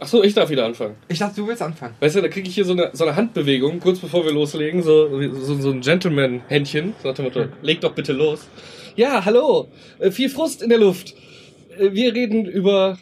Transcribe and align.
Achso, 0.00 0.22
ich 0.22 0.32
darf 0.32 0.48
wieder 0.48 0.64
anfangen. 0.64 0.94
Ich 1.08 1.18
dachte, 1.18 1.40
du 1.40 1.48
willst 1.48 1.60
anfangen. 1.60 1.94
Weißt 1.98 2.14
du, 2.14 2.20
da 2.20 2.28
kriege 2.28 2.48
ich 2.48 2.54
hier 2.54 2.64
so 2.64 2.72
eine, 2.72 2.90
so 2.92 3.04
eine 3.04 3.16
Handbewegung, 3.16 3.80
kurz 3.80 3.98
bevor 3.98 4.24
wir 4.24 4.32
loslegen, 4.32 4.82
so, 4.82 5.20
so, 5.32 5.60
so 5.60 5.70
ein 5.70 5.80
Gentleman-Händchen. 5.80 6.94
So 7.02 7.08
nach 7.08 7.16
dem 7.16 7.24
Motto, 7.24 7.46
leg 7.62 7.80
doch 7.80 7.92
bitte 7.94 8.12
los. 8.12 8.46
Ja, 8.94 9.24
hallo. 9.24 9.68
Äh, 9.98 10.12
viel 10.12 10.28
Frust 10.28 10.62
in 10.62 10.68
der 10.68 10.78
Luft. 10.78 11.14
Äh, 11.78 11.92
wir 11.92 12.14
reden 12.14 12.46
über 12.46 12.96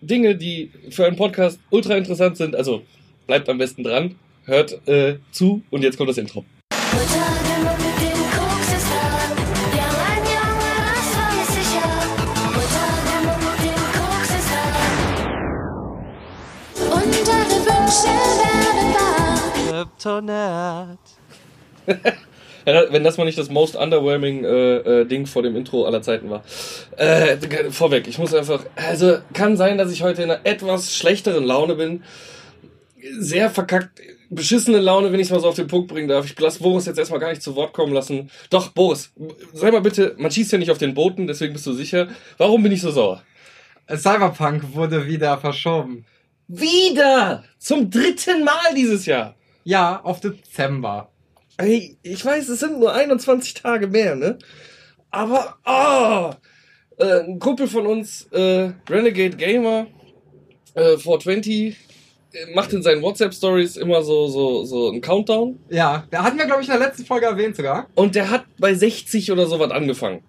Dinge, 0.00 0.34
die 0.34 0.72
für 0.90 1.06
einen 1.06 1.16
Podcast 1.16 1.60
ultra 1.70 1.94
interessant 1.96 2.36
sind. 2.36 2.56
Also 2.56 2.82
bleibt 3.28 3.48
am 3.48 3.58
besten 3.58 3.84
dran, 3.84 4.16
hört 4.44 4.86
äh, 4.88 5.18
zu 5.30 5.62
und 5.70 5.82
jetzt 5.82 5.98
kommt 5.98 6.10
das 6.10 6.18
Intro. 6.18 6.44
Ja, 22.66 22.92
Wenn 22.92 23.04
das 23.04 23.16
mal 23.16 23.24
nicht 23.24 23.38
das 23.38 23.48
most 23.48 23.74
underwhelming 23.74 24.44
äh, 24.44 24.76
äh, 24.76 25.04
Ding 25.06 25.26
vor 25.26 25.42
dem 25.42 25.56
Intro 25.56 25.86
aller 25.86 26.02
Zeiten 26.02 26.28
war. 26.28 26.44
Äh, 26.96 27.38
vorweg, 27.70 28.06
ich 28.06 28.18
muss 28.18 28.34
einfach. 28.34 28.64
Also, 28.76 29.18
kann 29.32 29.56
sein, 29.56 29.78
dass 29.78 29.90
ich 29.90 30.02
heute 30.02 30.22
in 30.22 30.30
einer 30.30 30.44
etwas 30.44 30.94
schlechteren 30.94 31.44
Laune 31.44 31.74
bin. 31.74 32.02
Sehr 33.18 33.48
verkackt, 33.48 34.02
beschissene 34.28 34.78
Laune, 34.78 35.10
wenn 35.10 35.20
ich 35.20 35.28
es 35.28 35.32
mal 35.32 35.40
so 35.40 35.48
auf 35.48 35.54
den 35.54 35.68
Punkt 35.68 35.88
bringen 35.88 36.08
darf. 36.08 36.26
Ich 36.26 36.38
lasse 36.38 36.62
Boris 36.62 36.84
jetzt 36.84 36.98
erstmal 36.98 37.18
gar 37.18 37.30
nicht 37.30 37.42
zu 37.42 37.56
Wort 37.56 37.72
kommen 37.72 37.94
lassen. 37.94 38.30
Doch, 38.50 38.68
Boris, 38.68 39.10
sei 39.54 39.70
mal 39.70 39.80
bitte, 39.80 40.14
man 40.18 40.30
schießt 40.30 40.52
ja 40.52 40.58
nicht 40.58 40.70
auf 40.70 40.78
den 40.78 40.92
Booten, 40.92 41.26
deswegen 41.26 41.54
bist 41.54 41.66
du 41.66 41.72
sicher. 41.72 42.08
Warum 42.36 42.62
bin 42.62 42.72
ich 42.72 42.82
so 42.82 42.90
sauer? 42.90 43.22
Cyberpunk 43.88 44.74
wurde 44.74 45.06
wieder 45.06 45.38
verschoben. 45.38 46.04
Wieder! 46.46 47.42
Zum 47.58 47.90
dritten 47.90 48.44
Mal 48.44 48.74
dieses 48.76 49.06
Jahr! 49.06 49.34
Ja, 49.64 50.00
auf 50.02 50.20
Dezember. 50.20 51.10
Ey, 51.56 51.96
ich 52.02 52.24
weiß, 52.24 52.48
es 52.48 52.60
sind 52.60 52.78
nur 52.80 52.94
21 52.94 53.54
Tage 53.54 53.86
mehr, 53.86 54.16
ne? 54.16 54.38
Aber, 55.10 55.56
ah! 55.64 56.36
Äh, 56.98 57.20
ein 57.24 57.38
Kumpel 57.38 57.66
von 57.66 57.86
uns, 57.86 58.26
äh, 58.32 58.72
Renegade 58.88 59.36
Gamer, 59.36 59.86
äh, 60.74 60.96
420, 60.96 61.76
äh, 62.32 62.54
macht 62.54 62.72
in 62.72 62.82
seinen 62.82 63.02
WhatsApp-Stories 63.02 63.76
immer 63.76 64.02
so, 64.02 64.26
so, 64.28 64.64
so 64.64 64.90
einen 64.90 65.00
Countdown. 65.00 65.58
Ja, 65.68 66.04
da 66.10 66.22
hatten 66.22 66.38
wir, 66.38 66.46
glaube 66.46 66.62
ich, 66.62 66.68
in 66.68 66.78
der 66.78 66.86
letzten 66.86 67.04
Folge 67.04 67.26
erwähnt 67.26 67.56
sogar. 67.56 67.88
Und 67.94 68.14
der 68.14 68.30
hat 68.30 68.44
bei 68.58 68.74
60 68.74 69.32
oder 69.32 69.46
sowas 69.46 69.70
angefangen. 69.70 70.22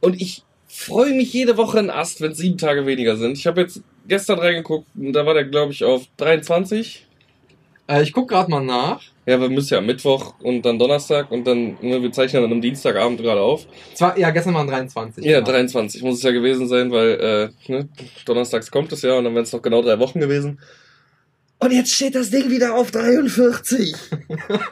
Und 0.00 0.20
ich 0.20 0.42
freue 0.66 1.14
mich 1.14 1.32
jede 1.32 1.56
Woche 1.56 1.78
ein 1.78 1.90
Ast, 1.90 2.20
wenn 2.20 2.32
es 2.32 2.38
sieben 2.38 2.58
Tage 2.58 2.86
weniger 2.86 3.16
sind. 3.16 3.38
Ich 3.38 3.46
habe 3.46 3.62
jetzt 3.62 3.82
gestern 4.06 4.38
reingeguckt 4.38 4.86
und 4.96 5.12
da 5.12 5.26
war 5.26 5.34
der, 5.34 5.44
glaube 5.44 5.72
ich, 5.72 5.84
auf 5.84 6.04
23. 6.18 7.06
Äh, 7.88 8.02
ich 8.02 8.12
guck 8.12 8.28
gerade 8.28 8.50
mal 8.50 8.60
nach. 8.64 9.00
Ja, 9.26 9.40
wir 9.40 9.48
müssen 9.48 9.74
ja 9.74 9.78
am 9.78 9.86
Mittwoch 9.86 10.34
und 10.40 10.62
dann 10.62 10.78
Donnerstag 10.78 11.30
und 11.30 11.46
dann, 11.46 11.76
ne, 11.80 12.02
wir 12.02 12.12
zeichnen 12.12 12.42
dann 12.42 12.52
am 12.52 12.60
Dienstagabend 12.60 13.20
gerade 13.20 13.40
auf. 13.40 13.66
Zwar, 13.94 14.16
ja, 14.18 14.30
gestern 14.30 14.54
waren 14.54 14.66
23. 14.66 15.24
Ja, 15.24 15.40
genau. 15.40 15.50
23 15.50 16.02
muss 16.02 16.18
es 16.18 16.22
ja 16.22 16.30
gewesen 16.30 16.68
sein, 16.68 16.90
weil 16.90 17.52
äh, 17.68 17.72
ne, 17.72 17.88
donnerstags 18.26 18.70
kommt 18.70 18.92
es 18.92 19.02
ja 19.02 19.14
und 19.14 19.24
dann 19.24 19.34
wären 19.34 19.44
es 19.44 19.52
noch 19.52 19.62
genau 19.62 19.82
drei 19.82 19.98
Wochen 19.98 20.20
gewesen. 20.20 20.60
Und 21.58 21.72
jetzt 21.72 21.92
steht 21.92 22.14
das 22.14 22.30
Ding 22.30 22.50
wieder 22.50 22.74
auf 22.74 22.90
43. 22.90 23.94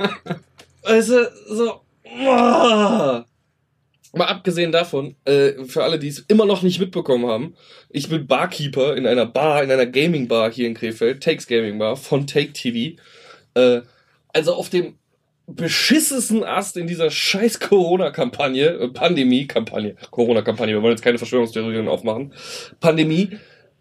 also, 0.83 1.25
so. 1.49 1.81
Oh. 2.05 3.23
Mal 4.13 4.27
abgesehen 4.27 4.73
davon, 4.73 5.17
äh, 5.25 5.65
für 5.65 5.85
alle, 5.85 5.99
die 5.99 6.09
es 6.09 6.21
immer 6.21 6.47
noch 6.47 6.63
nicht 6.63 6.81
mitbekommen 6.81 7.27
haben, 7.27 7.55
ich 7.91 8.09
bin 8.09 8.27
Barkeeper 8.27 8.97
in 8.97 9.07
einer 9.07 9.27
Bar, 9.27 9.63
in 9.63 9.71
einer 9.71 9.87
Gaming 9.87 10.29
Bar 10.29 10.53
hier 10.53 10.67
in 10.67 10.75
Krefeld, 10.75 11.23
Takes 11.23 11.47
Gaming 11.47 11.79
Bar 11.79 11.97
von 11.97 12.27
Take 12.27 12.53
TV. 12.53 12.97
Äh, 13.55 13.83
also 14.33 14.55
auf 14.55 14.69
dem 14.71 14.95
beschissensten 15.47 16.45
Ast 16.45 16.77
in 16.77 16.87
dieser 16.87 17.11
scheiß 17.11 17.61
Corona-Kampagne, 17.61 18.67
äh, 18.67 18.89
Pandemie-Kampagne, 18.89 19.97
Corona-Kampagne, 20.11 20.75
wir 20.75 20.83
wollen 20.83 20.93
jetzt 20.93 21.05
keine 21.05 21.19
Verschwörungstheorien 21.19 21.89
aufmachen, 21.89 22.33
Pandemie, 22.81 23.31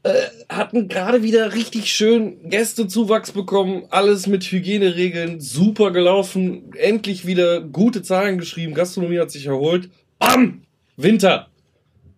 äh, 0.03 0.13
hatten 0.49 0.87
gerade 0.87 1.23
wieder 1.23 1.55
richtig 1.55 1.91
schön 1.91 2.49
Gästezuwachs 2.49 3.31
bekommen, 3.31 3.85
alles 3.89 4.27
mit 4.27 4.43
Hygieneregeln, 4.43 5.41
super 5.41 5.91
gelaufen, 5.91 6.71
endlich 6.77 7.25
wieder 7.25 7.61
gute 7.61 8.03
Zahlen 8.03 8.37
geschrieben, 8.37 8.75
Gastronomie 8.75 9.19
hat 9.19 9.31
sich 9.31 9.47
erholt. 9.47 9.89
Bam! 10.19 10.61
Winter! 10.97 11.47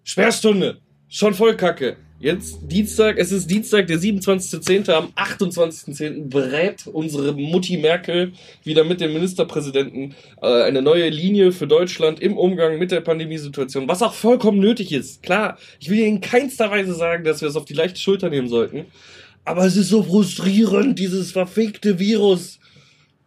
Sperrstunde! 0.04 0.78
Schon 1.10 1.34
voll 1.34 1.56
kacke. 1.56 1.98
Jetzt 2.20 2.60
Dienstag, 2.64 3.18
es 3.18 3.32
ist 3.32 3.50
Dienstag, 3.50 3.88
der 3.88 4.00
27.10. 4.00 4.92
Am 4.92 5.08
28.10. 5.16 6.30
berät 6.30 6.88
unsere 6.88 7.34
Mutti 7.34 7.78
Merkel 7.78 8.34
wieder 8.64 8.84
mit 8.84 9.02
dem 9.02 9.14
Ministerpräsidenten 9.14 10.16
äh, 10.42 10.64
eine 10.64 10.82
neue 10.82 11.10
Linie 11.10 11.52
für 11.52 11.68
Deutschland 11.68 12.20
im 12.20 12.38
Umgang 12.38 12.80
mit 12.80 12.92
der 12.92 13.02
Pandemiesituation, 13.02 13.88
was 13.88 14.02
auch 14.02 14.14
vollkommen 14.14 14.60
nötig 14.60 14.92
ist. 14.92 15.22
Klar, 15.22 15.58
ich 15.80 15.90
will 15.90 16.00
in 16.00 16.22
keinster 16.22 16.72
Weise 16.72 16.94
sagen, 16.94 17.24
dass 17.24 17.42
wir 17.42 17.50
es 17.50 17.56
auf 17.56 17.66
die 17.66 17.76
leichte 17.76 18.00
Schulter 18.00 18.30
nehmen 18.30 18.50
sollten. 18.50 18.86
Aber 19.46 19.66
es 19.66 19.78
ist 19.78 19.90
so 19.90 20.04
frustrierend, 20.04 20.98
dieses 21.00 21.32
verfickte 21.32 22.00
Virus. 22.00 22.60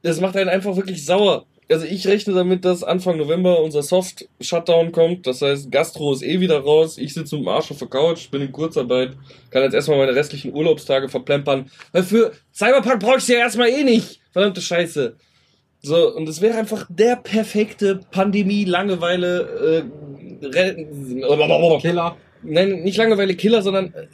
Das 0.03 0.21
macht 0.21 0.37
einen 0.37 0.51
einfach 0.51 0.77
wirklich 0.77 1.05
sauer. 1.05 1.47
Also 1.71 1.87
ich 1.87 2.07
rechne 2.07 2.35
damit, 2.35 2.65
dass 2.65 2.83
Anfang 2.83 3.17
November 3.17 3.61
unser 3.61 3.83
Soft-Shutdown 3.83 4.91
kommt. 4.91 5.27
Das 5.27 5.41
heißt, 5.41 5.71
Gastro 5.71 6.13
ist 6.13 6.23
eh 6.23 6.41
wieder 6.41 6.59
raus. 6.59 6.99
Ich 6.99 7.15
sitze 7.15 7.37
mit 7.37 7.45
dem 7.45 7.49
Arsch 7.49 7.71
auf 7.71 7.79
der 7.79 7.89
Couch, 7.89 8.31
bin 8.31 8.43
in 8.43 8.51
Kurzarbeit, 8.51 9.13
kann 9.51 9.63
jetzt 9.63 9.75
erstmal 9.75 9.99
meine 9.99 10.15
restlichen 10.15 10.53
Urlaubstage 10.53 11.09
verplempern. 11.09 11.71
Weil 11.93 12.03
für 12.03 12.33
Cyberpunk 12.53 13.01
brauche 13.01 13.19
ich 13.19 13.29
ja 13.29 13.39
erstmal 13.39 13.69
eh 13.69 13.85
nicht. 13.85 14.21
Verdammte 14.33 14.61
Scheiße. 14.61 15.17
So, 15.83 16.15
und 16.15 16.29
es 16.29 16.41
wäre 16.41 16.59
einfach 16.59 16.87
der 16.91 17.17
perfekte 17.17 18.01
Pandemie-Langeweile 18.11 19.85
äh, 20.43 20.51
Killer. 21.81 22.17
Nein, 22.43 22.83
nicht 22.83 22.99
Langeweile-Killer, 22.99 23.63
sondern 23.63 23.95
äh, 23.95 24.07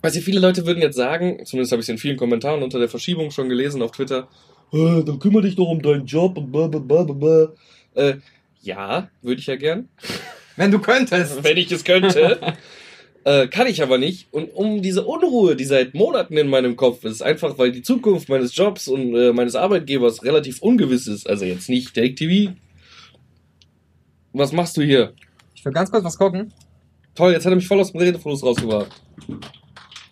also 0.00 0.20
viele 0.20 0.40
Leute 0.40 0.66
würden 0.66 0.82
jetzt 0.82 0.96
sagen, 0.96 1.44
zumindest 1.44 1.70
habe 1.70 1.80
ich 1.80 1.84
es 1.84 1.88
in 1.88 1.98
vielen 1.98 2.16
Kommentaren 2.16 2.62
unter 2.64 2.80
der 2.80 2.88
Verschiebung 2.88 3.30
schon 3.30 3.48
gelesen 3.48 3.82
auf 3.82 3.92
Twitter, 3.92 4.26
äh, 4.72 5.04
dann 5.04 5.18
kümmere 5.18 5.42
dich 5.42 5.56
doch 5.56 5.68
um 5.68 5.82
deinen 5.82 6.06
Job 6.06 6.36
und 6.38 6.50
blablabla. 6.50 7.52
Äh, 7.94 8.14
ja, 8.62 9.08
würde 9.20 9.40
ich 9.40 9.46
ja 9.46 9.56
gern. 9.56 9.88
Wenn 10.56 10.70
du 10.70 10.78
könntest. 10.78 11.42
Wenn 11.44 11.56
ich 11.56 11.70
es 11.72 11.84
könnte. 11.84 12.40
äh, 13.24 13.48
kann 13.48 13.66
ich 13.66 13.82
aber 13.82 13.98
nicht. 13.98 14.32
Und 14.32 14.54
um 14.54 14.82
diese 14.82 15.04
Unruhe, 15.04 15.56
die 15.56 15.64
seit 15.64 15.94
Monaten 15.94 16.36
in 16.36 16.48
meinem 16.48 16.76
Kopf 16.76 17.04
ist, 17.04 17.22
einfach 17.22 17.58
weil 17.58 17.72
die 17.72 17.82
Zukunft 17.82 18.28
meines 18.28 18.54
Jobs 18.56 18.88
und 18.88 19.14
äh, 19.14 19.32
meines 19.32 19.54
Arbeitgebers 19.54 20.24
relativ 20.24 20.60
ungewiss 20.62 21.06
ist, 21.06 21.28
also 21.28 21.44
jetzt 21.44 21.68
nicht 21.68 21.94
Take 21.94 22.14
TV. 22.14 22.52
Was 24.32 24.52
machst 24.52 24.76
du 24.76 24.82
hier? 24.82 25.12
Ich 25.54 25.64
will 25.64 25.72
ganz 25.72 25.90
kurz 25.90 26.04
was 26.04 26.18
gucken. 26.18 26.52
Toll, 27.14 27.32
jetzt 27.32 27.44
hat 27.44 27.52
er 27.52 27.56
mich 27.56 27.68
voll 27.68 27.80
aus 27.80 27.92
dem 27.92 28.00
Redefluss 28.00 28.42
rausgebracht. 28.42 28.90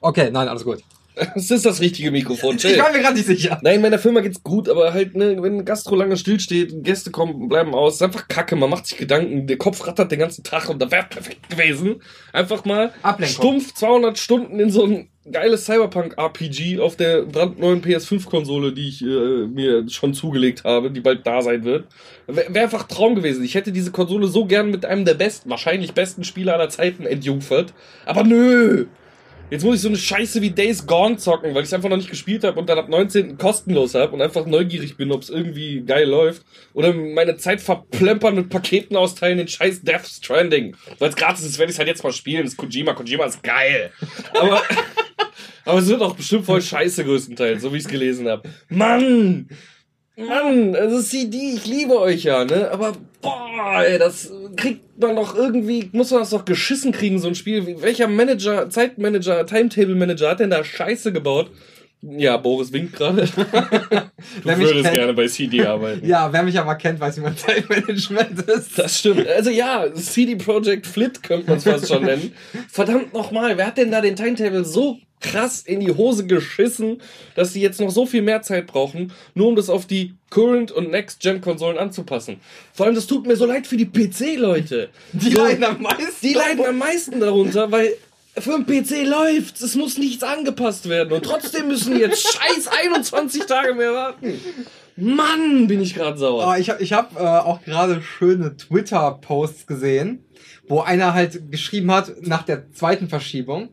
Okay, 0.02 0.30
nein, 0.30 0.48
alles 0.48 0.64
gut. 0.64 0.82
Es 1.34 1.50
ist 1.50 1.66
das 1.66 1.80
richtige 1.80 2.10
Mikrofon. 2.10 2.56
Ich 2.56 2.62
Chill. 2.62 2.78
war 2.78 2.92
mir 2.92 3.00
gerade 3.00 3.14
nicht 3.14 3.26
sicher. 3.26 3.58
Nein, 3.62 3.80
meiner 3.80 3.98
Firma 3.98 4.20
geht's 4.20 4.42
gut, 4.42 4.68
aber 4.68 4.92
halt, 4.92 5.16
ne, 5.16 5.42
wenn 5.42 5.58
ein 5.58 5.64
Gastro 5.64 5.94
lange 5.96 6.16
stillsteht, 6.16 6.84
Gäste 6.84 7.10
kommen, 7.10 7.48
bleiben 7.48 7.74
aus, 7.74 7.96
ist 7.96 8.02
einfach 8.02 8.28
kacke, 8.28 8.56
man 8.56 8.70
macht 8.70 8.86
sich 8.86 8.98
Gedanken, 8.98 9.46
der 9.46 9.58
Kopf 9.58 9.86
rattert 9.86 10.10
den 10.12 10.18
ganzen 10.18 10.44
Tag 10.44 10.68
und 10.68 10.80
da 10.80 10.90
wäre 10.90 11.06
perfekt 11.08 11.48
gewesen. 11.50 12.02
Einfach 12.32 12.64
mal 12.64 12.92
Ablenkung. 13.02 13.34
stumpf 13.34 13.74
200 13.74 14.18
Stunden 14.18 14.60
in 14.60 14.70
so 14.70 14.84
ein 14.84 15.08
geiles 15.30 15.66
Cyberpunk-RPG 15.66 16.80
auf 16.80 16.96
der 16.96 17.22
brandneuen 17.22 17.82
PS5-Konsole, 17.82 18.72
die 18.72 18.88
ich 18.88 19.02
äh, 19.02 19.46
mir 19.46 19.88
schon 19.88 20.14
zugelegt 20.14 20.64
habe, 20.64 20.90
die 20.90 21.00
bald 21.00 21.26
da 21.26 21.42
sein 21.42 21.64
wird. 21.64 21.86
Wäre 22.26 22.54
wär 22.54 22.62
einfach 22.62 22.84
Traum 22.84 23.14
gewesen. 23.14 23.44
Ich 23.44 23.54
hätte 23.54 23.72
diese 23.72 23.90
Konsole 23.90 24.28
so 24.28 24.46
gern 24.46 24.70
mit 24.70 24.84
einem 24.84 25.04
der 25.04 25.14
besten, 25.14 25.50
wahrscheinlich 25.50 25.92
besten 25.92 26.24
Spieler 26.24 26.54
aller 26.54 26.70
Zeiten 26.70 27.04
entjungfert. 27.04 27.74
Aber 28.06 28.24
nö! 28.24 28.86
Jetzt 29.50 29.64
muss 29.64 29.76
ich 29.76 29.80
so 29.82 29.88
eine 29.88 29.96
Scheiße 29.96 30.40
wie 30.42 30.50
Days 30.50 30.86
Gone 30.86 31.16
zocken, 31.16 31.54
weil 31.54 31.64
ich 31.64 31.74
einfach 31.74 31.88
noch 31.88 31.96
nicht 31.96 32.08
gespielt 32.08 32.44
habe 32.44 32.60
und 32.60 32.68
dann 32.68 32.78
ab 32.78 32.88
19. 32.88 33.36
kostenlos 33.36 33.94
habe 33.94 34.12
und 34.12 34.22
einfach 34.22 34.46
neugierig 34.46 34.96
bin, 34.96 35.10
ob 35.10 35.22
es 35.22 35.30
irgendwie 35.30 35.80
geil 35.80 36.08
läuft. 36.08 36.44
Oder 36.72 36.92
meine 36.92 37.36
Zeit 37.36 37.60
verplempern 37.60 38.36
mit 38.36 38.48
Paketen 38.48 38.96
austeilen 38.96 39.40
in 39.40 39.48
scheiß 39.48 39.82
Death 39.82 40.06
Stranding. 40.06 40.76
Weil 41.00 41.08
es 41.08 41.16
gratis 41.16 41.44
ist, 41.44 41.58
werde 41.58 41.72
ich 41.72 41.78
halt 41.78 41.88
jetzt 41.88 42.04
mal 42.04 42.12
spielen. 42.12 42.44
Das 42.44 42.52
ist 42.52 42.58
Kojima. 42.58 42.94
Kojima 42.94 43.24
ist 43.24 43.42
geil. 43.42 43.90
Aber, 44.34 44.62
aber 45.64 45.78
es 45.80 45.88
wird 45.88 46.00
auch 46.00 46.14
bestimmt 46.14 46.46
voll 46.46 46.62
scheiße 46.62 47.04
größtenteils, 47.04 47.62
so 47.62 47.72
wie 47.72 47.78
ich 47.78 47.84
es 47.84 47.90
gelesen 47.90 48.28
habe. 48.28 48.48
Mann! 48.68 49.48
Mann, 50.16 50.76
also 50.76 51.00
CD, 51.00 51.54
ich 51.54 51.66
liebe 51.66 51.98
euch 51.98 52.24
ja, 52.24 52.44
ne? 52.44 52.70
Aber 52.70 52.92
boah, 53.22 53.82
ey, 53.82 53.98
das 53.98 54.30
kriegt 54.60 55.00
man 55.00 55.16
doch 55.16 55.34
irgendwie, 55.34 55.88
muss 55.92 56.10
man 56.10 56.20
das 56.20 56.30
doch 56.30 56.44
geschissen 56.44 56.92
kriegen, 56.92 57.18
so 57.18 57.28
ein 57.28 57.34
Spiel. 57.34 57.82
Welcher 57.82 58.06
Manager, 58.06 58.68
Zeitmanager, 58.68 59.46
Timetable 59.46 59.94
Manager 59.94 60.30
hat 60.30 60.40
denn 60.40 60.50
da 60.50 60.62
Scheiße 60.62 61.12
gebaut, 61.12 61.50
Ja, 62.02 62.38
Boris 62.38 62.72
winkt 62.72 62.94
gerade. 62.94 63.22
du 63.26 63.30
Wer 64.44 64.58
würdest 64.58 64.84
kennt- 64.84 64.94
gerne 64.94 65.12
bei 65.14 65.26
CD 65.28 65.60
arbeiten. 65.66 66.06
Ja, 66.06 66.32
wer 66.32 66.42
mich 66.42 66.58
aber 66.58 66.74
kennt, 66.76 66.98
weiß, 66.98 67.18
wie 67.18 67.20
mein 67.20 67.36
Zeitmanagement 67.36 68.40
ist. 68.42 68.78
Das 68.78 68.98
stimmt. 68.98 69.26
Also 69.28 69.50
ja, 69.50 69.84
CD 69.94 70.36
Projekt 70.36 70.86
Flit 70.86 71.22
könnte 71.22 71.48
man 71.48 71.58
es 71.58 71.64
fast 71.64 71.88
schon 71.88 72.04
nennen. 72.04 72.32
Verdammt 72.70 73.12
nochmal, 73.12 73.58
wer 73.58 73.66
hat 73.66 73.76
denn 73.78 73.90
da 73.90 74.00
den 74.00 74.16
Timetable 74.16 74.64
so 74.64 74.98
krass 75.20 75.60
in 75.60 75.80
die 75.80 75.90
Hose 75.94 76.26
geschissen, 76.26 77.02
dass 77.34 77.52
sie 77.52 77.60
jetzt 77.60 77.78
noch 77.78 77.90
so 77.90 78.06
viel 78.06 78.22
mehr 78.22 78.40
Zeit 78.40 78.66
brauchen, 78.66 79.12
nur 79.34 79.48
um 79.48 79.54
das 79.56 79.68
auf 79.68 79.84
die 79.86 80.14
Current- 80.30 80.72
und 80.72 80.90
Next-Gen-Konsolen 80.90 81.76
anzupassen. 81.76 82.40
Vor 82.72 82.86
allem, 82.86 82.94
das 82.94 83.06
tut 83.06 83.26
mir 83.26 83.36
so 83.36 83.44
leid 83.44 83.66
für 83.66 83.76
die 83.76 83.84
PC-Leute. 83.84 84.88
Die 85.12 85.30
so, 85.32 85.42
leiden 85.42 85.64
am 85.64 85.82
meisten. 85.82 86.26
Die 86.26 86.32
leiden 86.32 86.64
am 86.64 86.78
meisten 86.78 87.20
darunter, 87.20 87.70
weil 87.70 87.92
für 88.38 88.54
einen 88.54 88.66
PC 88.66 89.06
läuft's. 89.06 89.60
Es 89.60 89.74
muss 89.74 89.98
nichts 89.98 90.22
angepasst 90.22 90.88
werden. 90.88 91.12
Und 91.12 91.24
trotzdem 91.24 91.68
müssen 91.68 91.98
jetzt 91.98 92.22
scheiß 92.22 92.68
21 92.68 93.44
Tage 93.46 93.74
mehr 93.74 93.92
warten. 93.92 94.40
Mann, 94.96 95.66
bin 95.66 95.80
ich 95.80 95.94
gerade 95.94 96.18
sauer. 96.18 96.46
Oh, 96.48 96.58
ich 96.58 96.70
habe 96.70 96.82
ich 96.82 96.92
hab, 96.92 97.16
äh, 97.16 97.22
auch 97.22 97.62
gerade 97.62 98.02
schöne 98.02 98.56
Twitter-Posts 98.56 99.66
gesehen, 99.66 100.24
wo 100.68 100.80
einer 100.80 101.14
halt 101.14 101.50
geschrieben 101.50 101.90
hat, 101.90 102.22
nach 102.22 102.42
der 102.42 102.70
zweiten 102.72 103.08
Verschiebung, 103.08 103.70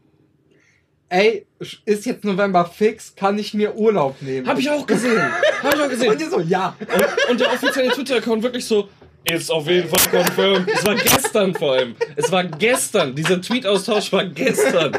ey, 1.09 1.45
ist 1.85 2.05
jetzt 2.05 2.23
November 2.23 2.65
fix, 2.65 3.15
kann 3.15 3.37
ich 3.37 3.53
mir 3.53 3.75
Urlaub 3.75 4.21
nehmen? 4.21 4.47
Hab 4.47 4.59
ich 4.59 4.69
auch 4.69 4.85
gesehen. 4.85 5.21
Hab 5.63 5.73
ich 5.73 5.81
auch 5.81 5.89
gesehen. 5.89 6.11
Und 6.11 6.21
ihr 6.21 6.29
so, 6.29 6.39
ja. 6.39 6.75
Und, 6.79 7.31
und 7.31 7.39
der 7.39 7.53
offizielle 7.53 7.89
Twitter-Account 7.89 8.43
wirklich 8.43 8.65
so, 8.65 8.89
ist 9.23 9.51
auf 9.51 9.67
jeden 9.67 9.89
Fall 9.89 10.23
confirmed. 10.23 10.69
Es 10.73 10.85
war 10.85 10.95
gestern 10.95 11.53
vor 11.53 11.73
allem. 11.73 11.95
Es 12.15 12.31
war 12.31 12.45
gestern. 12.45 13.13
Dieser 13.13 13.41
Tweet-Austausch 13.41 14.11
war 14.13 14.25
gestern. 14.25 14.97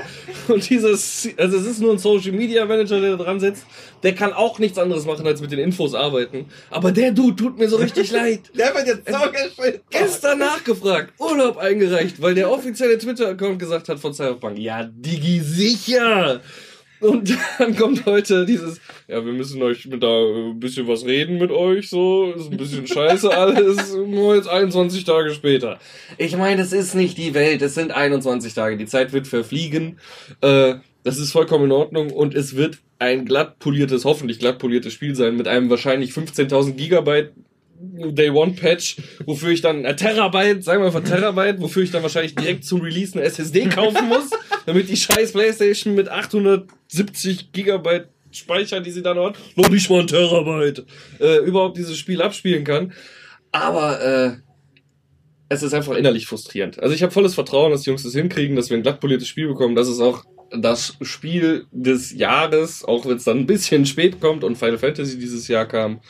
Und 0.48 0.68
dieses, 0.68 1.28
also 1.36 1.56
es 1.56 1.66
ist 1.66 1.80
nur 1.80 1.92
ein 1.92 1.98
Social-Media-Manager, 1.98 3.00
der 3.00 3.16
da 3.16 3.24
dran 3.24 3.40
sitzt. 3.40 3.64
Der 4.02 4.14
kann 4.14 4.32
auch 4.32 4.58
nichts 4.58 4.78
anderes 4.78 5.06
machen, 5.06 5.26
als 5.26 5.40
mit 5.40 5.50
den 5.50 5.58
Infos 5.58 5.94
arbeiten. 5.94 6.46
Aber 6.70 6.92
der 6.92 7.12
Dude 7.12 7.36
tut 7.36 7.58
mir 7.58 7.68
so 7.68 7.76
richtig 7.76 8.10
leid. 8.10 8.40
Der 8.56 8.74
wird 8.74 8.86
jetzt 8.86 9.08
so 9.08 9.30
geschwitzt. 9.30 9.80
Gestern 9.90 10.38
nachgefragt, 10.38 11.14
Urlaub 11.18 11.56
eingereicht, 11.58 12.20
weil 12.20 12.34
der 12.34 12.50
offizielle 12.50 12.98
Twitter-Account 12.98 13.58
gesagt 13.58 13.88
hat 13.88 13.98
von 13.98 14.14
Cyberpunk, 14.14 14.58
ja, 14.58 14.84
Digi, 14.84 15.40
sicher! 15.40 16.40
Und 17.00 17.36
dann 17.58 17.76
kommt 17.76 18.06
heute 18.06 18.44
dieses, 18.46 18.80
ja, 19.06 19.24
wir 19.24 19.32
müssen 19.32 19.62
euch 19.62 19.86
mit 19.86 20.02
da 20.02 20.08
ein 20.08 20.58
bisschen 20.58 20.88
was 20.88 21.04
reden 21.04 21.38
mit 21.38 21.50
euch, 21.50 21.88
so, 21.90 22.32
ist 22.32 22.50
ein 22.50 22.56
bisschen 22.56 22.86
scheiße 22.86 23.30
alles, 23.30 23.94
nur 24.06 24.34
jetzt 24.34 24.48
21 24.48 25.04
Tage 25.04 25.32
später. 25.32 25.78
Ich 26.16 26.36
meine, 26.36 26.62
es 26.62 26.72
ist 26.72 26.94
nicht 26.94 27.16
die 27.18 27.34
Welt, 27.34 27.62
es 27.62 27.74
sind 27.74 27.92
21 27.92 28.54
Tage, 28.54 28.76
die 28.76 28.86
Zeit 28.86 29.12
wird 29.12 29.26
verfliegen, 29.26 29.98
äh, 30.40 30.74
das 31.04 31.18
ist 31.18 31.32
vollkommen 31.32 31.66
in 31.66 31.72
Ordnung. 31.72 32.10
Und 32.10 32.34
es 32.34 32.56
wird 32.56 32.78
ein 32.98 33.24
glatt 33.24 33.58
poliertes, 33.58 34.04
hoffentlich 34.04 34.38
glatt 34.38 34.58
poliertes 34.58 34.92
Spiel 34.92 35.14
sein 35.14 35.36
mit 35.36 35.48
einem 35.48 35.70
wahrscheinlich 35.70 36.10
15.000 36.10 36.72
Gigabyte 36.72 37.32
Day 37.80 38.30
One 38.30 38.52
Patch, 38.52 38.96
wofür 39.24 39.50
ich 39.50 39.60
dann, 39.60 39.84
äh, 39.84 39.94
Terabyte, 39.94 40.64
sagen 40.64 40.82
wir 40.82 40.90
von 40.90 41.04
Terabyte, 41.04 41.60
wofür 41.60 41.84
ich 41.84 41.92
dann 41.92 42.02
wahrscheinlich 42.02 42.34
direkt 42.34 42.64
zum 42.64 42.80
Release 42.80 43.14
eine 43.14 43.22
SSD 43.22 43.66
kaufen 43.66 44.08
muss, 44.08 44.30
damit 44.66 44.88
die 44.88 44.96
scheiß 44.96 45.32
Playstation 45.32 45.94
mit 45.94 46.08
870 46.88 47.52
Gigabyte 47.52 48.08
Speicher, 48.30 48.80
die 48.80 48.90
sie 48.90 49.02
dann 49.02 49.18
hat, 49.18 49.38
noch 49.56 49.68
nicht 49.68 49.88
mal 49.88 50.00
ein 50.00 50.06
Terabyte, 50.06 50.84
äh, 51.20 51.38
überhaupt 51.38 51.76
dieses 51.76 51.96
Spiel 51.96 52.20
abspielen 52.20 52.64
kann. 52.64 52.92
Aber 53.52 54.00
äh, 54.02 54.36
es 55.48 55.62
ist 55.62 55.72
einfach 55.72 55.94
innerlich 55.94 56.26
frustrierend. 56.26 56.78
Also 56.80 56.94
ich 56.94 57.02
habe 57.02 57.12
volles 57.12 57.34
Vertrauen, 57.34 57.70
dass 57.70 57.82
die 57.82 57.90
Jungs 57.90 58.02
das 58.02 58.12
hinkriegen, 58.12 58.56
dass 58.56 58.68
wir 58.68 58.76
ein 58.76 58.82
glatt 58.82 59.00
poliertes 59.00 59.28
Spiel 59.28 59.48
bekommen, 59.48 59.74
dass 59.74 59.88
es 59.88 60.00
auch 60.00 60.24
das 60.50 60.96
Spiel 61.02 61.66
des 61.72 62.12
Jahres, 62.12 62.84
auch 62.84 63.06
wenn 63.06 63.16
es 63.16 63.24
dann 63.24 63.38
ein 63.38 63.46
bisschen 63.46 63.86
spät 63.86 64.20
kommt 64.20 64.44
und 64.44 64.56
Final 64.56 64.78
Fantasy 64.78 65.18
dieses 65.18 65.48
Jahr 65.48 65.66
kam 65.66 66.00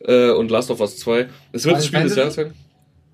äh, 0.00 0.30
und 0.30 0.50
Last 0.50 0.70
of 0.70 0.80
Us 0.80 0.98
2. 0.98 1.28
Es 1.52 1.64
wird 1.64 1.76
das 1.76 1.86
Spiel 1.86 2.02
des 2.02 2.16
Jahres 2.16 2.36
werden. 2.36 2.54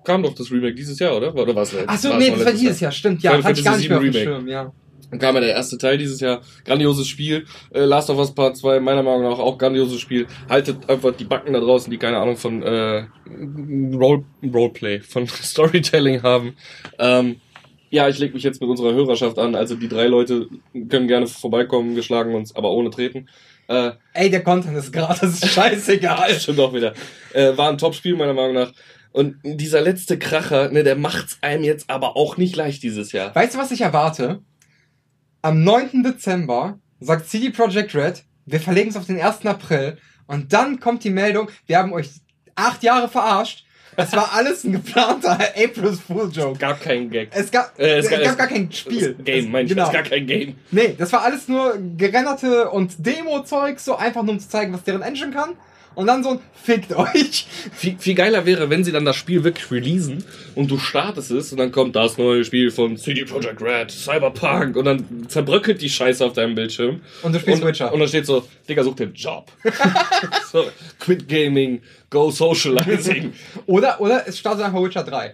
Kam 0.03 0.23
doch 0.23 0.33
das 0.33 0.51
Remake 0.51 0.73
dieses 0.73 0.97
Jahr, 0.97 1.15
oder? 1.15 1.35
Oder 1.35 1.55
was? 1.55 1.75
Ach 1.85 1.97
so, 1.97 2.15
nee, 2.17 2.31
das 2.31 2.43
war 2.43 2.53
dieses 2.53 2.79
Jahr, 2.79 2.91
stimmt. 2.91 3.21
Ja, 3.21 3.31
Final 3.31 3.43
hatte 3.43 3.59
ich 3.59 3.65
gar 3.65 3.77
nicht 3.77 3.89
mehr 3.89 3.97
auf 3.99 4.03
dem 4.03 4.13
Schirm, 4.13 4.47
ja. 4.47 4.73
Dann 5.11 5.19
kam 5.19 5.35
ja 5.35 5.41
der 5.41 5.53
erste 5.53 5.77
Teil 5.77 5.97
dieses 5.97 6.19
Jahr. 6.21 6.41
Grandioses 6.65 7.07
Spiel. 7.07 7.45
Äh, 7.73 7.81
Last 7.81 8.09
of 8.09 8.17
Us 8.17 8.33
Part 8.33 8.57
2, 8.57 8.79
meiner 8.79 9.03
Meinung 9.03 9.23
nach 9.23 9.39
auch 9.39 9.57
grandioses 9.57 9.99
Spiel. 9.99 10.25
Haltet 10.49 10.89
einfach 10.89 11.13
die 11.15 11.25
Backen 11.25 11.53
da 11.53 11.59
draußen, 11.59 11.91
die 11.91 11.97
keine 11.97 12.17
Ahnung 12.17 12.37
von 12.37 12.63
äh, 12.63 13.05
Role, 13.93 14.23
Roleplay, 14.41 15.01
von 15.01 15.27
Storytelling 15.43 16.23
haben. 16.23 16.55
Ähm, 16.97 17.41
ja, 17.89 18.07
ich 18.07 18.19
leg 18.19 18.33
mich 18.33 18.43
jetzt 18.43 18.61
mit 18.61 18.69
unserer 18.69 18.93
Hörerschaft 18.93 19.37
an. 19.37 19.53
Also 19.53 19.75
die 19.75 19.89
drei 19.89 20.07
Leute 20.07 20.47
können 20.89 21.09
gerne 21.09 21.27
vorbeikommen. 21.27 21.95
Wir 21.95 22.03
schlagen 22.03 22.33
uns, 22.33 22.55
aber 22.55 22.71
ohne 22.71 22.89
treten. 22.89 23.27
Äh, 23.67 23.91
Ey, 24.13 24.29
der 24.29 24.43
Content 24.43 24.77
ist 24.77 24.93
gratis, 24.93 25.45
scheißegal. 25.45 26.33
Stimmt 26.39 26.59
auch 26.59 26.73
wieder. 26.73 26.93
Äh, 27.33 27.57
war 27.57 27.69
ein 27.69 27.77
Top-Spiel, 27.77 28.15
meiner 28.15 28.33
Meinung 28.33 28.53
nach. 28.53 28.71
Und 29.11 29.35
dieser 29.43 29.81
letzte 29.81 30.17
Kracher, 30.17 30.71
ne, 30.71 30.83
der 30.83 30.95
macht's 30.95 31.37
einem 31.41 31.65
jetzt 31.65 31.89
aber 31.89 32.15
auch 32.15 32.37
nicht 32.37 32.55
leicht 32.55 32.81
dieses 32.81 33.11
Jahr. 33.11 33.35
Weißt 33.35 33.55
du, 33.55 33.59
was 33.59 33.71
ich 33.71 33.81
erwarte? 33.81 34.41
Am 35.41 35.63
9. 35.63 36.03
Dezember 36.03 36.79
sagt 36.99 37.27
CD 37.29 37.49
Projekt 37.49 37.95
Red, 37.95 38.23
wir 38.45 38.59
verlegen 38.59 38.89
es 38.89 38.95
auf 38.97 39.05
den 39.07 39.19
1. 39.19 39.45
April 39.45 39.97
und 40.27 40.53
dann 40.53 40.79
kommt 40.79 41.03
die 41.03 41.09
Meldung, 41.09 41.49
wir 41.65 41.77
haben 41.79 41.93
euch 41.93 42.09
acht 42.55 42.83
Jahre 42.83 43.09
verarscht. 43.09 43.65
Es 43.97 44.13
war 44.13 44.31
alles 44.33 44.63
ein 44.63 44.71
geplanter 44.71 45.37
April 45.55 45.93
Fool 45.93 46.29
Joke. 46.31 46.57
Gab 46.57 46.79
keinen 46.81 47.09
Gag. 47.09 47.29
Es 47.33 47.51
gab, 47.51 47.77
Äh, 47.77 47.97
es 47.97 48.05
es 48.05 48.11
gab- 48.11 48.21
gab 48.21 48.31
es- 48.31 48.37
gar 48.37 48.47
kein 48.47 48.71
Spiel. 48.71 49.15
Game, 49.15 49.45
es, 49.45 49.51
mein 49.51 49.67
genau. 49.67 49.83
ist 49.87 49.91
gar 49.91 50.03
kein 50.03 50.25
Game. 50.25 50.55
Nee, 50.71 50.95
das 50.97 51.11
war 51.11 51.23
alles 51.23 51.47
nur 51.49 51.77
gerenderte 51.97 52.69
und 52.69 53.05
Demo-Zeug, 53.05 53.79
so 53.79 53.97
einfach 53.97 54.23
nur 54.23 54.33
um 54.35 54.39
zu 54.39 54.47
zeigen, 54.47 54.71
was 54.73 54.83
deren 54.83 55.01
Engine 55.01 55.31
kann. 55.31 55.55
Und 55.95 56.07
dann 56.07 56.23
so 56.23 56.31
ein 56.31 56.39
Fickt 56.63 56.93
euch. 56.93 57.47
Viel, 57.73 57.95
viel 57.97 58.13
geiler 58.13 58.45
wäre, 58.45 58.69
wenn 58.69 58.83
sie 58.83 58.91
dann 58.91 59.03
das 59.03 59.15
Spiel 59.15 59.43
wirklich 59.43 59.71
releasen 59.71 60.23
und 60.53 60.69
du 60.69 60.77
startest 60.77 61.31
es 61.31 61.51
und 61.51 61.57
dann 61.57 61.71
kommt 61.71 61.95
das 61.95 62.19
neue 62.19 62.45
Spiel 62.45 62.69
von 62.69 62.97
CD 62.97 63.25
Projekt 63.25 63.61
Red, 63.61 63.89
Cyberpunk 63.89 64.75
und 64.75 64.85
dann 64.85 65.27
zerbröckelt 65.27 65.81
die 65.81 65.89
Scheiße 65.89 66.23
auf 66.23 66.33
deinem 66.33 66.53
Bildschirm. 66.53 67.01
Und 67.23 67.33
du 67.33 67.39
spielst 67.39 67.63
und, 67.63 67.67
Witcher. 67.67 67.91
Und 67.91 67.99
dann 67.99 68.07
steht 68.07 68.27
so, 68.27 68.47
Digga, 68.69 68.83
such 68.83 68.95
den 68.95 69.13
Job. 69.13 69.51
so, 70.51 70.65
quit 70.99 71.27
Gaming, 71.27 71.81
go 72.11 72.29
socializing. 72.29 73.33
Oder, 73.65 73.99
oder 73.99 74.27
es 74.27 74.37
startet 74.37 74.65
einfach 74.65 74.83
Witcher 74.83 75.03
3. 75.03 75.33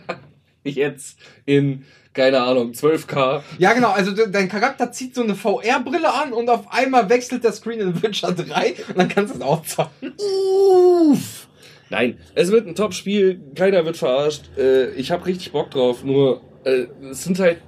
Jetzt 0.64 1.18
in, 1.44 1.84
keine 2.14 2.40
Ahnung, 2.42 2.72
12K. 2.72 3.42
Ja, 3.58 3.72
genau, 3.72 3.90
also 3.90 4.12
de- 4.12 4.30
dein 4.30 4.48
Charakter 4.48 4.92
zieht 4.92 5.14
so 5.14 5.22
eine 5.22 5.34
VR-Brille 5.34 6.12
an 6.12 6.32
und 6.32 6.48
auf 6.50 6.70
einmal 6.70 7.08
wechselt 7.08 7.42
der 7.44 7.52
Screen 7.52 7.80
in 7.80 8.02
Witcher 8.02 8.32
3 8.32 8.74
und 8.88 8.98
dann 8.98 9.08
kannst 9.08 9.34
du 9.34 9.38
es 9.38 9.44
auch 9.44 9.62
zocken. 9.64 10.12
Uff. 10.18 11.48
Nein, 11.90 12.18
es 12.34 12.50
wird 12.50 12.66
ein 12.66 12.74
Top-Spiel, 12.74 13.40
keiner 13.54 13.84
wird 13.84 13.96
verarscht. 13.96 14.50
Äh, 14.58 14.90
ich 14.94 15.10
habe 15.10 15.26
richtig 15.26 15.52
Bock 15.52 15.70
drauf, 15.70 16.04
nur 16.04 16.40
äh, 16.64 16.86
es 17.10 17.24
sind 17.24 17.38
halt, 17.38 17.58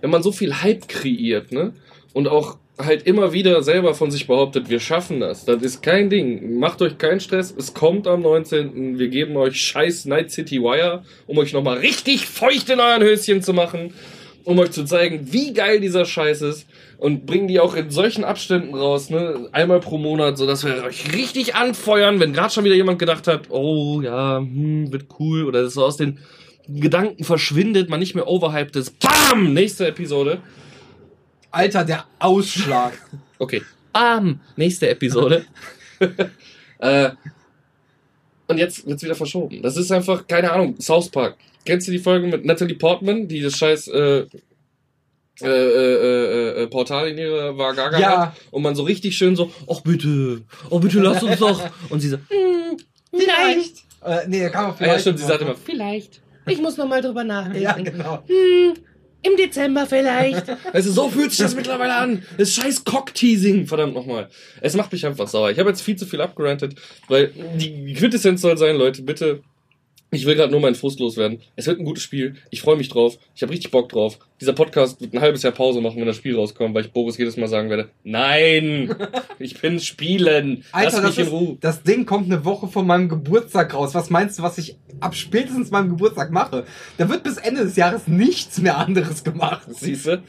wenn 0.00 0.10
man 0.10 0.22
so 0.22 0.32
viel 0.32 0.54
Hype 0.62 0.88
kreiert, 0.88 1.52
ne? 1.52 1.72
Und 2.12 2.26
auch 2.26 2.58
halt 2.84 3.06
immer 3.06 3.32
wieder 3.32 3.62
selber 3.62 3.94
von 3.94 4.10
sich 4.10 4.26
behauptet, 4.26 4.68
wir 4.68 4.80
schaffen 4.80 5.20
das. 5.20 5.44
Das 5.44 5.62
ist 5.62 5.82
kein 5.82 6.10
Ding. 6.10 6.58
Macht 6.58 6.82
euch 6.82 6.98
keinen 6.98 7.20
Stress. 7.20 7.54
Es 7.56 7.74
kommt 7.74 8.06
am 8.06 8.22
19. 8.22 8.98
Wir 8.98 9.08
geben 9.08 9.36
euch 9.36 9.60
scheiß 9.60 10.06
Night 10.06 10.30
City 10.30 10.60
Wire, 10.60 11.02
um 11.26 11.38
euch 11.38 11.52
nochmal 11.52 11.78
richtig 11.78 12.26
feucht 12.26 12.68
in 12.70 12.80
euren 12.80 13.02
Höschen 13.02 13.42
zu 13.42 13.52
machen, 13.52 13.94
um 14.44 14.58
euch 14.58 14.70
zu 14.70 14.84
zeigen, 14.84 15.32
wie 15.32 15.52
geil 15.52 15.80
dieser 15.80 16.04
Scheiß 16.04 16.42
ist. 16.42 16.66
Und 16.98 17.24
bringen 17.24 17.48
die 17.48 17.60
auch 17.60 17.74
in 17.74 17.90
solchen 17.90 18.24
Abständen 18.24 18.74
raus, 18.74 19.08
ne? 19.08 19.48
Einmal 19.52 19.80
pro 19.80 19.96
Monat, 19.96 20.36
so 20.36 20.46
dass 20.46 20.64
wir 20.64 20.84
euch 20.84 21.14
richtig 21.14 21.54
anfeuern, 21.54 22.20
wenn 22.20 22.34
gerade 22.34 22.52
schon 22.52 22.64
wieder 22.64 22.74
jemand 22.74 22.98
gedacht 22.98 23.26
hat, 23.26 23.50
oh 23.50 24.02
ja, 24.02 24.36
hm, 24.38 24.92
wird 24.92 25.06
cool, 25.18 25.44
oder 25.44 25.62
das 25.62 25.74
so 25.74 25.84
aus 25.84 25.96
den 25.96 26.18
Gedanken 26.68 27.24
verschwindet, 27.24 27.88
man 27.88 28.00
nicht 28.00 28.14
mehr 28.14 28.28
overhyped 28.28 28.76
ist. 28.76 28.98
Bam! 29.00 29.54
Nächste 29.54 29.86
Episode. 29.86 30.38
Alter, 31.50 31.84
der 31.84 32.04
Ausschlag. 32.18 32.92
Okay. 33.42 33.62
Bam! 33.94 34.38
Nächste 34.56 34.90
Episode. 34.90 35.46
äh, 36.78 37.10
und 38.48 38.58
jetzt 38.58 38.86
wird's 38.86 39.02
wieder 39.02 39.14
verschoben. 39.14 39.62
Das 39.62 39.78
ist 39.78 39.90
einfach, 39.90 40.26
keine 40.26 40.52
Ahnung, 40.52 40.78
South 40.78 41.08
Park. 41.08 41.36
Kennst 41.64 41.88
du 41.88 41.92
die 41.92 41.98
Folge 41.98 42.26
mit 42.26 42.44
Natalie 42.44 42.74
Portman, 42.76 43.28
die 43.28 43.40
das 43.40 43.56
scheiß 43.56 43.88
äh, 43.88 44.26
äh, 45.40 45.46
äh, 45.46 46.62
äh, 46.64 46.66
Portal 46.66 47.08
in 47.08 47.16
ihre 47.18 47.56
Vagaga 47.56 47.98
Ja. 47.98 48.26
hat 48.26 48.36
und 48.50 48.62
man 48.62 48.74
so 48.74 48.82
richtig 48.82 49.16
schön 49.16 49.36
so, 49.36 49.50
ach 49.70 49.80
bitte, 49.80 50.42
oh 50.68 50.78
bitte 50.80 51.00
lass 51.00 51.22
uns 51.22 51.38
doch. 51.38 51.62
Und 51.88 52.00
sie 52.00 52.10
so, 52.10 52.16
hm, 52.18 52.76
vielleicht. 53.10 53.76
Äh, 54.04 54.28
nee, 54.28 54.50
kam 54.50 54.72
auf 54.72 54.80
Ah, 54.82 54.86
ja, 54.86 54.98
stimmt, 54.98 55.18
sie 55.18 55.24
sagt 55.24 55.40
immer, 55.40 55.54
Vielleicht. 55.54 56.20
Ich 56.46 56.60
muss 56.60 56.76
noch 56.76 56.88
mal 56.88 57.00
drüber 57.00 57.24
nachdenken. 57.24 57.62
Ja, 57.62 57.72
genau. 57.72 58.22
Hm, 58.26 58.74
im 59.22 59.36
Dezember 59.36 59.86
vielleicht. 59.86 60.48
Du, 60.48 60.82
so 60.82 61.10
fühlt 61.10 61.30
sich 61.30 61.40
das 61.40 61.54
mittlerweile 61.54 61.94
an. 61.94 62.22
Das 62.38 62.48
ist 62.48 62.54
scheiß 62.56 62.84
Cock-Teasing, 62.84 63.66
verdammt 63.66 63.94
nochmal. 63.94 64.28
Es 64.60 64.74
macht 64.74 64.92
mich 64.92 65.04
einfach 65.06 65.28
sauer. 65.28 65.50
Ich 65.50 65.58
habe 65.58 65.70
jetzt 65.70 65.82
viel 65.82 65.96
zu 65.96 66.06
viel 66.06 66.20
abgerantet, 66.20 66.74
weil 67.08 67.32
die 67.56 67.94
Quintessenz 67.94 68.40
soll 68.40 68.56
sein, 68.56 68.76
Leute, 68.76 69.02
bitte 69.02 69.42
Ich 70.12 70.26
will 70.26 70.34
gerade 70.34 70.50
nur 70.50 70.60
meinen 70.60 70.74
Frust 70.74 70.98
loswerden. 70.98 71.40
Es 71.54 71.66
wird 71.68 71.78
ein 71.78 71.84
gutes 71.84 72.02
Spiel. 72.02 72.34
Ich 72.50 72.62
freue 72.62 72.76
mich 72.76 72.88
drauf. 72.88 73.16
Ich 73.34 73.42
habe 73.42 73.52
richtig 73.52 73.70
Bock 73.70 73.88
drauf. 73.90 74.18
Dieser 74.40 74.52
Podcast 74.54 75.00
wird 75.00 75.14
ein 75.14 75.20
halbes 75.20 75.42
Jahr 75.42 75.52
Pause 75.52 75.80
machen, 75.80 75.98
wenn 76.00 76.06
das 76.06 76.16
Spiel 76.16 76.34
rauskommt, 76.34 76.74
weil 76.74 76.84
ich 76.84 76.92
Boris 76.92 77.16
jedes 77.16 77.36
Mal 77.36 77.46
sagen 77.46 77.70
werde, 77.70 77.90
nein, 78.02 78.92
ich 79.38 79.60
bin 79.60 79.78
spielen. 79.78 80.64
Alter, 80.72 80.90
Lass 80.90 81.02
das, 81.02 81.04
mich 81.10 81.18
in 81.18 81.24
ist, 81.26 81.30
Ruhe. 81.32 81.58
das 81.60 81.82
Ding 81.84 82.06
kommt 82.06 82.26
eine 82.26 82.44
Woche 82.44 82.66
vor 82.66 82.82
meinem 82.82 83.08
Geburtstag 83.08 83.72
raus. 83.72 83.94
Was 83.94 84.10
meinst 84.10 84.38
du, 84.38 84.42
was 84.42 84.58
ich 84.58 84.76
ab 84.98 85.14
spätestens 85.14 85.70
meinem 85.70 85.90
Geburtstag 85.90 86.32
mache? 86.32 86.64
Da 86.98 87.08
wird 87.08 87.22
bis 87.22 87.36
Ende 87.36 87.62
des 87.62 87.76
Jahres 87.76 88.08
nichts 88.08 88.58
mehr 88.60 88.78
anderes 88.78 89.22
gemacht. 89.22 89.68
Siehst 89.68 90.06
du? 90.06 90.22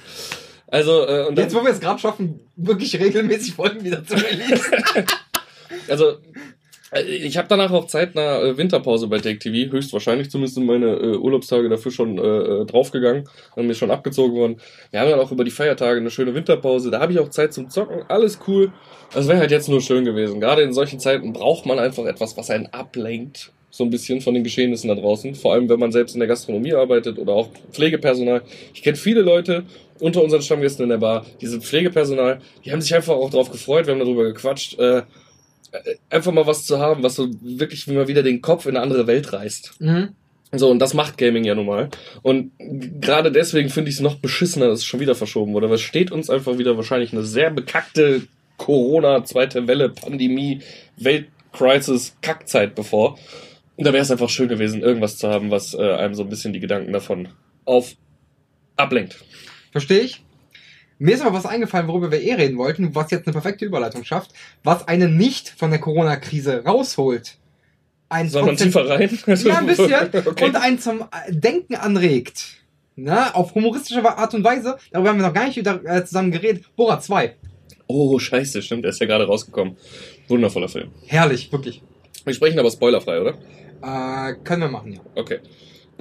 Also, 0.67 1.05
äh, 1.07 1.25
und 1.27 1.37
Jetzt, 1.37 1.55
wo 1.55 1.63
wir 1.63 1.71
es 1.71 1.79
gerade 1.79 1.99
schaffen, 1.99 2.39
wirklich 2.55 2.97
regelmäßig 2.99 3.55
Folgen 3.55 3.83
wieder 3.83 4.05
zu 4.05 4.13
releasen. 4.15 4.73
also, 5.89 6.17
ich 6.99 7.37
habe 7.37 7.47
danach 7.47 7.71
auch 7.71 7.87
Zeit 7.87 8.15
nach 8.15 8.41
äh, 8.41 8.57
Winterpause 8.57 9.07
bei 9.07 9.19
Take 9.19 9.39
TV, 9.39 9.71
höchstwahrscheinlich 9.71 10.29
zumindest 10.29 10.55
sind 10.55 10.65
meine 10.65 10.87
äh, 10.87 11.15
Urlaubstage 11.15 11.69
dafür 11.69 11.91
schon 11.91 12.17
äh, 12.17 12.21
äh, 12.21 12.65
draufgegangen 12.65 13.29
und 13.55 13.67
mir 13.67 13.75
schon 13.75 13.91
abgezogen 13.91 14.35
worden. 14.35 14.57
Wir 14.91 14.99
haben 14.99 15.09
dann 15.09 15.19
auch 15.19 15.31
über 15.31 15.45
die 15.45 15.51
Feiertage 15.51 15.99
eine 15.99 16.11
schöne 16.11 16.35
Winterpause, 16.35 16.91
da 16.91 16.99
habe 16.99 17.13
ich 17.13 17.19
auch 17.19 17.29
Zeit 17.29 17.53
zum 17.53 17.69
Zocken, 17.69 18.03
alles 18.09 18.39
cool. 18.47 18.73
Das 19.13 19.27
wäre 19.27 19.39
halt 19.39 19.51
jetzt 19.51 19.69
nur 19.69 19.81
schön 19.81 20.03
gewesen. 20.03 20.41
Gerade 20.41 20.63
in 20.63 20.73
solchen 20.73 20.99
Zeiten 20.99 21.31
braucht 21.31 21.65
man 21.65 21.79
einfach 21.79 22.05
etwas, 22.05 22.35
was 22.35 22.49
einen 22.49 22.67
ablenkt. 22.67 23.51
So 23.73 23.85
ein 23.85 23.89
bisschen 23.89 24.19
von 24.19 24.33
den 24.33 24.43
Geschehnissen 24.43 24.89
da 24.89 24.95
draußen. 24.95 25.33
Vor 25.35 25.53
allem, 25.53 25.69
wenn 25.69 25.79
man 25.79 25.93
selbst 25.93 26.13
in 26.13 26.19
der 26.19 26.27
Gastronomie 26.27 26.73
arbeitet 26.73 27.17
oder 27.17 27.31
auch 27.31 27.49
Pflegepersonal. 27.71 28.41
Ich 28.73 28.83
kenne 28.83 28.97
viele 28.97 29.21
Leute 29.21 29.63
unter 30.01 30.23
unseren 30.23 30.41
Stammgästen 30.41 30.83
in 30.83 30.89
der 30.89 30.97
Bar, 30.97 31.25
diese 31.39 31.61
Pflegepersonal, 31.61 32.39
die 32.65 32.71
haben 32.71 32.81
sich 32.81 32.93
einfach 32.93 33.13
auch 33.13 33.29
drauf 33.29 33.51
gefreut, 33.51 33.85
wir 33.85 33.93
haben 33.93 33.99
darüber 33.99 34.23
gequatscht, 34.23 34.77
äh, 34.79 34.97
äh, 34.97 35.03
einfach 36.09 36.31
mal 36.31 36.47
was 36.47 36.65
zu 36.65 36.79
haben, 36.79 37.03
was 37.03 37.15
so 37.15 37.29
wirklich 37.41 37.87
mal 37.87 38.07
wieder 38.07 38.23
den 38.23 38.41
Kopf 38.41 38.65
in 38.65 38.75
eine 38.75 38.83
andere 38.83 39.07
Welt 39.07 39.31
reißt. 39.33 39.79
Mhm. 39.79 40.09
So, 40.53 40.69
und 40.69 40.79
das 40.79 40.93
macht 40.93 41.17
Gaming 41.17 41.45
ja 41.45 41.55
nun 41.55 41.65
mal. 41.65 41.89
Und 42.23 42.51
gerade 42.99 43.31
deswegen 43.31 43.69
finde 43.69 43.89
ich 43.89 43.95
es 43.95 44.01
noch 44.01 44.15
beschissener, 44.15 44.67
dass 44.67 44.79
es 44.79 44.85
schon 44.85 44.99
wieder 44.99 45.15
verschoben 45.15 45.53
wurde, 45.53 45.69
weil 45.69 45.75
es 45.75 45.81
steht 45.81 46.11
uns 46.11 46.29
einfach 46.29 46.57
wieder 46.57 46.75
wahrscheinlich 46.75 47.13
eine 47.13 47.23
sehr 47.23 47.51
bekackte 47.51 48.23
Corona, 48.57 49.23
zweite 49.23 49.67
Welle, 49.67 49.89
Pandemie, 49.89 50.61
Weltcrisis, 50.97 52.17
Kackzeit 52.21 52.75
bevor. 52.75 53.17
Und 53.77 53.87
da 53.87 53.93
wäre 53.93 54.03
es 54.03 54.11
einfach 54.11 54.29
schön 54.29 54.49
gewesen, 54.49 54.81
irgendwas 54.81 55.17
zu 55.17 55.29
haben, 55.29 55.51
was 55.51 55.73
äh, 55.73 55.93
einem 55.93 56.15
so 56.15 56.23
ein 56.23 56.29
bisschen 56.29 56.51
die 56.51 56.59
Gedanken 56.59 56.91
davon 56.91 57.29
auf 57.63 57.95
ablenkt. 58.75 59.23
Verstehe 59.71 60.01
ich. 60.01 60.21
Mir 61.03 61.15
ist 61.15 61.21
aber 61.21 61.33
was 61.33 61.47
eingefallen, 61.47 61.87
worüber 61.87 62.11
wir 62.11 62.21
eh 62.21 62.35
reden 62.35 62.59
wollten, 62.59 62.93
was 62.93 63.09
jetzt 63.09 63.25
eine 63.25 63.33
perfekte 63.33 63.65
Überleitung 63.65 64.03
schafft, 64.03 64.31
was 64.63 64.87
einen 64.87 65.17
nicht 65.17 65.49
von 65.49 65.71
der 65.71 65.79
Corona-Krise 65.79 66.63
rausholt. 66.63 67.37
Ein 68.09 68.29
Soll 68.29 68.41
man 68.41 68.49
Konzent- 68.51 68.73
tiefer 68.73 68.87
rein? 68.87 69.09
Ja, 69.43 69.57
ein 69.57 69.65
bisschen. 69.65 69.93
okay. 70.27 70.45
Und 70.45 70.55
einen 70.57 70.77
zum 70.77 71.05
Denken 71.29 71.75
anregt. 71.75 72.43
Na, 72.95 73.33
auf 73.33 73.55
humoristische 73.55 74.03
Art 74.15 74.33
und 74.35 74.43
Weise. 74.43 74.77
Darüber 74.91 75.09
haben 75.09 75.19
wir 75.19 75.25
noch 75.25 75.33
gar 75.33 75.47
nicht 75.47 75.55
wieder 75.55 75.81
äh, 75.85 76.05
zusammen 76.05 76.29
geredet. 76.29 76.65
Bora 76.75 76.99
2. 76.99 77.35
Oh, 77.87 78.19
scheiße, 78.19 78.61
stimmt, 78.61 78.83
der 78.83 78.91
ist 78.91 78.99
ja 78.99 79.07
gerade 79.07 79.25
rausgekommen. 79.25 79.77
Wundervoller 80.27 80.69
Film. 80.69 80.91
Herrlich, 81.07 81.51
wirklich. 81.51 81.81
Wir 82.25 82.33
sprechen 82.35 82.59
aber 82.59 82.69
spoilerfrei, 82.69 83.21
oder? 83.21 83.33
Äh, 83.81 84.35
können 84.43 84.61
wir 84.61 84.67
machen, 84.69 84.93
ja. 84.93 84.99
Okay. 85.15 85.39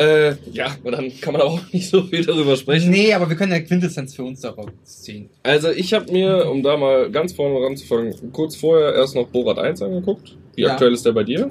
Äh, 0.01 0.37
ja, 0.53 0.69
aber 0.81 0.93
dann 0.93 1.13
kann 1.21 1.35
man 1.35 1.43
auch 1.43 1.61
nicht 1.73 1.91
so 1.91 2.03
viel 2.05 2.25
darüber 2.25 2.57
sprechen. 2.57 2.91
Nee, 2.91 3.13
aber 3.13 3.29
wir 3.29 3.37
können 3.37 3.53
ja 3.53 3.61
Quintessenz 3.61 4.15
für 4.15 4.25
uns 4.25 4.41
daraus 4.41 4.71
ziehen. 4.83 5.29
Also 5.43 5.69
ich 5.71 5.93
habe 5.93 6.11
mir, 6.11 6.51
um 6.51 6.63
da 6.63 6.79
mal 6.79 7.11
ganz 7.11 7.35
vorne 7.35 7.63
ranzufangen, 7.63 8.33
kurz 8.33 8.57
vorher 8.57 8.95
erst 8.95 9.15
noch 9.15 9.29
Borat 9.29 9.59
1 9.59 9.83
angeguckt. 9.83 10.37
Wie 10.55 10.63
Ja. 10.63 10.73
aktuell 10.73 10.95
ist 10.95 11.05
der 11.05 11.13
bei 11.13 11.23
dir? 11.25 11.51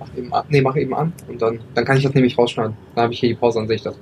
Mach 0.00 0.16
eben 0.16 0.32
an. 0.32 0.44
Nee, 0.48 0.60
mach 0.62 0.76
eben 0.76 0.94
an. 0.94 1.12
Und 1.28 1.42
dann, 1.42 1.60
dann 1.74 1.84
kann 1.84 1.98
ich 1.98 2.04
das 2.04 2.14
nämlich 2.14 2.38
rausschneiden. 2.38 2.74
Dann 2.94 3.02
habe 3.04 3.12
ich 3.12 3.20
hier 3.20 3.28
die 3.28 3.34
Pause 3.34 3.60
an 3.60 3.68
sich. 3.68 3.82
Das. 3.82 3.94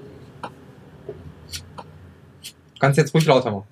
Kannst 2.78 2.98
jetzt 2.98 3.12
ruhig 3.14 3.26
lauter 3.26 3.50
machen. 3.50 3.66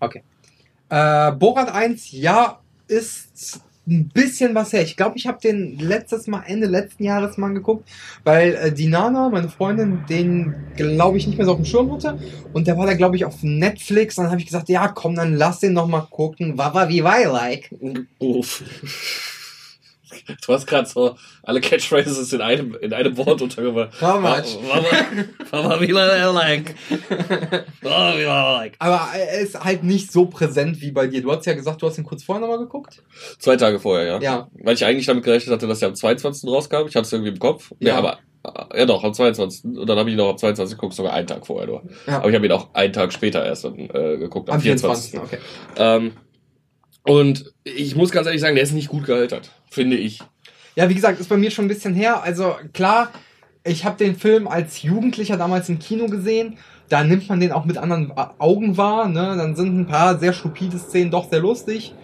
Okay. 0.00 0.22
Äh, 0.88 1.30
Borat 1.32 1.72
1, 1.72 2.10
ja, 2.10 2.60
ist 2.88 3.60
ein 3.86 4.08
bisschen 4.08 4.54
was 4.54 4.72
her. 4.72 4.82
Ich 4.82 4.96
glaube, 4.96 5.16
ich 5.16 5.26
habe 5.26 5.40
den 5.40 5.78
letztes 5.78 6.26
Mal, 6.28 6.42
Ende 6.46 6.66
letzten 6.66 7.02
Jahres 7.02 7.36
mal 7.36 7.52
geguckt, 7.52 7.88
weil 8.22 8.54
äh, 8.54 8.72
die 8.72 8.86
Nana, 8.86 9.28
meine 9.28 9.48
Freundin, 9.48 10.04
den 10.08 10.54
glaube 10.76 11.18
ich 11.18 11.26
nicht 11.26 11.36
mehr 11.36 11.46
so 11.46 11.52
auf 11.52 11.58
dem 11.58 11.64
Schirm 11.64 11.92
hatte. 11.92 12.18
Und 12.52 12.66
der 12.66 12.78
war 12.78 12.86
da, 12.86 12.94
glaube 12.94 13.16
ich, 13.16 13.24
auf 13.24 13.42
Netflix. 13.42 14.18
Und 14.18 14.24
dann 14.24 14.30
habe 14.30 14.40
ich 14.40 14.46
gesagt, 14.46 14.68
ja, 14.68 14.88
komm, 14.88 15.16
dann 15.16 15.34
lass 15.34 15.60
den 15.60 15.72
noch 15.72 15.88
mal 15.88 16.06
gucken. 16.08 16.56
Wawa 16.56 16.88
wie 16.88 17.02
wei 17.02 17.24
like. 17.24 17.70
Uff. 18.18 18.62
Du 20.46 20.52
hast 20.52 20.66
gerade 20.66 20.88
so 20.88 21.16
alle 21.42 21.60
Catchphrases 21.60 22.32
in 22.32 22.40
einem, 22.40 22.74
in 22.80 22.92
einem 22.92 23.16
Wort 23.16 23.42
untergebracht. 23.42 24.00
How 24.00 24.20
much? 24.20 24.58
Mama, 25.52 25.74
lange 25.76 26.32
like? 26.32 26.74
Like? 27.82 28.74
Aber 28.78 29.08
er 29.16 29.40
ist 29.40 29.62
halt 29.62 29.82
nicht 29.84 30.12
so 30.12 30.26
präsent 30.26 30.80
wie 30.80 30.90
bei 30.90 31.06
dir. 31.06 31.22
Du 31.22 31.32
hast 31.32 31.46
ja 31.46 31.54
gesagt, 31.54 31.82
du 31.82 31.86
hast 31.86 31.98
ihn 31.98 32.04
kurz 32.04 32.22
vorher 32.24 32.40
nochmal 32.40 32.58
geguckt. 32.58 33.02
Zwei 33.38 33.56
Tage 33.56 33.78
vorher, 33.80 34.06
ja. 34.06 34.20
Ja. 34.20 34.48
Weil 34.62 34.74
ich 34.74 34.84
eigentlich 34.84 35.06
damit 35.06 35.24
gerechnet 35.24 35.52
hatte, 35.54 35.66
dass 35.66 35.82
er 35.82 35.88
am 35.88 35.94
22. 35.94 36.48
rauskam. 36.50 36.86
Ich 36.88 36.94
hatte 36.96 37.02
es 37.06 37.12
irgendwie 37.12 37.30
im 37.32 37.38
Kopf. 37.38 37.72
Ja, 37.80 37.88
Ja. 37.90 37.98
aber 37.98 38.18
äh, 38.44 38.80
ja 38.80 38.86
doch, 38.86 39.02
am 39.04 39.14
22. 39.14 39.64
Und 39.64 39.88
dann 39.88 39.98
habe 39.98 40.08
ich 40.10 40.14
ihn 40.14 40.18
noch 40.18 40.30
am 40.30 40.38
22. 40.38 40.76
geguckt, 40.76 40.94
sogar 40.94 41.12
einen 41.12 41.26
Tag 41.26 41.46
vorher 41.46 41.66
nur. 41.66 41.82
Ja. 42.06 42.18
Aber 42.18 42.28
ich 42.28 42.34
habe 42.34 42.46
ihn 42.46 42.52
auch 42.52 42.68
einen 42.74 42.92
Tag 42.92 43.12
später 43.12 43.44
erst 43.44 43.64
dann, 43.64 43.78
äh, 43.78 44.16
geguckt, 44.18 44.48
am, 44.48 44.56
Am 44.56 44.60
24. 44.60 45.12
24. 45.12 45.20
Okay. 45.20 45.38
Ähm, 45.76 46.12
und 47.04 47.52
ich 47.64 47.96
muss 47.96 48.10
ganz 48.10 48.26
ehrlich 48.26 48.40
sagen, 48.40 48.54
der 48.54 48.64
ist 48.64 48.72
nicht 48.72 48.88
gut 48.88 49.04
gealtert, 49.04 49.50
finde 49.70 49.96
ich. 49.96 50.20
Ja, 50.74 50.88
wie 50.88 50.94
gesagt, 50.94 51.20
ist 51.20 51.28
bei 51.28 51.36
mir 51.36 51.50
schon 51.50 51.66
ein 51.66 51.68
bisschen 51.68 51.94
her. 51.94 52.22
Also 52.22 52.54
klar, 52.72 53.10
ich 53.64 53.84
habe 53.84 53.96
den 53.96 54.16
Film 54.16 54.48
als 54.48 54.82
Jugendlicher 54.82 55.36
damals 55.36 55.68
im 55.68 55.78
Kino 55.78 56.06
gesehen. 56.06 56.58
Da 56.88 57.04
nimmt 57.04 57.28
man 57.28 57.40
den 57.40 57.52
auch 57.52 57.64
mit 57.64 57.78
anderen 57.78 58.12
Augen 58.38 58.76
wahr. 58.76 59.08
Ne? 59.08 59.34
Dann 59.36 59.56
sind 59.56 59.78
ein 59.78 59.86
paar 59.86 60.18
sehr 60.18 60.32
stupide 60.32 60.78
Szenen 60.78 61.10
doch 61.10 61.28
sehr 61.30 61.40
lustig. 61.40 61.94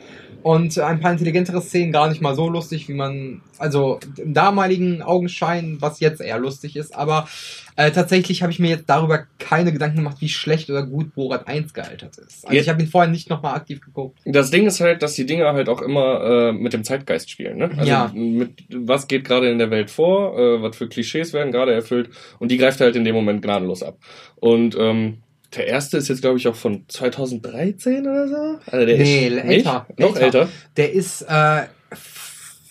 Und 0.42 0.78
ein 0.78 1.00
paar 1.00 1.12
intelligentere 1.12 1.60
Szenen 1.60 1.92
gar 1.92 2.08
nicht 2.08 2.20
mal 2.20 2.34
so 2.34 2.48
lustig, 2.48 2.88
wie 2.88 2.94
man, 2.94 3.42
also 3.58 3.98
im 4.16 4.34
damaligen 4.34 5.02
Augenschein, 5.02 5.78
was 5.80 6.00
jetzt 6.00 6.20
eher 6.20 6.38
lustig 6.38 6.76
ist. 6.76 6.94
Aber 6.94 7.28
äh, 7.78 7.92
tatsächlich 7.92 8.42
habe 8.42 8.50
ich 8.52 8.58
mir 8.58 8.70
jetzt 8.70 8.88
darüber 8.90 9.24
keine 9.38 9.72
Gedanken 9.72 9.98
gemacht, 9.98 10.16
wie 10.20 10.28
schlecht 10.28 10.68
oder 10.68 10.84
gut 10.84 11.14
Borat 11.14 11.46
1 11.46 11.72
gealtert 11.74 12.18
ist. 12.18 12.44
Also 12.44 12.54
Jetzt- 12.54 12.64
ich 12.64 12.68
habe 12.68 12.82
ihn 12.82 12.88
vorher 12.88 13.10
nicht 13.10 13.30
nochmal 13.30 13.54
aktiv 13.54 13.80
geguckt. 13.80 14.18
Das 14.24 14.50
Ding 14.50 14.66
ist 14.66 14.80
halt, 14.80 15.02
dass 15.02 15.14
die 15.14 15.26
Dinger 15.26 15.52
halt 15.52 15.68
auch 15.68 15.80
immer 15.80 16.20
äh, 16.48 16.52
mit 16.52 16.72
dem 16.72 16.82
Zeitgeist 16.84 17.30
spielen. 17.30 17.56
Ne? 17.58 17.70
Also 17.76 17.88
Ja. 17.88 18.10
mit 18.14 18.64
was 18.74 19.06
geht 19.06 19.24
gerade 19.24 19.48
in 19.50 19.58
der 19.58 19.70
Welt 19.70 19.90
vor, 19.90 20.36
äh, 20.38 20.60
was 20.60 20.76
für 20.76 20.88
Klischees 20.88 21.32
werden 21.32 21.52
gerade 21.52 21.72
erfüllt 21.72 22.10
und 22.40 22.50
die 22.50 22.56
greift 22.58 22.80
halt 22.80 22.96
in 22.96 23.04
dem 23.04 23.14
Moment 23.14 23.42
gnadenlos 23.42 23.82
ab. 23.82 23.96
Und 24.36 24.76
ähm, 24.78 25.18
der 25.56 25.66
erste 25.68 25.96
ist 25.98 26.08
jetzt, 26.08 26.20
glaube 26.20 26.36
ich, 26.38 26.46
auch 26.48 26.54
von 26.56 26.84
2013 26.88 28.00
oder 28.02 28.28
so. 28.28 28.58
Also 28.70 28.86
der 28.86 28.98
Nee, 28.98 29.28
ist 29.28 29.44
älter? 29.44 29.86
Noch 29.98 30.08
älter. 30.16 30.20
älter. 30.40 30.48
Der 30.76 30.92
ist 30.92 31.22
äh, 31.22 31.62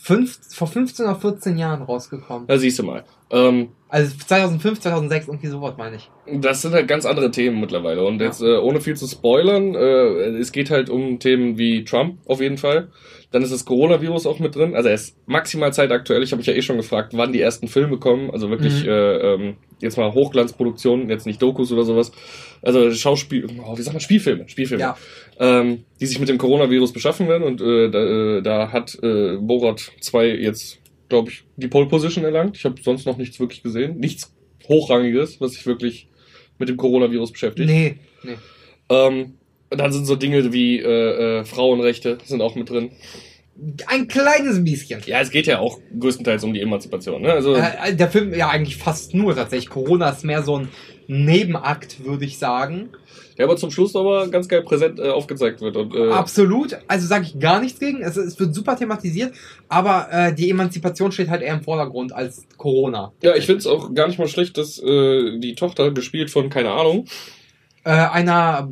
fünf, 0.01 0.37
vor 0.53 0.67
15 0.67 1.05
oder 1.05 1.15
14 1.15 1.57
Jahren 1.57 1.81
rausgekommen. 1.81 2.47
Da 2.47 2.57
siehst 2.57 2.79
du 2.79 2.83
mal. 2.83 3.03
Ähm, 3.31 3.69
Also 3.89 4.17
2005, 4.17 4.81
2006, 4.81 5.27
irgendwie 5.27 5.47
sowas 5.47 5.75
meine 5.77 5.95
ich. 5.95 6.09
Das 6.41 6.61
sind 6.61 6.73
halt 6.73 6.87
ganz 6.89 7.05
andere 7.05 7.31
Themen 7.31 7.59
mittlerweile. 7.61 8.03
Und 8.03 8.19
jetzt, 8.21 8.41
äh, 8.41 8.57
ohne 8.57 8.81
viel 8.81 8.95
zu 8.97 9.07
spoilern, 9.07 9.75
äh, 9.75 10.37
es 10.39 10.51
geht 10.51 10.69
halt 10.69 10.89
um 10.89 11.19
Themen 11.19 11.57
wie 11.57 11.85
Trump 11.85 12.17
auf 12.25 12.41
jeden 12.41 12.57
Fall. 12.57 12.89
Dann 13.31 13.43
ist 13.43 13.51
das 13.53 13.65
Coronavirus 13.65 14.25
auch 14.25 14.39
mit 14.39 14.55
drin. 14.55 14.75
Also 14.75 14.89
er 14.89 14.95
ist 14.95 15.15
maximal 15.25 15.71
zeitaktuell. 15.73 16.23
Ich 16.23 16.31
habe 16.31 16.37
mich 16.39 16.47
ja 16.47 16.53
eh 16.53 16.61
schon 16.61 16.77
gefragt, 16.77 17.13
wann 17.15 17.31
die 17.33 17.41
ersten 17.41 17.67
Filme 17.67 17.97
kommen. 17.97 18.29
Also 18.31 18.49
wirklich 18.49 18.83
Mhm. 18.83 18.89
äh, 18.89 19.17
ähm, 19.33 19.55
jetzt 19.79 19.97
mal 19.97 20.13
Hochglanzproduktionen, 20.13 21.09
jetzt 21.09 21.25
nicht 21.25 21.41
Dokus 21.41 21.71
oder 21.71 21.83
sowas. 21.83 22.11
Also 22.61 22.91
Schauspiel, 22.91 23.47
oh, 23.65 23.77
wie 23.77 23.81
sagt 23.81 23.93
man, 23.93 24.01
Spielfilme, 24.01 24.47
Spielfilme. 24.47 24.81
Ja. 24.81 24.97
Ähm, 25.39 25.83
die 25.99 26.05
sich 26.05 26.19
mit 26.19 26.29
dem 26.29 26.37
Coronavirus 26.37 26.93
beschaffen 26.93 27.27
werden. 27.27 27.43
Und 27.43 27.61
äh, 27.61 27.89
da, 27.89 27.99
äh, 28.37 28.41
da 28.41 28.71
hat 28.71 28.97
äh, 29.01 29.37
Borat 29.37 29.91
2 30.01 30.27
jetzt, 30.29 30.79
glaube 31.09 31.29
ich, 31.31 31.43
die 31.55 31.67
Pole 31.67 31.87
Position 31.87 32.23
erlangt. 32.23 32.57
Ich 32.57 32.65
habe 32.65 32.75
sonst 32.81 33.05
noch 33.05 33.17
nichts 33.17 33.39
wirklich 33.39 33.63
gesehen. 33.63 33.97
Nichts 33.97 34.33
Hochrangiges, 34.67 35.39
was 35.39 35.53
sich 35.53 35.65
wirklich 35.65 36.07
mit 36.57 36.69
dem 36.69 36.77
Coronavirus 36.77 37.31
beschäftigt. 37.31 37.69
Nee, 37.69 37.95
nee. 38.23 38.37
Ähm, 38.89 39.33
dann 39.69 39.91
sind 39.91 40.05
so 40.05 40.15
Dinge 40.15 40.53
wie 40.53 40.79
äh, 40.79 41.39
äh, 41.39 41.45
Frauenrechte 41.45 42.17
sind 42.23 42.41
auch 42.41 42.55
mit 42.55 42.69
drin. 42.69 42.91
Ein 43.87 44.07
kleines 44.07 44.63
bisschen. 44.63 45.01
Ja, 45.07 45.19
es 45.19 45.31
geht 45.31 45.47
ja 45.47 45.59
auch 45.59 45.79
größtenteils 45.99 46.43
um 46.43 46.53
die 46.53 46.61
Emanzipation. 46.61 47.21
Ne? 47.21 47.33
Also 47.33 47.55
Äh, 47.55 47.95
der 47.95 48.09
Film 48.09 48.33
ja 48.33 48.49
eigentlich 48.49 48.77
fast 48.77 49.13
nur 49.13 49.35
tatsächlich. 49.35 49.69
Corona 49.69 50.09
ist 50.09 50.23
mehr 50.23 50.43
so 50.43 50.57
ein 50.59 50.69
Nebenakt, 51.07 52.05
würde 52.05 52.25
ich 52.25 52.37
sagen. 52.37 52.89
Der 53.37 53.45
aber 53.45 53.57
zum 53.57 53.71
Schluss 53.71 53.95
aber 53.95 54.27
ganz 54.29 54.47
geil 54.47 54.63
präsent 54.63 54.99
äh, 54.99 55.09
aufgezeigt 55.09 55.61
wird. 55.61 55.75
Und, 55.77 55.95
äh, 55.95 56.11
Absolut. 56.11 56.77
Also 56.87 57.07
sage 57.07 57.25
ich 57.25 57.39
gar 57.39 57.59
nichts 57.61 57.79
gegen. 57.79 58.01
Es, 58.01 58.17
es 58.17 58.39
wird 58.39 58.53
super 58.55 58.75
thematisiert, 58.75 59.33
aber 59.69 60.07
äh, 60.11 60.33
die 60.33 60.49
Emanzipation 60.49 61.11
steht 61.11 61.29
halt 61.29 61.41
eher 61.41 61.53
im 61.53 61.61
Vordergrund 61.61 62.13
als 62.13 62.45
Corona. 62.57 63.11
ja, 63.21 63.35
ich 63.35 63.45
finde 63.45 63.59
es 63.59 63.67
auch 63.67 63.93
gar 63.93 64.07
nicht 64.07 64.19
mal 64.19 64.27
schlecht, 64.27 64.57
dass 64.57 64.79
äh, 64.79 65.39
die 65.39 65.55
Tochter, 65.55 65.91
gespielt 65.91 66.29
von, 66.31 66.49
keine 66.49 66.71
Ahnung, 66.71 67.05
Äh, 67.83 67.91
einer, 67.91 68.69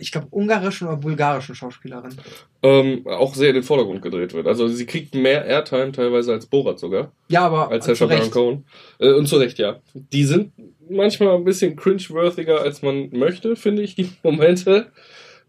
ich 0.00 0.10
glaube, 0.10 0.28
ungarischen 0.30 0.88
oder 0.88 0.96
bulgarischen 0.96 1.54
Schauspielerin. 1.54 2.14
Ähm, 2.62 3.06
auch 3.06 3.34
sehr 3.34 3.50
in 3.50 3.56
den 3.56 3.62
Vordergrund 3.62 4.00
gedreht 4.00 4.32
wird. 4.32 4.46
Also 4.46 4.68
sie 4.68 4.86
kriegt 4.86 5.14
mehr 5.14 5.44
Airtime 5.44 5.92
teilweise 5.92 6.32
als 6.32 6.46
Borat 6.46 6.78
sogar. 6.78 7.12
Ja, 7.28 7.42
aber 7.42 7.70
als 7.70 7.86
Recht. 7.86 8.30
Cohen. 8.30 8.64
Äh, 8.98 9.12
und 9.12 9.26
zu 9.26 9.36
Recht, 9.36 9.58
ja. 9.58 9.80
Die 9.92 10.24
sind 10.24 10.52
manchmal 10.90 11.34
ein 11.36 11.44
bisschen 11.44 11.76
cringe-worthiger, 11.76 12.60
als 12.60 12.82
man 12.82 13.10
möchte, 13.10 13.56
finde 13.56 13.82
ich, 13.82 13.94
die 13.94 14.10
Momente. 14.22 14.90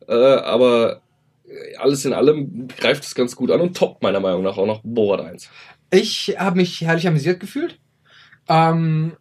Äh, 0.07 0.13
aber 0.13 1.01
alles 1.79 2.05
in 2.05 2.13
allem 2.13 2.67
greift 2.67 3.03
es 3.03 3.15
ganz 3.15 3.35
gut 3.35 3.51
an 3.51 3.61
und 3.61 3.75
toppt 3.75 4.03
meiner 4.03 4.19
Meinung 4.19 4.43
nach 4.43 4.57
auch 4.57 4.67
noch 4.67 4.81
Borat 4.83 5.21
1. 5.21 5.49
Ich 5.91 6.35
habe 6.37 6.57
mich 6.57 6.81
herrlich 6.81 7.07
amüsiert 7.07 7.39
gefühlt. 7.39 7.79
Ähm, 8.47 9.13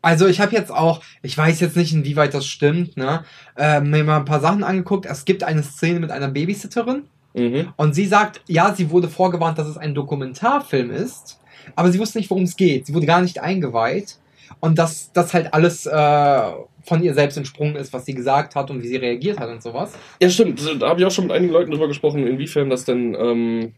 also 0.00 0.26
ich 0.26 0.40
habe 0.40 0.52
jetzt 0.52 0.70
auch, 0.70 1.02
ich 1.22 1.36
weiß 1.36 1.60
jetzt 1.60 1.76
nicht, 1.76 1.92
inwieweit 1.92 2.34
das 2.34 2.46
stimmt, 2.46 2.96
ne, 2.96 3.24
äh, 3.56 3.80
mir 3.80 4.02
mal 4.04 4.18
ein 4.18 4.24
paar 4.24 4.40
Sachen 4.40 4.64
angeguckt. 4.64 5.06
Es 5.06 5.24
gibt 5.24 5.44
eine 5.44 5.62
Szene 5.62 6.00
mit 6.00 6.10
einer 6.10 6.28
Babysitterin 6.28 7.04
Mhm. 7.34 7.72
und 7.76 7.94
sie 7.94 8.04
sagt, 8.04 8.42
ja, 8.46 8.74
sie 8.74 8.90
wurde 8.90 9.08
vorgewarnt, 9.08 9.56
dass 9.56 9.66
es 9.66 9.78
ein 9.78 9.94
Dokumentarfilm 9.94 10.90
ist, 10.90 11.40
aber 11.74 11.90
sie 11.90 11.98
wusste 11.98 12.18
nicht, 12.18 12.28
worum 12.28 12.42
es 12.44 12.56
geht. 12.56 12.84
Sie 12.86 12.92
wurde 12.92 13.06
gar 13.06 13.22
nicht 13.22 13.40
eingeweiht 13.40 14.18
und 14.60 14.78
dass 14.78 15.12
das 15.12 15.34
halt 15.34 15.52
alles 15.54 15.86
äh, 15.86 16.52
von 16.84 17.02
ihr 17.02 17.14
selbst 17.14 17.36
entsprungen 17.36 17.76
ist, 17.76 17.92
was 17.92 18.04
sie 18.04 18.14
gesagt 18.14 18.54
hat 18.54 18.70
und 18.70 18.82
wie 18.82 18.88
sie 18.88 18.96
reagiert 18.96 19.38
hat 19.38 19.48
und 19.48 19.62
sowas. 19.62 19.92
Ja, 20.20 20.28
stimmt. 20.28 20.60
Da 20.80 20.88
habe 20.88 21.00
ich 21.00 21.06
auch 21.06 21.10
schon 21.10 21.26
mit 21.26 21.32
einigen 21.32 21.52
Leuten 21.52 21.70
drüber 21.70 21.88
gesprochen, 21.88 22.26
inwiefern 22.26 22.70
das 22.70 22.84
denn 22.84 23.14
ähm, 23.14 23.72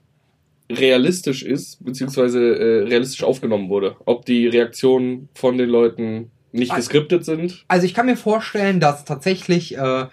realistisch 0.71 1.43
ist, 1.43 1.85
beziehungsweise 1.85 2.41
äh, 2.41 2.83
realistisch 2.85 3.23
aufgenommen 3.23 3.69
wurde. 3.69 3.97
Ob 4.07 4.25
die 4.25 4.47
Reaktionen 4.47 5.29
von 5.35 5.59
den 5.59 5.69
Leuten 5.69 6.31
nicht 6.53 6.75
geskriptet 6.75 7.25
sind. 7.25 7.65
Also 7.69 7.85
ich 7.85 7.95
kann 7.95 8.07
mir 8.07 8.17
vorstellen, 8.17 8.81
dass 8.81 9.05
tatsächlich 9.05 9.77
äh, 9.77 10.07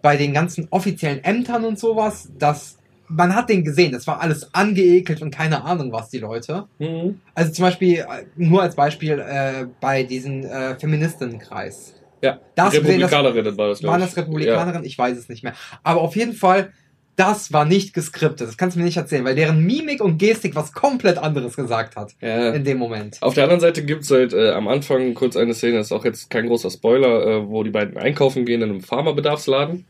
bei 0.00 0.16
den 0.16 0.32
ganzen 0.32 0.68
offiziellen 0.70 1.22
Ämtern 1.24 1.64
und 1.64 1.78
sowas, 1.78 2.30
dass 2.38 2.78
man 3.14 3.34
hat 3.34 3.48
den 3.48 3.64
gesehen, 3.64 3.92
das 3.92 4.06
war 4.06 4.20
alles 4.20 4.54
angeekelt 4.54 5.22
und 5.22 5.30
keine 5.30 5.64
Ahnung 5.64 5.92
was 5.92 6.08
die 6.10 6.18
Leute. 6.18 6.64
Mhm. 6.78 7.20
Also 7.34 7.52
zum 7.52 7.64
Beispiel, 7.64 7.98
äh, 7.98 8.04
nur 8.36 8.62
als 8.62 8.74
Beispiel, 8.74 9.18
äh, 9.18 9.66
bei 9.80 10.02
diesem 10.02 10.44
äh, 10.44 10.78
Feministinnenkreis. 10.78 11.94
Ja, 12.22 12.38
das- 12.54 12.74
Republikanerin 12.74 13.56
war 13.56 13.68
das, 13.68 13.82
Waren 13.82 14.00
ich. 14.00 14.06
das 14.06 14.16
Republikanerinnen? 14.16 14.84
Ich 14.84 14.96
weiß 14.96 15.16
es 15.18 15.28
nicht 15.28 15.42
mehr. 15.42 15.54
Aber 15.82 16.00
auf 16.00 16.14
jeden 16.16 16.34
Fall, 16.34 16.72
das 17.16 17.52
war 17.52 17.64
nicht 17.64 17.92
geskriptet. 17.94 18.48
Das 18.48 18.56
kannst 18.56 18.74
du 18.74 18.78
mir 18.80 18.86
nicht 18.86 18.96
erzählen, 18.96 19.24
weil 19.24 19.34
deren 19.34 19.64
Mimik 19.64 20.02
und 20.02 20.18
Gestik 20.18 20.54
was 20.56 20.72
komplett 20.72 21.18
anderes 21.18 21.56
gesagt 21.56 21.96
hat. 21.96 22.12
Ja. 22.20 22.28
ja. 22.46 22.50
In 22.52 22.64
dem 22.64 22.78
Moment. 22.78 23.18
Auf 23.20 23.34
der 23.34 23.44
anderen 23.44 23.60
Seite 23.60 23.84
gibt's 23.84 24.10
halt 24.10 24.32
äh, 24.32 24.50
am 24.52 24.66
Anfang 24.68 25.12
kurz 25.14 25.36
eine 25.36 25.52
Szene, 25.52 25.78
ist 25.80 25.92
auch 25.92 26.04
jetzt 26.04 26.30
kein 26.30 26.46
großer 26.46 26.70
Spoiler, 26.70 27.26
äh, 27.26 27.48
wo 27.48 27.64
die 27.64 27.70
beiden 27.70 27.98
einkaufen 27.98 28.46
gehen 28.46 28.62
in 28.62 28.70
einem 28.70 28.80
Pharmabedarfsladen, 28.80 29.84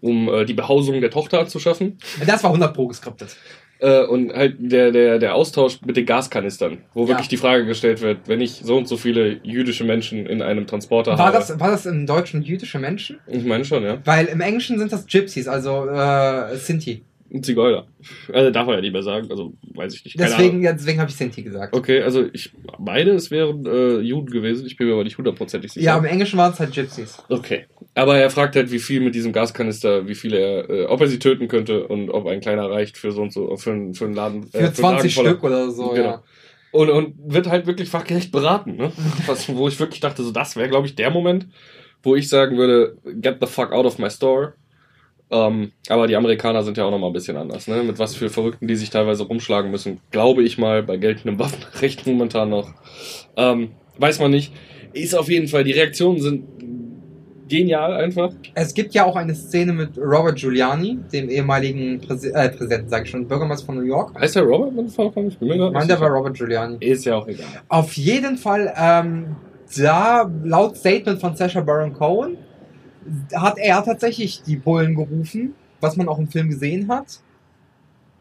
um 0.00 0.28
äh, 0.28 0.44
die 0.44 0.54
Behausung 0.54 1.00
der 1.00 1.10
Tochter 1.10 1.46
zu 1.46 1.58
schaffen. 1.58 1.98
Das 2.26 2.42
war 2.42 2.50
100 2.50 2.74
pro 2.74 2.86
geskriptet. 2.86 3.36
Äh, 3.78 4.04
und 4.06 4.32
halt 4.32 4.56
der, 4.58 4.90
der, 4.90 5.18
der 5.18 5.34
Austausch 5.34 5.80
mit 5.84 5.96
den 5.98 6.06
Gaskanistern, 6.06 6.78
wo 6.94 7.02
Ja. 7.02 7.08
wirklich 7.08 7.28
die 7.28 7.36
Frage 7.36 7.66
gestellt 7.66 8.00
wird, 8.00 8.20
wenn 8.26 8.40
ich 8.40 8.62
so 8.64 8.76
und 8.78 8.88
so 8.88 8.96
viele 8.96 9.38
jüdische 9.42 9.84
Menschen 9.84 10.24
in 10.26 10.40
einem 10.40 10.66
Transporter 10.66 11.12
War 11.18 11.26
habe. 11.26 11.36
das, 11.36 11.60
war 11.60 11.70
das 11.70 11.84
im 11.84 12.06
Deutschen 12.06 12.40
jüdische 12.42 12.78
Menschen? 12.78 13.18
Ich 13.26 13.44
meine 13.44 13.64
schon, 13.66 13.82
ja. 13.82 13.98
Weil 14.04 14.26
im 14.26 14.40
Englischen 14.40 14.78
sind 14.78 14.92
das 14.92 15.06
Gypsies, 15.06 15.46
also 15.46 15.86
äh, 15.90 16.56
Sinti. 16.56 17.02
Ein 17.32 17.42
Zigeuner. 17.42 17.86
Also 18.32 18.50
darf 18.50 18.66
man 18.66 18.76
ja 18.76 18.80
nicht 18.80 18.92
mehr 18.92 19.02
sagen, 19.02 19.28
also 19.30 19.54
weiß 19.74 19.94
ich 19.94 20.04
nicht. 20.04 20.16
Keine 20.16 20.30
Deswegen, 20.30 20.50
Ahnung. 20.50 20.62
ja, 20.62 20.72
deswegen 20.72 21.00
habe 21.00 21.10
ich 21.10 21.16
Sinti 21.16 21.42
gesagt. 21.42 21.74
Okay, 21.74 22.02
also 22.02 22.24
ich 22.32 22.52
meine, 22.78 23.10
es 23.10 23.30
wären 23.30 23.66
äh, 23.66 23.98
Juden 23.98 24.30
gewesen, 24.30 24.64
ich 24.66 24.76
bin 24.76 24.86
mir 24.86 24.92
aber 24.94 25.04
nicht 25.04 25.18
hundertprozentig 25.18 25.72
sicher. 25.72 25.84
Ja, 25.84 25.98
im 25.98 26.04
Englischen 26.04 26.38
waren 26.38 26.52
es 26.52 26.60
halt 26.60 26.72
Gypsies. 26.72 27.18
Okay. 27.28 27.64
Aber 27.94 28.16
er 28.16 28.30
fragt 28.30 28.54
halt, 28.56 28.70
wie 28.70 28.78
viel 28.78 29.00
mit 29.00 29.14
diesem 29.14 29.32
Gaskanister, 29.32 30.06
wie 30.06 30.14
viel 30.14 30.34
er, 30.34 30.70
äh, 30.70 30.84
ob 30.86 31.00
er 31.00 31.08
sie 31.08 31.18
töten 31.18 31.48
könnte 31.48 31.88
und 31.88 32.10
ob 32.10 32.26
ein 32.26 32.40
kleiner 32.40 32.70
reicht 32.70 32.96
für 32.96 33.10
so 33.10 33.22
und 33.22 33.32
so, 33.32 33.56
für, 33.56 33.72
einen- 33.72 33.94
für 33.94 34.04
einen 34.04 34.14
Laden. 34.14 34.46
Für 34.48 34.58
äh, 34.58 34.64
einen 34.66 34.74
20 34.74 35.16
Laden 35.16 35.26
voller- 35.26 35.30
Stück 35.30 35.44
oder 35.44 35.70
so, 35.70 35.88
Genau. 35.90 36.04
ja. 36.08 36.22
Und, 36.72 36.90
und 36.90 37.14
wird 37.24 37.48
halt 37.48 37.66
wirklich 37.66 37.88
fachgerecht 37.88 38.30
beraten, 38.32 38.76
ne? 38.76 38.92
Was, 39.26 39.48
wo 39.54 39.66
ich 39.66 39.80
wirklich 39.80 40.00
dachte, 40.00 40.22
so 40.22 40.30
das 40.30 40.56
wäre, 40.56 40.68
glaube 40.68 40.86
ich, 40.86 40.94
der 40.94 41.10
Moment, 41.10 41.48
wo 42.02 42.14
ich 42.16 42.28
sagen 42.28 42.56
würde, 42.58 42.98
get 43.20 43.38
the 43.40 43.46
fuck 43.46 43.72
out 43.72 43.86
of 43.86 43.98
my 43.98 44.10
store. 44.10 44.52
Ähm, 45.30 45.72
aber 45.88 46.06
die 46.06 46.14
Amerikaner 46.16 46.62
sind 46.62 46.76
ja 46.76 46.84
auch 46.84 46.90
noch 46.90 46.98
mal 46.98 47.08
ein 47.08 47.12
bisschen 47.12 47.36
anders, 47.36 47.66
ne? 47.66 47.82
Mit 47.82 47.98
was 47.98 48.14
für 48.14 48.30
Verrückten 48.30 48.68
die 48.68 48.76
sich 48.76 48.90
teilweise 48.90 49.24
rumschlagen 49.24 49.70
müssen, 49.70 50.00
glaube 50.10 50.42
ich 50.44 50.56
mal, 50.56 50.82
bei 50.82 50.96
geltendem 50.96 51.38
Waffenrecht 51.40 52.06
momentan 52.06 52.50
noch. 52.50 52.72
Ähm, 53.36 53.70
weiß 53.98 54.20
man 54.20 54.30
nicht. 54.30 54.52
Ist 54.92 55.16
auf 55.16 55.28
jeden 55.28 55.48
Fall, 55.48 55.64
die 55.64 55.72
Reaktionen 55.72 56.20
sind 56.20 56.44
genial 57.48 57.94
einfach. 57.94 58.32
Es 58.54 58.74
gibt 58.74 58.94
ja 58.94 59.04
auch 59.04 59.16
eine 59.16 59.34
Szene 59.34 59.72
mit 59.72 59.96
Robert 59.98 60.36
Giuliani, 60.36 60.98
dem 61.12 61.28
ehemaligen 61.28 62.00
Präsi 62.00 62.30
äh, 62.30 62.48
Präsidenten, 62.48 62.88
sage 62.88 63.04
ich 63.04 63.10
schon, 63.10 63.26
Bürgermeister 63.26 63.66
von 63.66 63.76
New 63.76 63.82
York. 63.82 64.18
Heißt 64.18 64.36
der 64.36 64.42
Robert? 64.42 64.72
Ich 64.88 64.96
bin 65.38 65.48
mir 65.48 65.54
Ich 65.54 65.60
gerade 65.60 65.72
meine, 65.72 65.86
der 65.86 66.00
war. 66.00 66.10
Robert 66.10 66.36
Giuliani. 66.36 66.76
Ist 66.80 67.04
ja 67.04 67.16
auch 67.16 67.28
egal. 67.28 67.46
Auf 67.68 67.92
jeden 67.94 68.36
Fall, 68.36 68.72
ähm, 68.76 69.36
da, 69.76 70.30
laut 70.44 70.76
Statement 70.76 71.20
von 71.20 71.36
Sacha 71.36 71.60
Baron 71.60 71.92
Cohen, 71.92 72.36
hat 73.34 73.58
er 73.58 73.84
tatsächlich 73.84 74.42
die 74.42 74.56
Bullen 74.56 74.94
gerufen, 74.94 75.54
was 75.80 75.96
man 75.96 76.08
auch 76.08 76.18
im 76.18 76.28
Film 76.28 76.48
gesehen 76.48 76.88
hat. 76.88 77.20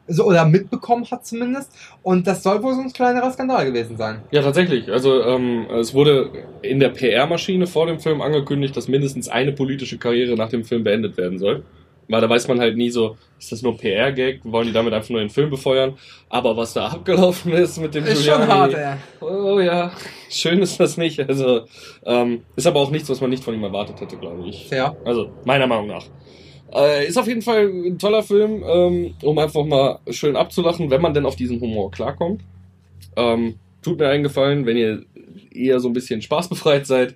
So, 0.08 0.26
oder 0.26 0.46
mitbekommen 0.46 1.10
hat 1.10 1.26
zumindest. 1.26 1.72
Und 2.04 2.28
das 2.28 2.44
soll 2.44 2.62
wohl 2.62 2.76
so 2.76 2.82
ein 2.82 2.94
kleinerer 2.94 3.32
Skandal 3.32 3.66
gewesen 3.66 3.98
sein. 3.98 4.22
Ja, 4.32 4.44
tatsächlich. 4.44 4.92
Also 4.92 5.24
ähm, 5.24 5.66
es 5.72 5.96
wurde 5.96 6.30
in 6.62 6.80
der 6.80 6.90
PR-Maschine 6.90 7.66
vor 7.66 7.88
dem 7.88 8.00
Film 8.00 8.22
angekündigt, 8.22 8.78
dass 8.78 8.88
mindestens 8.88 9.28
eine 9.30 9.52
politische 9.52 9.98
Karriere 9.98 10.36
nach 10.36 10.50
dem 10.50 10.64
Film 10.64 10.84
beendet 10.84 11.18
werden 11.18 11.40
soll. 11.40 11.64
Weil 12.08 12.22
da 12.22 12.30
weiß 12.30 12.48
man 12.48 12.60
halt 12.60 12.78
nie 12.78 12.90
so, 12.90 13.18
ist 13.40 13.52
das 13.52 13.62
nur 13.62 13.78
PR-Gag, 13.78 14.42
wollen 14.44 14.68
die 14.68 14.74
damit 14.74 14.94
einfach 14.94 15.10
nur 15.10 15.20
den 15.20 15.30
Film 15.30 15.50
befeuern? 15.50 15.98
Aber 16.30 16.56
was 16.56 16.74
da 16.74 16.88
abgelaufen 16.90 17.52
ist 17.54 17.80
mit 17.80 17.96
dem 17.96 18.06
Ist 18.06 18.26
schon 18.26 18.42
Giuliani, 18.42 18.52
hart, 18.52 18.74
ey. 18.74 19.28
Oh 19.28 19.60
ja, 19.60 19.92
schön 20.30 20.62
ist 20.62 20.80
das 20.80 20.98
nicht. 20.98 21.20
Also 21.20 21.62
ähm, 22.06 22.44
ist 22.56 22.68
aber 22.68 22.80
auch 22.80 22.92
nichts, 22.92 23.10
was 23.10 23.22
man 23.22 23.30
nicht 23.30 23.44
von 23.44 23.54
ihm 23.54 23.64
erwartet 23.64 24.02
hätte, 24.02 24.18
glaube 24.18 24.48
ich. 24.48 24.70
Ja. 24.70 24.96
Also, 25.04 25.32
meiner 25.46 25.68
Meinung 25.68 25.88
nach. 25.88 26.06
Äh, 26.74 27.08
ist 27.08 27.18
auf 27.18 27.28
jeden 27.28 27.42
Fall 27.42 27.68
ein 27.68 27.98
toller 27.98 28.24
Film, 28.24 28.64
ähm, 28.68 29.16
um 29.22 29.38
einfach 29.38 29.64
mal 29.66 30.00
schön 30.10 30.36
abzulachen, 30.36 30.90
wenn 30.90 31.02
man 31.02 31.14
denn 31.14 31.26
auf 31.26 31.36
diesen 31.36 31.60
Humor 31.62 31.92
klarkommt. 31.92 32.42
Ähm, 33.16 33.56
tut 33.82 34.00
mir 34.00 34.10
einen 34.10 34.24
Gefallen, 34.24 34.66
wenn 34.66 34.78
ihr 34.78 35.04
eher 35.54 35.80
so 35.80 35.88
ein 35.88 35.94
bisschen 35.94 36.22
spaßbefreit 36.22 36.86
seid. 36.86 37.16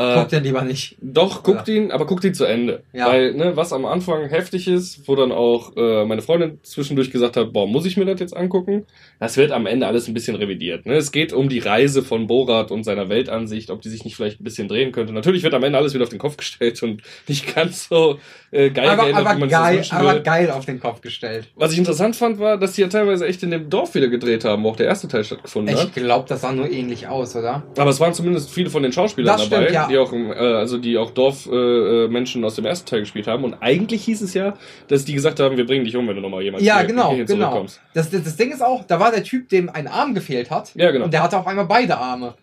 Äh, 0.00 0.14
Guckt 0.14 0.32
den 0.32 0.44
lieber 0.44 0.62
nicht. 0.62 0.96
doch, 1.02 1.42
guckt 1.42 1.68
ihn, 1.68 1.90
aber 1.90 2.06
guckt 2.06 2.24
ihn 2.24 2.32
zu 2.32 2.46
Ende. 2.46 2.82
Ja. 2.94 3.06
Weil, 3.08 3.34
ne, 3.34 3.54
was 3.54 3.70
am 3.74 3.84
Anfang 3.84 4.30
heftig 4.30 4.66
ist, 4.66 5.06
wo 5.06 5.14
dann 5.14 5.30
auch 5.30 5.76
äh, 5.76 6.06
meine 6.06 6.22
Freundin 6.22 6.58
zwischendurch 6.62 7.10
gesagt 7.10 7.36
hat, 7.36 7.52
boah, 7.52 7.66
muss 7.66 7.84
ich 7.84 7.98
mir 7.98 8.06
das 8.06 8.18
jetzt 8.18 8.34
angucken? 8.34 8.86
Das 9.18 9.36
wird 9.36 9.52
am 9.52 9.66
Ende 9.66 9.86
alles 9.86 10.08
ein 10.08 10.14
bisschen 10.14 10.36
revidiert. 10.36 10.86
Ne? 10.86 10.94
Es 10.94 11.12
geht 11.12 11.34
um 11.34 11.50
die 11.50 11.58
Reise 11.58 12.02
von 12.02 12.26
Borat 12.26 12.70
und 12.70 12.84
seiner 12.84 13.10
Weltansicht, 13.10 13.70
ob 13.70 13.82
die 13.82 13.90
sich 13.90 14.04
nicht 14.04 14.16
vielleicht 14.16 14.40
ein 14.40 14.44
bisschen 14.44 14.68
drehen 14.68 14.90
könnte. 14.92 15.12
Natürlich 15.12 15.42
wird 15.42 15.52
am 15.52 15.62
Ende 15.64 15.76
alles 15.76 15.92
wieder 15.92 16.04
auf 16.04 16.08
den 16.08 16.18
Kopf 16.18 16.36
gestellt 16.38 16.82
und 16.82 17.02
nicht 17.28 17.54
ganz 17.54 17.86
so 17.88 18.18
äh, 18.52 18.70
geil 18.70 18.88
Aber, 18.88 19.02
geändert, 19.02 19.26
aber, 19.26 19.36
wie 19.36 19.40
man 19.40 19.48
sich 19.50 19.58
das 19.58 19.66
geil, 19.66 19.76
wünschen 19.76 19.96
aber 19.96 20.12
würde. 20.12 20.22
geil 20.22 20.50
auf 20.50 20.64
den 20.64 20.80
Kopf 20.80 21.00
gestellt. 21.02 21.48
Was 21.56 21.72
ich 21.72 21.78
interessant 21.78 22.16
fand, 22.16 22.38
war, 22.38 22.56
dass 22.56 22.72
die 22.72 22.80
ja 22.80 22.88
teilweise 22.88 23.26
echt 23.26 23.42
in 23.42 23.50
dem 23.50 23.68
Dorf 23.68 23.94
wieder 23.94 24.08
gedreht 24.08 24.46
haben, 24.46 24.64
wo 24.64 24.70
auch 24.70 24.76
der 24.76 24.86
erste 24.86 25.08
Teil 25.08 25.24
stattgefunden 25.24 25.76
hat. 25.76 25.88
Ich 25.88 25.92
glaube, 25.92 26.26
das 26.26 26.40
sah 26.40 26.52
nur 26.52 26.70
ähnlich 26.70 27.06
aus, 27.06 27.36
oder? 27.36 27.64
Aber 27.76 27.90
es 27.90 28.00
waren 28.00 28.14
zumindest 28.14 28.50
viele 28.50 28.70
von 28.70 28.82
den 28.82 28.92
Schauspielern 28.92 29.36
Das 29.36 29.48
dabei, 29.48 29.64
stimmt, 29.64 29.74
ja. 29.74 29.89
Die 29.90 29.98
auch 29.98 30.12
im, 30.12 30.32
äh, 30.32 30.36
also 30.36 30.78
die 30.78 30.96
auch 30.96 31.10
Dorfmenschen 31.10 32.06
äh, 32.06 32.08
Menschen 32.08 32.44
aus 32.44 32.54
dem 32.54 32.64
ersten 32.64 32.88
Teil 32.88 33.00
gespielt 33.00 33.26
haben. 33.26 33.44
Und 33.44 33.54
eigentlich 33.60 34.04
hieß 34.04 34.22
es 34.22 34.34
ja, 34.34 34.54
dass 34.88 35.04
die 35.04 35.12
gesagt 35.12 35.40
haben, 35.40 35.56
wir 35.56 35.66
bringen 35.66 35.84
dich 35.84 35.96
um, 35.96 36.08
wenn 36.08 36.16
du 36.16 36.22
nochmal 36.22 36.42
jemals 36.42 36.64
Ja, 36.64 36.78
hier, 36.78 36.86
genau, 36.88 37.10
hierhin 37.10 37.26
genau. 37.26 37.66
das, 37.94 38.10
das 38.10 38.36
Ding 38.36 38.52
ist 38.52 38.62
auch, 38.62 38.84
da 38.84 39.00
war 39.00 39.10
der 39.10 39.24
Typ, 39.24 39.48
dem 39.48 39.68
ein 39.68 39.86
Arm 39.86 40.14
gefehlt 40.14 40.50
hat. 40.50 40.74
Ja, 40.74 40.90
genau. 40.90 41.04
Und 41.04 41.12
der 41.12 41.22
hatte 41.22 41.38
auf 41.38 41.46
einmal 41.46 41.66
beide 41.66 41.98
Arme. 41.98 42.34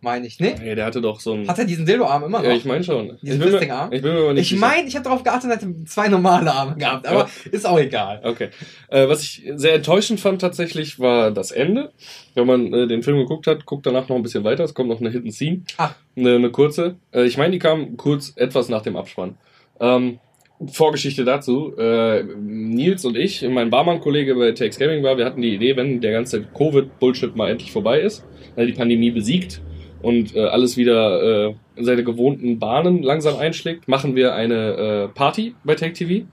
Meine 0.00 0.26
ich, 0.28 0.38
ne? 0.38 0.54
Hey, 0.58 0.76
der 0.76 0.84
hatte 0.84 1.00
doch 1.00 1.18
so 1.18 1.32
ein. 1.32 1.48
Hat 1.48 1.58
er 1.58 1.64
diesen 1.64 1.84
Dildo-Arm 1.84 2.24
immer 2.24 2.38
noch? 2.38 2.44
ja, 2.44 2.54
ich 2.54 2.64
meine 2.64 2.84
schon. 2.84 3.18
Diesen 3.20 3.20
ich 3.22 3.28
bin, 3.30 3.38
mir, 3.38 3.50
Fisting-Arm? 3.50 3.92
ich 3.92 4.02
bin 4.02 4.14
mir 4.14 4.20
aber 4.20 4.34
nicht 4.34 4.52
Ich 4.52 4.58
meine, 4.58 4.86
ich 4.86 4.94
habe 4.94 5.04
darauf 5.04 5.24
geachtet, 5.24 5.50
er 5.50 5.56
hätte 5.56 5.84
zwei 5.86 6.08
normale 6.08 6.52
Arme 6.52 6.76
gehabt, 6.76 7.06
aber 7.06 7.28
ist 7.50 7.66
auch 7.66 7.78
egal. 7.78 8.20
Okay. 8.22 8.50
Äh, 8.88 9.08
was 9.08 9.22
ich 9.22 9.42
sehr 9.56 9.74
enttäuschend 9.74 10.20
fand 10.20 10.40
tatsächlich, 10.40 11.00
war 11.00 11.32
das 11.32 11.50
Ende. 11.50 11.92
Wenn 12.34 12.46
man 12.46 12.72
äh, 12.72 12.86
den 12.86 13.02
Film 13.02 13.18
geguckt 13.18 13.48
hat, 13.48 13.66
guckt 13.66 13.86
danach 13.86 14.08
noch 14.08 14.14
ein 14.14 14.22
bisschen 14.22 14.44
weiter. 14.44 14.62
Es 14.62 14.74
kommt 14.74 14.88
noch 14.88 15.00
eine 15.00 15.10
Hidden 15.10 15.32
Scene. 15.32 15.62
Ah. 15.78 15.90
Eine, 16.16 16.36
eine 16.36 16.50
kurze. 16.50 16.96
Äh, 17.12 17.24
ich 17.24 17.36
meine, 17.36 17.52
die 17.52 17.58
kam 17.58 17.96
kurz 17.96 18.32
etwas 18.36 18.68
nach 18.68 18.82
dem 18.82 18.96
Abspann. 18.96 19.36
Ähm, 19.80 20.20
Vorgeschichte 20.66 21.24
dazu. 21.24 21.76
Äh, 21.76 22.22
Nils 22.22 23.04
und 23.04 23.16
ich, 23.16 23.42
mein 23.48 23.70
Barmann-Kollege 23.70 24.34
bei 24.36 24.52
Takes 24.52 24.78
Gaming 24.78 25.02
war, 25.02 25.16
wir 25.16 25.24
hatten 25.24 25.42
die 25.42 25.54
Idee, 25.54 25.76
wenn 25.76 26.00
der 26.00 26.12
ganze 26.12 26.42
Covid-Bullshit 26.42 27.34
mal 27.36 27.50
endlich 27.50 27.72
vorbei 27.72 28.00
ist, 28.00 28.24
weil 28.56 28.66
die 28.66 28.72
Pandemie 28.72 29.10
besiegt 29.10 29.60
und 30.02 30.34
äh, 30.34 30.44
alles 30.44 30.76
wieder 30.76 31.48
äh, 31.48 31.54
in 31.76 31.84
seine 31.84 32.04
gewohnten 32.04 32.58
Bahnen 32.58 33.02
langsam 33.02 33.36
einschlägt, 33.36 33.88
machen 33.88 34.14
wir 34.14 34.34
eine 34.34 34.72
äh, 34.74 35.08
Party 35.08 35.54
bei 35.64 35.74
Take 35.74 35.92
TV. 35.92 36.26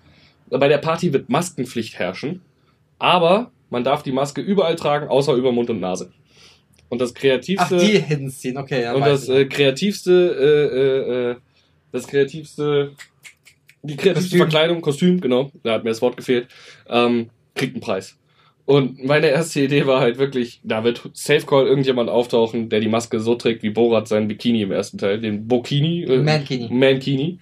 Bei 0.50 0.68
der 0.68 0.78
Party 0.78 1.12
wird 1.12 1.30
Maskenpflicht 1.30 1.98
herrschen, 1.98 2.42
aber 3.00 3.52
man 3.70 3.84
darf 3.84 4.04
die 4.04 4.12
Maske 4.12 4.42
überall 4.42 4.76
tragen, 4.76 5.08
außer 5.08 5.34
über 5.34 5.52
Mund 5.52 5.70
und 5.70 5.80
Nase. 5.80 6.12
Und 6.90 7.02
das 7.02 7.14
Ach, 7.16 7.20
kreativste 7.20 7.78
die 7.78 8.00
Hidden 8.00 8.30
Scene, 8.30 8.60
okay, 8.60 8.84
ja. 8.84 8.94
und 8.94 9.06
das 9.06 9.28
äh, 9.28 9.46
kreativste, 9.46 10.12
äh, 10.40 10.78
äh, 10.78 11.32
äh, 11.32 11.36
das 11.92 12.08
kreativste, 12.08 12.92
die 13.82 13.98
kreativste. 13.98 14.38
Verkleidung, 14.38 14.82
Kostüm, 14.82 15.20
genau, 15.20 15.52
da 15.64 15.74
hat 15.74 15.84
mir 15.84 15.90
das 15.90 16.02
Wort 16.02 16.16
gefehlt, 16.16 16.48
ähm, 16.88 17.30
kriegt 17.56 17.74
einen 17.74 17.82
Preis. 17.82 18.18
Und 18.66 19.04
meine 19.06 19.28
erste 19.28 19.62
Idee 19.62 19.86
war 19.86 20.00
halt 20.00 20.18
wirklich, 20.18 20.60
da 20.64 20.84
wird 20.84 21.10
Safe 21.14 21.46
Call 21.46 21.68
irgendjemand 21.68 22.10
auftauchen, 22.10 22.70
der 22.70 22.80
die 22.80 22.88
Maske 22.88 23.20
so 23.20 23.36
trägt 23.36 23.62
wie 23.62 23.70
Borat 23.70 24.08
seinen 24.08 24.28
Bikini 24.28 24.64
im 24.64 24.72
ersten 24.72 24.98
Teil, 24.98 25.20
den 25.20 25.48
Bokini. 25.48 26.04
äh, 26.04 26.18
Mankini. 26.18 26.68
Mankini. 26.72 27.40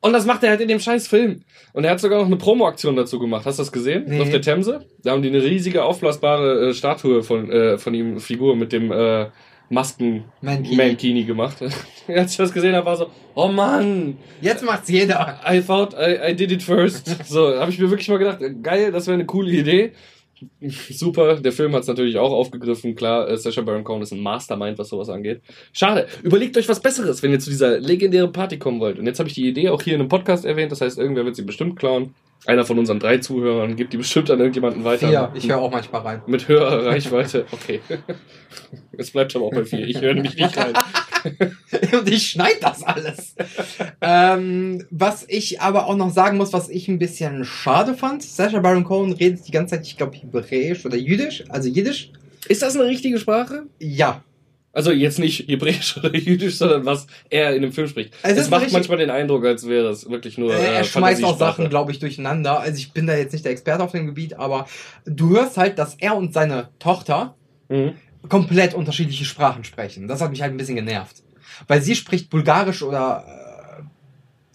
Und 0.00 0.12
das 0.12 0.26
macht 0.26 0.44
er 0.44 0.50
halt 0.50 0.60
in 0.60 0.68
dem 0.68 0.78
scheiß 0.78 1.08
Film. 1.08 1.40
Und 1.72 1.82
er 1.82 1.90
hat 1.90 2.00
sogar 2.00 2.20
noch 2.20 2.26
eine 2.26 2.36
Promo-Aktion 2.36 2.94
dazu 2.94 3.18
gemacht. 3.18 3.44
Hast 3.46 3.58
du 3.58 3.62
das 3.62 3.72
gesehen? 3.72 4.04
Nee. 4.06 4.20
Auf 4.20 4.30
der 4.30 4.40
Themse? 4.40 4.86
Da 5.02 5.10
haben 5.10 5.22
die 5.22 5.28
eine 5.28 5.42
riesige 5.42 5.82
aufblasbare 5.84 6.68
äh, 6.68 6.74
Statue 6.74 7.24
von, 7.24 7.50
äh, 7.50 7.78
von 7.78 7.94
ihm, 7.94 8.20
Figur 8.20 8.54
mit 8.54 8.72
dem 8.72 8.92
äh, 8.92 9.26
Masken 9.70 10.24
Mankini. 10.40 10.76
Mankini 10.76 11.24
gemacht. 11.24 11.56
Als 12.08 12.30
ich 12.30 12.36
das 12.36 12.52
gesehen 12.52 12.76
habe, 12.76 12.86
war 12.86 12.96
so, 12.96 13.10
oh 13.34 13.48
Mann, 13.48 14.16
Jetzt 14.40 14.64
macht's 14.64 14.88
jeder. 14.88 15.40
I 15.44 15.60
thought 15.60 15.94
I, 15.94 16.30
I 16.30 16.34
did 16.34 16.52
it 16.52 16.62
first. 16.62 17.26
So, 17.28 17.58
habe 17.58 17.70
ich 17.72 17.78
mir 17.80 17.90
wirklich 17.90 18.08
mal 18.08 18.18
gedacht, 18.18 18.38
geil, 18.62 18.92
das 18.92 19.08
wäre 19.08 19.14
eine 19.14 19.26
coole 19.26 19.50
Idee. 19.50 19.92
Super, 20.60 21.36
der 21.36 21.52
Film 21.52 21.74
hat 21.74 21.82
es 21.82 21.88
natürlich 21.88 22.18
auch 22.18 22.32
aufgegriffen. 22.32 22.94
Klar, 22.94 23.28
äh, 23.28 23.36
Sacha 23.36 23.60
Baron 23.62 23.84
Cohen 23.84 24.02
ist 24.02 24.12
ein 24.12 24.20
Mastermind, 24.20 24.78
was 24.78 24.88
sowas 24.88 25.08
angeht. 25.08 25.40
Schade. 25.72 26.06
Überlegt 26.22 26.56
euch 26.56 26.68
was 26.68 26.80
Besseres, 26.80 27.22
wenn 27.22 27.32
ihr 27.32 27.40
zu 27.40 27.50
dieser 27.50 27.78
legendären 27.80 28.32
Party 28.32 28.58
kommen 28.58 28.80
wollt. 28.80 28.98
Und 28.98 29.06
jetzt 29.06 29.18
habe 29.18 29.28
ich 29.28 29.34
die 29.34 29.48
Idee 29.48 29.68
auch 29.70 29.82
hier 29.82 29.94
in 29.94 30.00
einem 30.00 30.08
Podcast 30.08 30.44
erwähnt. 30.44 30.72
Das 30.72 30.80
heißt, 30.80 30.98
irgendwer 30.98 31.24
wird 31.24 31.36
sie 31.36 31.42
bestimmt 31.42 31.78
klauen. 31.78 32.14
Einer 32.46 32.64
von 32.64 32.78
unseren 32.78 33.00
drei 33.00 33.18
Zuhörern 33.18 33.74
gibt 33.74 33.92
die 33.92 33.96
bestimmt 33.96 34.30
an 34.30 34.38
irgendjemanden 34.38 34.84
weiter. 34.84 35.08
Vier. 35.08 35.32
Ich 35.34 35.48
höre 35.48 35.58
auch 35.58 35.72
manchmal 35.72 36.02
rein. 36.02 36.22
Mit 36.26 36.46
höherer 36.46 36.86
Reichweite. 36.86 37.46
Okay. 37.50 37.80
Es 38.92 39.10
bleibt 39.10 39.36
aber 39.36 39.44
auch 39.44 39.52
bei 39.52 39.64
vier. 39.64 39.86
Ich 39.86 40.00
höre 40.00 40.14
nämlich 40.14 40.34
nicht 40.34 40.56
rein. 40.56 40.72
Und 41.92 42.08
ich 42.08 42.26
schneide 42.30 42.58
das 42.60 42.82
alles. 42.82 43.34
ähm, 44.00 44.84
was 44.90 45.24
ich 45.28 45.60
aber 45.60 45.86
auch 45.86 45.96
noch 45.96 46.10
sagen 46.12 46.36
muss, 46.38 46.52
was 46.52 46.68
ich 46.68 46.88
ein 46.88 46.98
bisschen 46.98 47.44
schade 47.44 47.94
fand. 47.94 48.22
Sacha 48.22 48.60
Baron 48.60 48.84
Cohen 48.84 49.12
redet 49.12 49.46
die 49.46 49.52
ganze 49.52 49.76
Zeit, 49.76 49.86
ich 49.86 49.96
glaube, 49.96 50.16
Hebräisch 50.16 50.84
oder 50.86 50.96
Jüdisch. 50.96 51.44
Also 51.48 51.68
Jiddisch. 51.68 52.10
Ist 52.48 52.62
das 52.62 52.76
eine 52.76 52.84
richtige 52.86 53.18
Sprache? 53.18 53.64
Ja. 53.78 54.22
Also 54.72 54.92
jetzt 54.92 55.18
nicht 55.18 55.48
Hebräisch 55.48 55.96
oder 56.02 56.14
Jüdisch, 56.14 56.56
sondern 56.56 56.84
was 56.84 57.06
er 57.30 57.54
in 57.56 57.62
dem 57.62 57.72
Film 57.72 57.88
spricht. 57.88 58.12
Es 58.22 58.38
Es, 58.38 58.50
macht 58.50 58.60
richtig- 58.62 58.74
manchmal 58.74 58.98
den 58.98 59.10
Eindruck, 59.10 59.44
als 59.44 59.66
wäre 59.66 59.84
das 59.88 60.08
wirklich 60.08 60.38
nur. 60.38 60.54
Äh, 60.54 60.76
er 60.76 60.84
schmeißt 60.84 61.24
auch. 61.24 61.38
Sachen, 61.38 61.68
glaube 61.68 61.90
ich, 61.90 61.98
durcheinander. 61.98 62.60
Also 62.60 62.78
ich 62.78 62.92
bin 62.92 63.06
da 63.06 63.16
jetzt 63.16 63.32
nicht 63.32 63.44
der 63.44 63.52
Experte 63.52 63.82
auf 63.82 63.92
dem 63.92 64.06
Gebiet, 64.06 64.34
aber 64.38 64.66
du 65.04 65.30
hörst 65.30 65.56
halt, 65.56 65.78
dass 65.78 65.96
er 65.98 66.16
und 66.16 66.32
seine 66.32 66.68
Tochter 66.78 67.34
Mhm. 67.70 67.92
Komplett 68.28 68.74
unterschiedliche 68.74 69.24
Sprachen 69.24 69.64
sprechen. 69.64 70.08
Das 70.08 70.20
hat 70.20 70.30
mich 70.30 70.42
halt 70.42 70.52
ein 70.52 70.56
bisschen 70.56 70.76
genervt. 70.76 71.22
Weil 71.66 71.82
sie 71.82 71.94
spricht 71.94 72.30
Bulgarisch 72.30 72.82
oder 72.82 73.24
äh, 73.26 73.82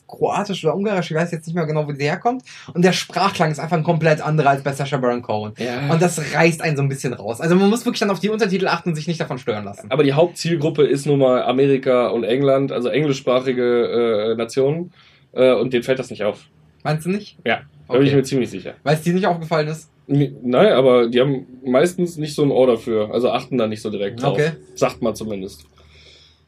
Kroatisch 0.07 0.63
oder 0.63 0.75
Ungarisch, 0.75 1.09
ich 1.09 1.17
weiß 1.17 1.31
jetzt 1.31 1.47
nicht 1.47 1.55
mehr 1.55 1.65
genau, 1.65 1.87
wo 1.87 1.91
sie 1.91 2.03
herkommt. 2.03 2.43
Und 2.73 2.83
der 2.85 2.93
Sprachklang 2.93 3.51
ist 3.51 3.59
einfach 3.59 3.77
ein 3.77 3.83
komplett 3.83 4.21
anderer 4.21 4.51
als 4.51 4.63
bei 4.63 4.71
Sacha 4.71 4.97
Baron 4.97 5.21
Cohen. 5.23 5.53
Ja. 5.57 5.91
Und 5.91 6.01
das 6.01 6.21
reißt 6.35 6.61
einen 6.61 6.77
so 6.77 6.83
ein 6.83 6.89
bisschen 6.89 7.13
raus. 7.13 7.41
Also 7.41 7.55
man 7.55 7.69
muss 7.69 7.83
wirklich 7.85 7.99
dann 7.99 8.11
auf 8.11 8.19
die 8.19 8.29
Untertitel 8.29 8.67
achten 8.67 8.89
und 8.89 8.95
sich 8.95 9.07
nicht 9.07 9.19
davon 9.19 9.39
stören 9.39 9.65
lassen. 9.65 9.89
Aber 9.89 10.03
die 10.03 10.13
Hauptzielgruppe 10.13 10.83
ist 10.83 11.05
nun 11.07 11.19
mal 11.19 11.43
Amerika 11.43 12.07
und 12.09 12.23
England, 12.23 12.71
also 12.71 12.89
englischsprachige 12.89 14.33
äh, 14.33 14.35
Nationen. 14.35 14.93
Äh, 15.31 15.53
und 15.53 15.73
denen 15.73 15.83
fällt 15.83 15.97
das 15.99 16.11
nicht 16.11 16.23
auf. 16.23 16.41
Meinst 16.83 17.05
du 17.05 17.09
nicht? 17.09 17.37
Ja, 17.45 17.61
da 17.87 17.93
bin 17.93 18.03
ich 18.03 18.09
Okay. 18.09 18.17
mir 18.17 18.23
ziemlich 18.23 18.49
sicher. 18.51 18.75
Weil 18.83 18.95
es 18.95 19.01
dir 19.01 19.13
nicht 19.13 19.25
aufgefallen 19.25 19.67
ist? 19.67 19.89
Nein, 20.13 20.73
aber 20.73 21.07
die 21.07 21.19
haben 21.19 21.45
meistens 21.65 22.17
nicht 22.17 22.35
so 22.35 22.43
ein 22.43 22.51
Ohr 22.51 22.67
dafür. 22.67 23.11
Also 23.11 23.29
achten 23.29 23.57
da 23.57 23.67
nicht 23.67 23.81
so 23.81 23.89
direkt 23.89 24.21
drauf. 24.21 24.33
Okay. 24.33 24.51
Sagt 24.75 25.01
man 25.01 25.15
zumindest. 25.15 25.65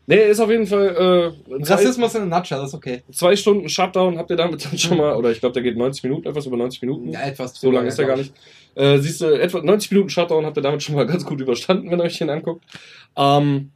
Nee, 0.08 0.30
ist 0.30 0.40
auf 0.40 0.52
jeden 0.52 0.68
Fall 0.68 1.34
äh, 1.50 1.64
zwei, 1.64 1.74
Rassismus 1.74 2.14
in 2.14 2.32
a 2.32 2.38
nutshell, 2.38 2.60
das 2.60 2.70
ist 2.70 2.76
okay. 2.76 3.02
zwei 3.12 3.36
Stunden 3.36 3.68
Shutdown 3.68 4.18
habt 4.20 4.30
ihr 4.30 4.36
damit 4.36 4.64
dann 4.64 4.78
schon 4.78 4.98
mal, 4.98 5.16
oder 5.16 5.32
ich 5.32 5.40
glaube, 5.40 5.54
der 5.54 5.64
geht 5.64 5.78
90 5.78 6.04
Minuten, 6.04 6.28
etwas 6.28 6.46
über 6.46 6.58
90 6.58 6.82
Minuten. 6.84 7.10
Ja, 7.10 7.22
etwas 7.22 7.60
So 7.60 7.72
lange 7.72 7.88
ist 7.88 7.98
er 7.98 8.06
gar 8.06 8.20
ich. 8.20 8.28
nicht. 8.28 8.34
Äh, 8.76 9.00
siehst 9.00 9.22
du, 9.22 9.26
etwa 9.26 9.62
90 9.62 9.92
Minuten 9.92 10.10
Shutdown 10.10 10.46
habt 10.46 10.58
ihr 10.58 10.62
damit 10.64 10.84
schon 10.84 10.96
mal 10.96 11.08
ganz 11.08 11.26
gut 11.26 11.42
überstanden, 11.42 11.90
wenn 11.90 12.00
ihr 12.00 12.04
euch 12.04 12.20
den 12.20 12.30
anguckt. 12.30 12.64
Ähm, 13.18 13.72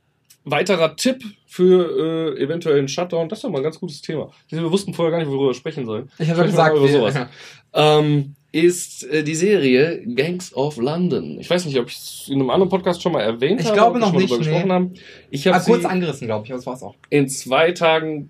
weiterer 0.46 0.96
Tipp 0.96 1.24
für 1.48 2.36
äh, 2.38 2.44
eventuell 2.44 2.78
einen 2.78 2.88
Shutdown, 2.88 3.28
das 3.28 3.40
ist 3.40 3.44
doch 3.44 3.50
mal 3.50 3.58
ein 3.58 3.64
ganz 3.64 3.80
gutes 3.80 4.02
Thema. 4.02 4.32
Wir 4.50 4.72
wussten 4.72 4.94
vorher 4.94 5.12
gar 5.12 5.18
nicht, 5.18 5.30
worüber 5.30 5.48
wir 5.48 5.56
sprechen 5.56 5.88
sollen. 5.88 6.12
Ich 6.20 6.30
habe 6.30 6.42
ja 6.42 6.46
gesagt, 6.46 6.78
über 6.78 6.88
sowas. 6.88 7.16
Ähm, 7.72 8.34
ist 8.52 9.04
äh, 9.04 9.24
die 9.24 9.36
Serie 9.36 10.02
Gangs 10.16 10.54
of 10.56 10.78
London. 10.78 11.40
Ich 11.40 11.50
weiß 11.50 11.66
nicht, 11.66 11.78
ob 11.80 11.88
ich 11.90 11.98
es 11.98 12.26
in 12.30 12.36
einem 12.40 12.50
anderen 12.50 12.70
Podcast 12.70 13.02
schon 13.02 13.12
mal 13.12 13.22
erwähnt 13.22 13.60
Ich 13.62 13.68
habe. 13.68 13.76
glaube 13.76 13.90
ob 13.90 13.96
wir 13.98 14.00
noch 14.08 14.14
nicht, 14.14 14.30
drüber 14.32 14.38
nee. 14.44 14.50
gesprochen 14.50 14.72
haben. 14.72 14.94
Ich 15.30 15.46
habe 15.48 15.58
Ah, 15.58 15.60
kurz 15.64 15.86
angerissen, 15.86 16.28
glaube 16.28 16.46
ich, 16.46 16.52
aber 16.52 16.58
das 16.58 16.66
war's 16.66 16.82
auch. 16.84 16.96
in 17.10 17.28
zwei 17.30 17.72
Tagen 17.74 18.30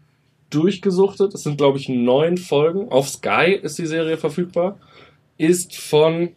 durchgesuchtet. 0.50 1.34
Es 1.34 1.44
sind, 1.44 1.58
glaube 1.58 1.78
ich, 1.78 1.88
neun 1.90 2.36
Folgen. 2.38 2.90
Auf 2.90 3.08
Sky 3.10 3.58
ist 3.62 3.78
die 3.80 3.86
Serie 3.86 4.18
verfügbar. 4.18 4.78
Ist 5.38 5.78
von. 5.78 6.30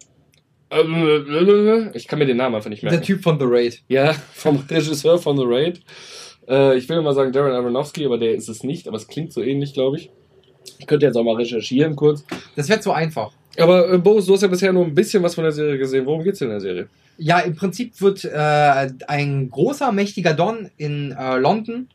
äh, 0.70 1.96
Ich 1.96 2.06
kann 2.08 2.18
mir 2.18 2.26
den 2.26 2.36
Namen 2.36 2.54
einfach 2.54 2.70
nicht 2.70 2.82
merken. 2.82 2.98
Der 2.98 3.04
Typ 3.06 3.22
von 3.22 3.38
The 3.38 3.46
Raid. 3.48 3.82
Ja, 3.88 4.12
vom 4.32 4.62
Regisseur 4.70 5.18
von 5.18 5.36
The 5.36 5.44
Raid. 5.46 5.80
Äh, 6.48 6.76
ich 6.78 6.88
will 6.88 7.00
mal 7.02 7.14
sagen 7.14 7.32
Darren 7.32 7.52
Aronofsky, 7.52 8.04
aber 8.04 8.18
der 8.18 8.34
ist 8.34 8.48
es 8.48 8.62
nicht. 8.62 8.86
Aber 8.86 8.96
es 8.96 9.08
klingt 9.08 9.32
so 9.32 9.42
ähnlich, 9.42 9.74
glaube 9.74 9.96
ich. 9.96 10.10
Ich 10.78 10.86
könnte 10.86 11.06
jetzt 11.06 11.16
auch 11.16 11.24
mal 11.24 11.34
recherchieren 11.36 11.96
kurz. 11.96 12.24
Das 12.54 12.68
wird 12.68 12.82
so 12.82 12.92
einfach. 12.92 13.32
Aber 13.58 13.92
äh, 13.92 13.98
Boris, 13.98 14.26
du 14.26 14.34
hast 14.34 14.42
ja 14.42 14.48
bisher 14.48 14.72
nur 14.72 14.84
ein 14.84 14.94
bisschen 14.94 15.22
was 15.22 15.34
von 15.34 15.44
der 15.44 15.52
Serie 15.52 15.78
gesehen. 15.78 16.06
Worum 16.06 16.22
geht's 16.24 16.38
denn 16.38 16.48
in 16.48 16.52
der 16.54 16.60
Serie? 16.60 16.88
Ja, 17.18 17.40
im 17.40 17.54
Prinzip 17.54 18.00
wird 18.00 18.24
äh, 18.24 18.88
ein 19.06 19.50
großer, 19.50 19.92
mächtiger 19.92 20.32
Don 20.34 20.70
in 20.78 21.12
äh, 21.12 21.36
London 21.36 21.88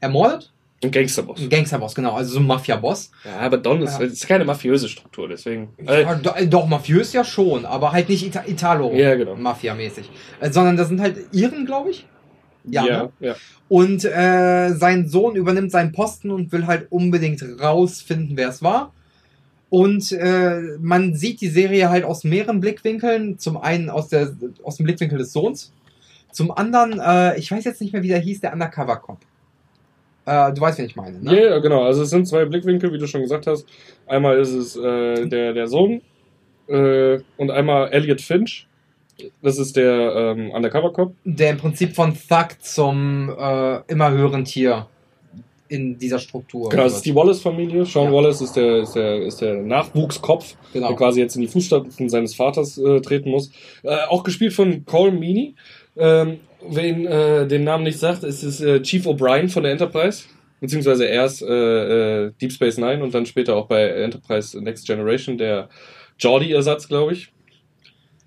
ermordet. 0.00 0.50
Ein 0.82 0.90
Gangsterboss. 0.90 1.40
Ein 1.40 1.48
Gangsterboss, 1.48 1.94
genau, 1.94 2.14
also 2.14 2.34
so 2.34 2.40
ein 2.40 2.46
Mafia-Boss. 2.46 3.10
Ja, 3.24 3.38
aber 3.46 3.56
Don 3.56 3.80
ist, 3.82 3.98
Ja. 3.98 4.04
ist 4.04 4.26
keine 4.26 4.44
mafiöse 4.44 4.88
Struktur, 4.88 5.28
deswegen. 5.28 5.70
Äh, 5.86 6.02
Ja, 6.02 6.14
do, 6.16 6.30
äh, 6.34 6.46
doch, 6.46 6.66
mafiös 6.66 7.12
ja 7.14 7.24
schon, 7.24 7.64
aber 7.64 7.92
halt 7.92 8.08
nicht 8.10 8.26
Ita 8.26 8.40
Ja, 8.40 9.14
genau. 9.14 9.32
Italo-Mafia-mäßig. 9.32 10.10
Äh, 10.40 10.50
sondern 10.50 10.76
das 10.76 10.88
sind 10.88 11.00
halt 11.00 11.16
Iren, 11.32 11.64
glaube 11.64 11.90
ich. 11.90 12.06
Ja, 12.64 12.84
ja, 12.84 13.02
ne? 13.04 13.12
ja. 13.20 13.34
Und 13.68 14.04
äh, 14.04 14.70
sein 14.74 15.08
Sohn 15.08 15.36
übernimmt 15.36 15.70
seinen 15.70 15.92
Posten 15.92 16.30
und 16.30 16.52
will 16.52 16.66
halt 16.66 16.90
unbedingt 16.90 17.42
rausfinden, 17.60 18.36
wer 18.36 18.48
es 18.50 18.62
war. 18.62 18.92
Und 19.74 20.12
äh, 20.12 20.78
man 20.80 21.16
sieht 21.16 21.40
die 21.40 21.48
Serie 21.48 21.90
halt 21.90 22.04
aus 22.04 22.22
mehreren 22.22 22.60
Blickwinkeln. 22.60 23.40
Zum 23.40 23.56
einen 23.56 23.90
aus, 23.90 24.06
der, 24.06 24.30
aus 24.62 24.76
dem 24.76 24.84
Blickwinkel 24.84 25.18
des 25.18 25.32
Sohns. 25.32 25.72
Zum 26.30 26.52
anderen, 26.52 27.00
äh, 27.00 27.36
ich 27.36 27.50
weiß 27.50 27.64
jetzt 27.64 27.80
nicht 27.80 27.92
mehr, 27.92 28.04
wie 28.04 28.08
der 28.08 28.20
hieß, 28.20 28.40
der 28.40 28.52
Undercover-Cop. 28.52 29.18
Äh, 30.26 30.52
du 30.52 30.60
weißt, 30.60 30.78
wen 30.78 30.84
ich 30.86 30.94
meine, 30.94 31.18
Ja, 31.22 31.32
ne? 31.32 31.44
ja, 31.46 31.58
genau. 31.58 31.82
Also 31.82 32.02
es 32.02 32.10
sind 32.10 32.28
zwei 32.28 32.44
Blickwinkel, 32.44 32.92
wie 32.92 32.98
du 32.98 33.08
schon 33.08 33.22
gesagt 33.22 33.48
hast. 33.48 33.66
Einmal 34.06 34.38
ist 34.38 34.52
es 34.52 34.76
äh, 34.76 35.26
der, 35.26 35.52
der 35.52 35.66
Sohn 35.66 36.02
äh, 36.68 37.18
und 37.36 37.50
einmal 37.50 37.88
Elliot 37.88 38.20
Finch. 38.20 38.68
Das 39.42 39.58
ist 39.58 39.74
der 39.74 40.36
ähm, 40.36 40.52
Undercover-Cop. 40.52 41.16
Der 41.24 41.50
im 41.50 41.56
Prinzip 41.56 41.96
von 41.96 42.14
Thug 42.14 42.48
zum 42.60 43.28
äh, 43.36 43.80
immer 43.88 44.12
höheren 44.12 44.44
Tier 44.44 44.86
in 45.68 45.98
dieser 45.98 46.18
Struktur. 46.18 46.68
Genau, 46.68 46.84
das 46.84 46.92
wird. 46.92 46.96
ist 46.98 47.06
die 47.06 47.14
Wallace-Familie. 47.14 47.84
Sean 47.86 48.06
Ja. 48.06 48.12
Wallace 48.12 48.40
ist 48.42 48.54
der, 48.54 48.82
ist 48.82 48.94
der, 48.94 49.22
ist 49.22 49.40
der 49.40 49.54
Nachwuchskopf, 49.54 50.56
genau. 50.72 50.88
der 50.88 50.96
quasi 50.96 51.20
jetzt 51.20 51.36
in 51.36 51.42
die 51.42 51.48
Fußstapfen 51.48 52.08
seines 52.08 52.34
Vaters 52.34 52.78
äh, 52.78 53.00
treten 53.00 53.30
muss. 53.30 53.50
Äh, 53.82 53.96
auch 54.08 54.22
gespielt 54.24 54.52
von 54.52 54.84
Cole 54.84 55.12
Meany. 55.12 55.54
Ähm, 55.96 56.40
wen 56.68 57.06
äh, 57.06 57.46
den 57.46 57.64
Namen 57.64 57.84
nicht 57.84 57.98
sagt, 57.98 58.24
ist 58.24 58.42
es 58.42 58.60
äh, 58.60 58.82
Chief 58.82 59.06
O'Brien 59.06 59.48
von 59.48 59.62
der 59.62 59.72
Enterprise. 59.72 60.24
Beziehungsweise 60.60 61.04
erst 61.04 61.42
äh, 61.42 62.26
äh, 62.26 62.32
Deep 62.40 62.52
Space 62.52 62.78
Nine 62.78 63.02
und 63.02 63.14
dann 63.14 63.26
später 63.26 63.56
auch 63.56 63.66
bei 63.66 63.86
Enterprise 63.86 64.58
Next 64.62 64.86
Generation, 64.86 65.36
der 65.36 65.68
Geordie-Ersatz, 66.18 66.88
glaube 66.88 67.12
ich. 67.12 67.33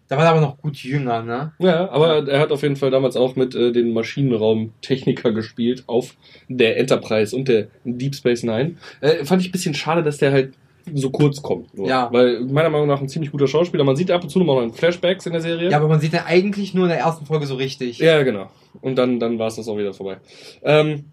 Da 0.08 0.17
war 0.17 0.26
er 0.26 0.32
aber 0.32 0.41
noch 0.41 0.58
gut 0.58 0.78
jünger, 0.78 1.22
ne? 1.22 1.52
Ja, 1.60 1.89
aber 1.89 2.28
er 2.28 2.39
hat 2.39 2.52
auf 2.52 2.63
jeden 2.63 2.78
Fall 2.78 2.91
damals 2.91 3.17
auch 3.17 3.36
mit 3.36 3.56
äh, 3.56 3.72
den 3.72 3.93
Maschinenraumtechniker 3.93 5.32
gespielt 5.34 5.84
auf 5.88 6.15
der 6.48 6.78
Enterprise 6.78 7.36
und 7.36 7.48
der 7.48 7.67
Deep 7.84 8.15
Space 8.15 8.43
Nine. 8.43 8.76
Äh, 9.02 9.26
fand 9.26 9.41
ich 9.41 9.50
ein 9.50 9.52
bisschen 9.52 9.74
schade, 9.74 10.04
dass 10.04 10.17
der 10.17 10.32
halt 10.32 10.54
so 10.93 11.10
kurz 11.10 11.41
kommt. 11.41 11.74
Nur. 11.78 11.88
Ja. 11.88 12.10
Weil 12.12 12.41
meiner 12.41 12.70
Meinung 12.70 12.88
nach 12.88 13.02
ein 13.02 13.10
ziemlich 13.10 13.32
guter 13.32 13.48
Schauspieler. 13.48 13.84
Man 13.84 13.96
sieht 13.96 14.12
ab 14.12 14.24
und 14.24 14.30
zu 14.30 14.39
noch 14.39 14.46
mal 14.46 14.63
in 14.63 14.74
Flashbacks 14.74 15.26
in 15.26 15.34
der 15.34 15.41
Serie. 15.41 15.70
Ja, 15.70 15.78
aber 15.78 15.88
man 15.88 16.00
sieht 16.00 16.13
ja 16.13 16.26
eigentlich 16.26 16.74
nur 16.74 16.86
in 16.86 16.89
der 16.89 17.00
ersten 17.00 17.26
Folge 17.26 17.46
so 17.46 17.56
richtig. 17.56 18.00
Ja, 18.00 18.24
genau. 18.24 18.50
Und 18.82 18.96
dann, 18.96 19.20
dann 19.20 19.39
war 19.39 19.48
es 19.48 19.56
das 19.56 19.67
auch 19.67 19.78
wieder 19.78 19.93
vorbei. 19.93 20.17
Ähm, 20.63 21.06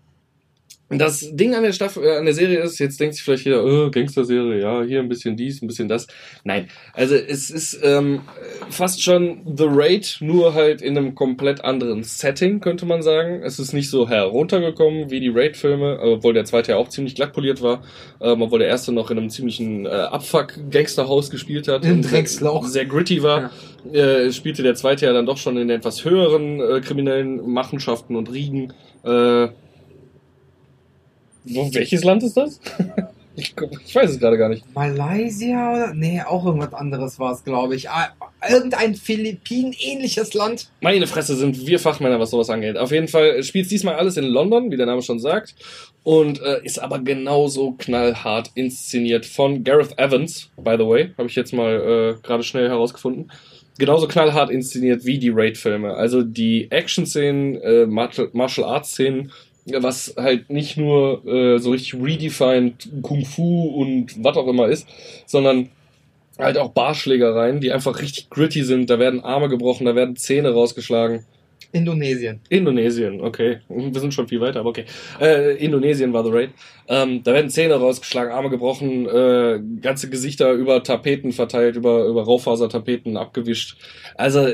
das 0.98 1.30
Ding 1.34 1.54
an 1.54 1.62
der 1.62 1.72
Staffel, 1.72 2.04
äh, 2.04 2.16
an 2.16 2.24
der 2.24 2.34
Serie 2.34 2.60
ist, 2.60 2.78
jetzt 2.78 3.00
denkt 3.00 3.14
sich 3.14 3.24
vielleicht 3.24 3.44
jeder, 3.44 3.64
oh, 3.64 3.90
Gangster-Serie, 3.90 4.60
ja, 4.60 4.82
hier 4.82 5.00
ein 5.00 5.08
bisschen 5.08 5.36
dies, 5.36 5.62
ein 5.62 5.66
bisschen 5.66 5.88
das. 5.88 6.06
Nein, 6.44 6.68
also 6.92 7.14
es 7.14 7.50
ist 7.50 7.78
ähm, 7.82 8.22
fast 8.70 9.02
schon 9.02 9.40
The 9.56 9.66
Raid, 9.68 10.18
nur 10.20 10.54
halt 10.54 10.82
in 10.82 10.96
einem 10.96 11.14
komplett 11.14 11.64
anderen 11.64 12.02
Setting, 12.02 12.60
könnte 12.60 12.86
man 12.86 13.02
sagen. 13.02 13.42
Es 13.42 13.58
ist 13.58 13.72
nicht 13.72 13.90
so 13.90 14.08
heruntergekommen 14.08 15.10
wie 15.10 15.20
die 15.20 15.30
Raid-Filme, 15.30 15.98
obwohl 16.00 16.34
der 16.34 16.44
zweite 16.44 16.72
ja 16.72 16.78
auch 16.78 16.88
ziemlich 16.88 17.14
glatt 17.14 17.32
poliert 17.32 17.62
war, 17.62 17.82
ähm, 18.20 18.42
obwohl 18.42 18.58
der 18.58 18.68
erste 18.68 18.92
noch 18.92 19.10
in 19.10 19.18
einem 19.18 19.30
ziemlichen 19.30 19.86
äh, 19.86 19.88
Abfuck-Gangsterhaus 19.88 21.30
gespielt 21.30 21.68
hat. 21.68 21.84
Im 21.84 21.96
und 21.96 22.10
Drecksloch. 22.10 22.66
Sehr 22.66 22.86
gritty 22.86 23.22
war 23.22 23.50
äh, 23.92 24.32
spielte 24.32 24.62
der 24.62 24.74
zweite 24.74 25.06
ja 25.06 25.12
dann 25.12 25.26
doch 25.26 25.36
schon 25.36 25.56
in 25.56 25.70
etwas 25.70 26.04
höheren 26.04 26.60
äh, 26.60 26.80
kriminellen 26.80 27.48
Machenschaften 27.50 28.16
und 28.16 28.32
Riegen. 28.32 28.72
Äh, 29.04 29.48
welches 31.44 32.04
Land 32.04 32.22
ist 32.22 32.36
das? 32.36 32.60
ich, 33.36 33.54
ich 33.86 33.94
weiß 33.94 34.10
es 34.10 34.18
gerade 34.18 34.38
gar 34.38 34.48
nicht. 34.48 34.64
Malaysia 34.74 35.72
oder? 35.72 35.94
Nee, 35.94 36.22
auch 36.22 36.44
irgendwas 36.44 36.72
anderes 36.74 37.18
war 37.18 37.32
es, 37.32 37.44
glaube 37.44 37.74
ich. 37.74 37.90
Ah, 37.90 38.10
irgendein 38.48 38.94
Philippinen-ähnliches 38.94 40.34
Land. 40.34 40.68
Meine 40.80 41.06
Fresse 41.06 41.36
sind 41.36 41.66
wir 41.66 41.78
Fachmänner, 41.78 42.20
was 42.20 42.30
sowas 42.30 42.50
angeht. 42.50 42.76
Auf 42.76 42.92
jeden 42.92 43.08
Fall 43.08 43.42
spielt 43.42 43.70
diesmal 43.70 43.96
alles 43.96 44.16
in 44.16 44.24
London, 44.24 44.70
wie 44.70 44.76
der 44.76 44.86
Name 44.86 45.02
schon 45.02 45.18
sagt. 45.18 45.54
Und 46.02 46.40
äh, 46.42 46.60
ist 46.62 46.78
aber 46.78 46.98
genauso 46.98 47.72
knallhart 47.72 48.50
inszeniert 48.54 49.26
von 49.26 49.64
Gareth 49.64 49.98
Evans, 49.98 50.50
by 50.56 50.76
the 50.78 50.86
way. 50.86 51.12
Habe 51.16 51.28
ich 51.28 51.34
jetzt 51.34 51.52
mal 51.52 52.16
äh, 52.18 52.22
gerade 52.22 52.42
schnell 52.42 52.68
herausgefunden. 52.68 53.30
Genauso 53.78 54.06
knallhart 54.06 54.50
inszeniert 54.50 55.04
wie 55.04 55.18
die 55.18 55.30
Raid-Filme. 55.30 55.94
Also 55.94 56.22
die 56.22 56.70
Action-Szenen, 56.70 57.56
äh, 57.56 57.86
Martial 57.86 58.28
Martial 58.32 58.68
Arts-Szenen, 58.68 59.32
was 59.66 60.14
halt 60.16 60.50
nicht 60.50 60.76
nur 60.76 61.24
äh, 61.26 61.58
so 61.58 61.70
richtig 61.70 61.94
redefined 61.94 62.88
Kung 63.02 63.24
Fu 63.24 63.68
und 63.68 64.22
was 64.22 64.36
auch 64.36 64.46
immer 64.46 64.68
ist, 64.68 64.86
sondern 65.26 65.70
halt 66.38 66.58
auch 66.58 66.70
Barschlägereien, 66.70 67.60
die 67.60 67.72
einfach 67.72 68.00
richtig 68.00 68.30
gritty 68.30 68.62
sind. 68.62 68.90
Da 68.90 68.98
werden 68.98 69.24
Arme 69.24 69.48
gebrochen, 69.48 69.86
da 69.86 69.94
werden 69.94 70.16
Zähne 70.16 70.52
rausgeschlagen. 70.52 71.24
Indonesien. 71.72 72.40
Indonesien, 72.50 73.20
okay. 73.20 73.58
Wir 73.68 74.00
sind 74.00 74.14
schon 74.14 74.28
viel 74.28 74.40
weiter, 74.40 74.60
aber 74.60 74.70
okay. 74.70 74.84
Äh, 75.20 75.56
Indonesien 75.56 76.12
war 76.12 76.22
The 76.22 76.30
Raid. 76.30 76.50
Ähm, 76.86 77.22
da 77.24 77.32
werden 77.32 77.50
Zähne 77.50 77.74
rausgeschlagen, 77.74 78.32
Arme 78.32 78.48
gebrochen, 78.48 79.06
äh, 79.08 79.60
ganze 79.80 80.08
Gesichter 80.08 80.52
über 80.52 80.84
Tapeten 80.84 81.32
verteilt, 81.32 81.74
über, 81.74 82.06
über 82.06 82.22
Raufasertapeten 82.22 83.16
abgewischt. 83.16 83.76
Also 84.16 84.52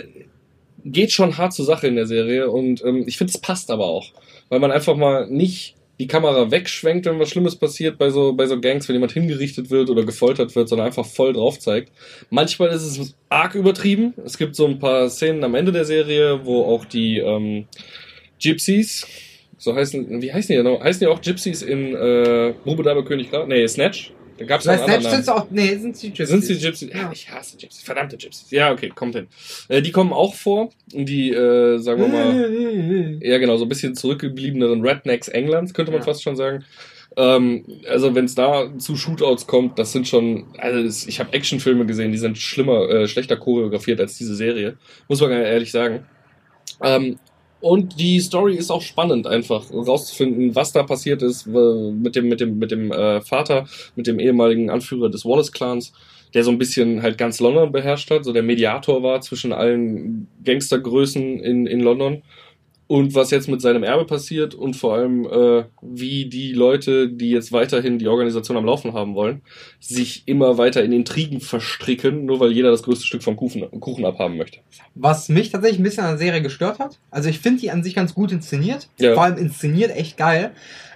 geht 0.83 1.13
schon 1.13 1.37
hart 1.37 1.53
zur 1.53 1.67
Sache 1.67 1.89
in 1.89 1.97
der 1.97 2.07
Serie 2.07 2.51
und 2.51 2.83
ähm, 2.85 3.05
ich 3.07 3.19
finde, 3.19 3.33
es 3.33 3.41
passt 3.41 3.71
aber 3.71 3.85
auch. 3.85 4.07
Weil 4.51 4.61
man 4.61 4.71
einfach 4.71 4.97
mal 4.97 5.27
nicht 5.29 5.77
die 5.99 6.07
Kamera 6.07 6.51
wegschwenkt, 6.51 7.07
wenn 7.07 7.19
was 7.19 7.29
Schlimmes 7.29 7.57
passiert 7.57 7.99
bei 7.99 8.09
so, 8.09 8.33
bei 8.33 8.47
so 8.47 8.59
Gangs, 8.61 8.89
wenn 8.89 8.97
jemand 8.97 9.13
hingerichtet 9.13 9.71
wird 9.71 9.91
oder 9.91 10.05
gefoltert 10.05 10.57
wird, 10.57 10.69
sondern 10.69 10.87
einfach 10.87 11.05
voll 11.05 11.35
drauf 11.35 11.59
zeigt. 11.59 11.93
Manchmal 12.31 12.71
ist 12.71 12.83
es 12.83 13.15
arg 13.29 13.55
übertrieben. 13.55 14.15
Es 14.25 14.39
gibt 14.39 14.57
so 14.57 14.67
ein 14.67 14.79
paar 14.79 15.11
Szenen 15.11 15.45
am 15.45 15.55
Ende 15.55 15.73
der 15.73 15.85
Serie, 15.85 16.45
wo 16.45 16.65
auch 16.65 16.87
die 16.87 17.19
ähm, 17.19 17.67
Gypsies, 18.43 19.07
so 19.59 19.75
heißen, 19.75 20.23
wie 20.23 20.33
heißen 20.33 20.49
die 20.49 20.63
genau? 20.63 20.83
Heißen 20.83 21.01
die 21.01 21.07
auch 21.07 21.21
Gypsies 21.21 21.61
in 21.61 21.95
äh, 21.95 22.55
Bube 22.65 23.05
König 23.05 23.31
Graf? 23.31 23.47
Nee, 23.47 23.69
Snatch. 23.69 24.13
Da 24.41 24.47
gab's 24.47 24.65
Snatch 24.65 24.87
Namen. 24.87 25.03
sind's 25.03 25.29
auch. 25.29 25.47
Nee, 25.51 25.77
sind 25.77 26.03
die 26.03 26.11
Gypsies. 26.13 26.29
Sind 26.47 26.49
die 26.49 26.65
Gypsies? 26.65 26.91
Ja, 26.95 27.11
ich 27.13 27.31
hasse 27.31 27.59
Gypsies. 27.59 27.83
Verdammte 27.83 28.17
Gypsies. 28.17 28.51
Ja, 28.51 28.73
okay, 28.73 28.89
kommt 28.95 29.15
hin. 29.15 29.27
Äh, 29.69 29.83
die 29.83 29.93
kommen 29.93 30.13
auch 30.15 30.35
vor. 30.35 30.71
Die, 30.87 31.31
äh, 31.31 31.77
sagen 31.79 32.01
wir 32.01 32.09
mal, 32.09 33.19
eher 33.23 33.39
genau, 33.39 33.59
so 33.59 33.67
ein 33.67 33.69
bisschen 33.69 33.95
zurückgebliebeneren 33.95 34.81
Rednecks 34.81 35.29
Englands, 35.29 35.75
könnte 35.75 35.93
man 35.93 36.01
Ja. 36.01 36.05
fast 36.07 36.23
schon 36.23 36.37
sagen. 36.37 36.65
Ähm, 37.19 37.65
also 37.89 38.15
wenn 38.15 38.25
es 38.25 38.35
da 38.35 38.71
zu 38.79 38.97
Shootouts 38.97 39.47
kommt, 39.47 39.79
das 39.79 39.93
sind 39.93 40.09
schon, 40.09 40.47
also 40.59 41.07
ich 41.09 41.21
habe 41.21 41.33
Actionfilme 41.35 41.85
gesehen, 41.85 42.13
die 42.13 42.19
sind 42.19 42.39
schlimmer, 42.39 42.89
äh, 42.89 43.09
schlechter 43.09 43.37
choreografiert 43.37 44.01
als 44.01 44.17
diese 44.17 44.35
Serie, 44.35 44.79
muss 45.09 45.21
man 45.21 45.33
ehrlich 45.33 45.71
sagen. 45.71 46.07
Ähm, 46.83 47.19
und 47.61 47.99
die 48.01 48.21
Story 48.21 48.57
ist 48.57 48.71
auch 48.71 48.83
spannend, 48.83 49.27
einfach 49.27 49.71
rauszufinden, 49.73 50.55
was 50.55 50.73
da 50.73 50.83
passiert 50.83 51.23
ist 51.23 51.47
äh, 51.47 51.91
mit 51.93 52.17
dem 52.17 52.29
mit 52.29 52.41
dem 52.41 52.59
mit 52.59 52.71
dem 52.71 52.93
äh, 52.93 53.21
Vater, 53.21 53.67
mit 53.97 54.07
dem 54.07 54.19
ehemaligen 54.19 54.71
Anführer 54.71 55.11
des 55.11 55.25
Wallace 55.25 55.53
Clans, 55.53 55.93
der 56.35 56.45
so 56.45 56.51
ein 56.51 56.59
bisschen 56.59 57.03
halt 57.03 57.19
ganz 57.19 57.41
London 57.41 57.73
beherrscht 57.73 58.11
hat, 58.11 58.25
so 58.25 58.33
der 58.33 58.43
Mediator 58.43 59.03
war 59.03 59.21
zwischen 59.21 59.53
allen 59.53 60.27
Gangstergrößen 60.45 61.41
in 61.41 61.67
in 61.67 61.81
London 61.81 62.23
und 62.91 63.15
was 63.15 63.31
jetzt 63.31 63.49
mit 63.49 63.61
seinem 63.61 63.85
Erbe 63.85 64.05
passiert 64.05 64.53
und 64.53 64.75
vor 64.75 64.95
allem, 64.97 65.25
äh, 65.25 65.63
wie 65.81 66.25
die 66.25 66.53
Leute, 66.53 67.09
die 67.09 67.31
jetzt 67.31 67.53
weiterhin 67.53 68.01
die 68.01 68.09
Organisation 68.09 68.57
am 68.57 68.65
Laufen 68.65 68.95
haben 68.95 69.15
wollen, 69.15 69.43
sich 69.79 70.25
immer 70.27 70.59
weiter 70.59 70.83
in 70.83 70.91
Intrigen 70.91 71.41
verstricken, 71.41 72.25
nur 72.25 72.41
weil 72.41 72.51
jeder 72.51 72.73
das 72.73 72.83
größte 72.83 73.07
Stück 73.07 73.23
vom 73.23 73.37
Kuchen, 73.37 73.63
Kuchen 73.79 74.05
abhaben 74.05 74.37
möchte. 74.37 74.59
Was 74.97 75.29
mich 75.29 75.51
tatsächlich 75.51 75.79
ein 75.79 75.85
bisschen 75.85 76.03
an 76.03 76.11
der 76.11 76.19
Serie 76.19 76.43
gestört 76.43 76.81
hat. 76.81 76.99
Also 77.13 77.29
ich 77.29 77.39
finde 77.39 77.61
die 77.61 77.71
an 77.71 77.85
sich 77.85 77.95
ganz 77.95 78.13
gut 78.13 78.33
inszeniert. 78.33 78.89
Ja. 78.99 79.15
Vor 79.15 79.23
allem 79.23 79.39
inszeniert 79.39 79.97
echt 79.97 80.17
geil. 80.17 80.51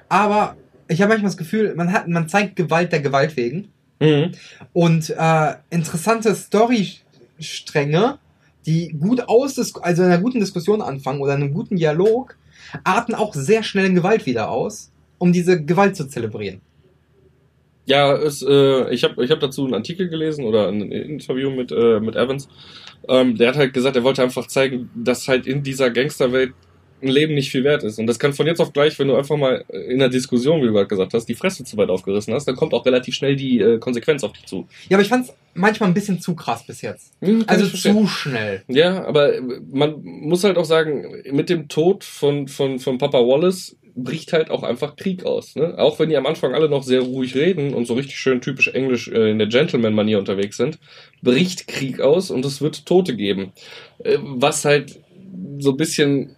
Aber 0.08 0.56
ich 0.88 1.00
habe 1.00 1.10
manchmal 1.10 1.28
das 1.28 1.36
Gefühl, 1.36 1.76
man 1.76 1.92
hat, 1.92 2.08
man 2.08 2.28
zeigt 2.28 2.56
Gewalt 2.56 2.90
der 2.90 3.02
Gewalt 3.02 3.36
wegen. 3.36 3.68
Mhm. 4.00 4.32
Und 4.72 5.14
äh, 5.16 5.54
interessante 5.70 6.34
Storystränge, 6.34 8.18
die 8.66 8.96
gut 8.98 9.28
aus, 9.28 9.58
also 9.76 10.02
in 10.02 10.08
einer 10.08 10.22
guten 10.22 10.40
Diskussion 10.40 10.80
anfangen 10.80 11.20
oder 11.20 11.34
in 11.34 11.42
einem 11.42 11.54
guten 11.54 11.76
Dialog, 11.76 12.36
arten 12.82 13.14
auch 13.14 13.34
sehr 13.34 13.62
schnell 13.62 13.86
in 13.86 13.94
Gewalt 13.94 14.26
wieder 14.26 14.50
aus, 14.50 14.90
um 15.18 15.32
diese 15.32 15.62
Gewalt 15.62 15.96
zu 15.96 16.08
zelebrieren. 16.08 16.60
Ja, 17.86 18.14
es, 18.14 18.42
äh, 18.42 18.90
ich 18.94 19.04
habe 19.04 19.22
ich 19.22 19.30
hab 19.30 19.40
dazu 19.40 19.64
einen 19.64 19.74
Artikel 19.74 20.08
gelesen 20.08 20.46
oder 20.46 20.68
ein 20.68 20.90
Interview 20.90 21.50
mit, 21.50 21.70
äh, 21.70 22.00
mit 22.00 22.16
Evans. 22.16 22.48
Ähm, 23.08 23.36
der 23.36 23.48
hat 23.48 23.56
halt 23.56 23.74
gesagt, 23.74 23.96
er 23.96 24.04
wollte 24.04 24.22
einfach 24.22 24.46
zeigen, 24.46 24.88
dass 24.94 25.28
halt 25.28 25.46
in 25.46 25.62
dieser 25.62 25.90
Gangsterwelt 25.90 26.54
ein 27.04 27.10
Leben 27.10 27.34
nicht 27.34 27.50
viel 27.50 27.64
wert 27.64 27.82
ist. 27.82 27.98
Und 27.98 28.06
das 28.06 28.18
kann 28.18 28.32
von 28.32 28.46
jetzt 28.46 28.60
auf 28.60 28.72
gleich, 28.72 28.98
wenn 28.98 29.08
du 29.08 29.16
einfach 29.16 29.36
mal 29.36 29.64
in 29.70 30.00
einer 30.00 30.08
Diskussion, 30.08 30.60
wie 30.62 30.66
du 30.66 30.72
gerade 30.72 30.88
gesagt 30.88 31.14
hast, 31.14 31.26
die 31.26 31.34
Fresse 31.34 31.64
zu 31.64 31.76
weit 31.76 31.90
aufgerissen 31.90 32.34
hast, 32.34 32.46
dann 32.46 32.56
kommt 32.56 32.74
auch 32.74 32.84
relativ 32.86 33.14
schnell 33.14 33.36
die 33.36 33.60
äh, 33.60 33.78
Konsequenz 33.78 34.24
auf 34.24 34.32
dich 34.32 34.46
zu. 34.46 34.66
Ja, 34.88 34.96
aber 34.96 35.02
ich 35.02 35.08
fand 35.08 35.26
es 35.26 35.34
manchmal 35.54 35.90
ein 35.90 35.94
bisschen 35.94 36.20
zu 36.20 36.34
krass 36.34 36.66
bis 36.66 36.82
jetzt. 36.82 37.12
Hm, 37.20 37.44
Also 37.46 37.66
zu 37.66 38.06
schnell. 38.06 38.62
Ja, 38.68 39.04
aber 39.04 39.34
man 39.70 40.02
muss 40.02 40.44
halt 40.44 40.58
auch 40.58 40.64
sagen, 40.64 41.22
mit 41.30 41.48
dem 41.50 41.68
Tod 41.68 42.04
von, 42.04 42.48
von, 42.48 42.78
von 42.78 42.98
Papa 42.98 43.18
Wallace 43.18 43.76
bricht 43.96 44.32
halt 44.32 44.50
auch 44.50 44.62
einfach 44.62 44.96
Krieg 44.96 45.24
aus. 45.24 45.54
Ne? 45.54 45.78
Auch 45.78 45.98
wenn 45.98 46.08
die 46.08 46.16
am 46.16 46.26
Anfang 46.26 46.54
alle 46.54 46.68
noch 46.68 46.82
sehr 46.82 47.00
ruhig 47.00 47.34
reden 47.34 47.74
und 47.74 47.86
so 47.86 47.94
richtig 47.94 48.18
schön 48.18 48.40
typisch 48.40 48.68
englisch 48.68 49.08
äh, 49.08 49.30
in 49.30 49.38
der 49.38 49.46
Gentleman-Manier 49.46 50.18
unterwegs 50.18 50.56
sind, 50.56 50.78
bricht 51.22 51.68
Krieg 51.68 52.00
aus 52.00 52.30
und 52.30 52.44
es 52.44 52.60
wird 52.60 52.86
Tote 52.86 53.14
geben. 53.14 53.52
Äh, 53.98 54.18
was 54.20 54.64
halt 54.64 55.00
so 55.58 55.70
ein 55.70 55.76
bisschen 55.76 56.36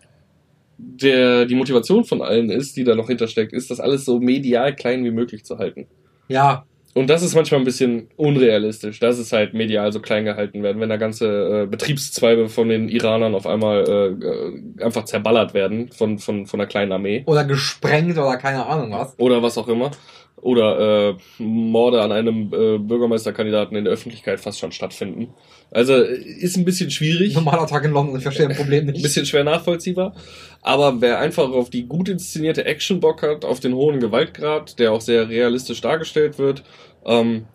der, 0.78 1.46
die 1.46 1.54
Motivation 1.54 2.04
von 2.04 2.22
allen 2.22 2.50
ist, 2.50 2.76
die 2.76 2.84
da 2.84 2.94
noch 2.94 3.08
hintersteckt, 3.08 3.52
ist, 3.52 3.70
das 3.70 3.80
alles 3.80 4.04
so 4.04 4.20
medial 4.20 4.74
klein 4.74 5.04
wie 5.04 5.10
möglich 5.10 5.44
zu 5.44 5.58
halten. 5.58 5.86
Ja, 6.28 6.64
Und 6.96 7.10
das 7.10 7.22
ist 7.22 7.34
manchmal 7.34 7.60
ein 7.60 7.64
bisschen 7.64 8.08
unrealistisch, 8.16 9.00
dass 9.00 9.18
es 9.18 9.30
halt 9.30 9.52
medial 9.52 9.92
so 9.92 10.00
klein 10.00 10.24
gehalten 10.24 10.62
werden, 10.62 10.80
wenn 10.80 10.88
da 10.88 10.96
ganze 10.96 11.64
äh, 11.64 11.66
Betriebszweige 11.66 12.48
von 12.48 12.70
den 12.70 12.88
Iranern 12.88 13.34
auf 13.34 13.46
einmal 13.46 13.84
äh, 13.86 14.26
äh, 14.26 14.82
einfach 14.82 15.04
zerballert 15.04 15.52
werden 15.52 15.90
von, 15.92 16.18
von, 16.18 16.46
von 16.46 16.58
einer 16.58 16.66
kleinen 16.66 16.92
Armee 16.92 17.22
oder 17.26 17.44
gesprengt 17.44 18.16
oder 18.16 18.38
keine 18.38 18.64
Ahnung 18.64 18.92
was. 18.92 19.14
oder 19.18 19.42
was 19.42 19.58
auch 19.58 19.68
immer. 19.68 19.90
Oder 20.40 21.10
äh, 21.10 21.42
Morde 21.42 22.02
an 22.02 22.12
einem 22.12 22.52
äh, 22.52 22.78
Bürgermeisterkandidaten 22.78 23.76
in 23.76 23.84
der 23.84 23.92
Öffentlichkeit 23.92 24.38
fast 24.38 24.58
schon 24.58 24.70
stattfinden. 24.70 25.34
Also 25.70 25.94
ist 25.94 26.56
ein 26.56 26.64
bisschen 26.64 26.90
schwierig. 26.90 27.34
Normaler 27.34 27.66
Tag 27.66 27.84
in 27.84 27.92
London, 27.92 28.16
ich 28.16 28.22
verstehe 28.22 28.46
das 28.48 28.56
Problem 28.56 28.86
Ein 28.86 28.92
nicht. 28.92 29.02
bisschen 29.02 29.26
schwer 29.26 29.44
nachvollziehbar. 29.44 30.14
Aber 30.62 31.00
wer 31.00 31.18
einfach 31.18 31.50
auf 31.50 31.70
die 31.70 31.86
gut 31.86 32.08
inszenierte 32.08 32.64
Action 32.64 33.00
Bock 33.00 33.22
hat, 33.22 33.44
auf 33.44 33.60
den 33.60 33.74
hohen 33.74 33.98
Gewaltgrad, 33.98 34.78
der 34.78 34.92
auch 34.92 35.00
sehr 35.00 35.28
realistisch 35.28 35.80
dargestellt 35.80 36.38
wird, 36.38 36.62
ähm, 37.04 37.46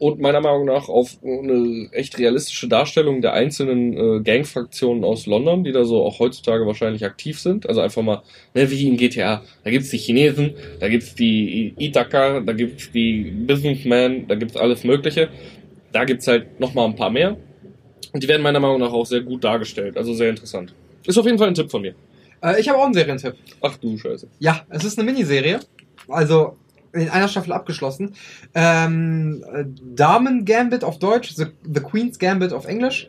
und 0.00 0.18
meiner 0.18 0.40
Meinung 0.40 0.64
nach 0.64 0.88
auf 0.88 1.18
eine 1.22 1.90
echt 1.92 2.18
realistische 2.18 2.68
Darstellung 2.68 3.20
der 3.20 3.34
einzelnen 3.34 3.92
äh, 3.92 4.20
Gangfraktionen 4.22 5.04
aus 5.04 5.26
London, 5.26 5.62
die 5.62 5.72
da 5.72 5.84
so 5.84 6.02
auch 6.02 6.18
heutzutage 6.20 6.66
wahrscheinlich 6.66 7.04
aktiv 7.04 7.38
sind. 7.38 7.68
Also 7.68 7.82
einfach 7.82 8.00
mal, 8.00 8.22
ne, 8.54 8.70
wie 8.70 8.88
in 8.88 8.96
GTA. 8.96 9.42
Da 9.62 9.70
gibt's 9.70 9.90
die 9.90 9.98
Chinesen, 9.98 10.54
da 10.80 10.88
gibt's 10.88 11.14
die 11.14 11.74
Ithaka, 11.78 12.40
da 12.40 12.54
gibt's 12.54 12.90
die 12.90 13.30
Businessmen, 13.46 14.26
da 14.26 14.36
gibt's 14.36 14.56
alles 14.56 14.84
Mögliche. 14.84 15.28
Da 15.92 16.06
gibt's 16.06 16.26
halt 16.26 16.58
noch 16.58 16.72
mal 16.72 16.86
ein 16.86 16.96
paar 16.96 17.10
mehr. 17.10 17.36
Und 18.14 18.22
die 18.22 18.28
werden 18.28 18.42
meiner 18.42 18.58
Meinung 18.58 18.80
nach 18.80 18.94
auch 18.94 19.04
sehr 19.04 19.20
gut 19.20 19.44
dargestellt. 19.44 19.98
Also 19.98 20.14
sehr 20.14 20.30
interessant. 20.30 20.74
Ist 21.06 21.18
auf 21.18 21.26
jeden 21.26 21.36
Fall 21.36 21.48
ein 21.48 21.54
Tipp 21.54 21.70
von 21.70 21.82
mir. 21.82 21.94
Äh, 22.42 22.58
ich 22.58 22.70
habe 22.70 22.78
auch 22.78 22.86
einen 22.86 22.94
Serientipp. 22.94 23.34
Ach 23.60 23.76
du 23.76 23.98
Scheiße. 23.98 24.28
Ja, 24.38 24.64
es 24.70 24.82
ist 24.82 24.98
eine 24.98 25.10
Miniserie. 25.10 25.60
Also 26.08 26.56
in 26.92 27.08
einer 27.08 27.28
Staffel 27.28 27.52
abgeschlossen. 27.52 28.14
Ähm, 28.54 29.44
äh, 29.52 29.64
Damen 29.94 30.44
Gambit 30.44 30.84
auf 30.84 30.98
Deutsch, 30.98 31.34
The, 31.34 31.46
The 31.62 31.80
Queen's 31.80 32.18
Gambit 32.18 32.52
auf 32.52 32.66
Englisch. 32.66 33.08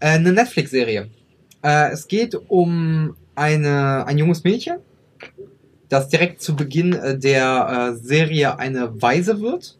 Äh, 0.00 0.10
eine 0.10 0.32
Netflix-Serie. 0.32 1.10
Äh, 1.62 1.90
es 1.90 2.08
geht 2.08 2.34
um 2.48 3.16
eine, 3.34 4.06
ein 4.06 4.18
junges 4.18 4.44
Mädchen, 4.44 4.78
das 5.88 6.08
direkt 6.08 6.42
zu 6.42 6.56
Beginn 6.56 6.92
äh, 6.92 7.18
der 7.18 7.92
äh, 7.94 7.96
Serie 7.96 8.58
eine 8.58 9.00
Waise 9.00 9.40
wird 9.40 9.78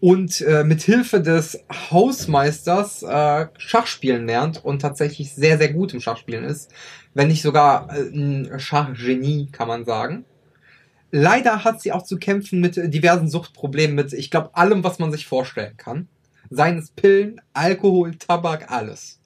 und 0.00 0.40
äh, 0.40 0.64
mit 0.64 0.82
Hilfe 0.82 1.20
des 1.20 1.62
Hausmeisters 1.90 3.02
äh, 3.02 3.46
Schachspielen 3.58 4.26
lernt 4.26 4.64
und 4.64 4.80
tatsächlich 4.80 5.34
sehr, 5.34 5.58
sehr 5.58 5.72
gut 5.72 5.92
im 5.92 6.00
Schachspielen 6.00 6.44
ist. 6.44 6.70
Wenn 7.12 7.28
nicht 7.28 7.42
sogar 7.42 7.94
äh, 7.94 8.00
ein 8.08 8.58
Schachgenie, 8.58 9.48
kann 9.52 9.68
man 9.68 9.84
sagen. 9.84 10.24
Leider 11.12 11.64
hat 11.64 11.82
sie 11.82 11.92
auch 11.92 12.02
zu 12.04 12.18
kämpfen 12.18 12.60
mit 12.60 12.76
diversen 12.76 13.28
Suchtproblemen, 13.28 13.96
mit, 13.96 14.12
ich 14.12 14.30
glaube, 14.30 14.50
allem, 14.54 14.84
was 14.84 14.98
man 14.98 15.10
sich 15.10 15.26
vorstellen 15.26 15.76
kann. 15.76 16.08
Seien 16.50 16.78
es 16.78 16.90
Pillen, 16.90 17.40
Alkohol, 17.52 18.14
Tabak, 18.16 18.70
alles. 18.70 19.20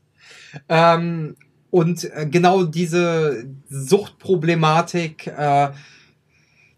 Ähm, 0.69 1.37
und 1.71 2.05
äh, 2.05 2.27
genau 2.31 2.65
diese 2.65 3.47
Suchtproblematik 3.69 5.27
äh, 5.27 5.71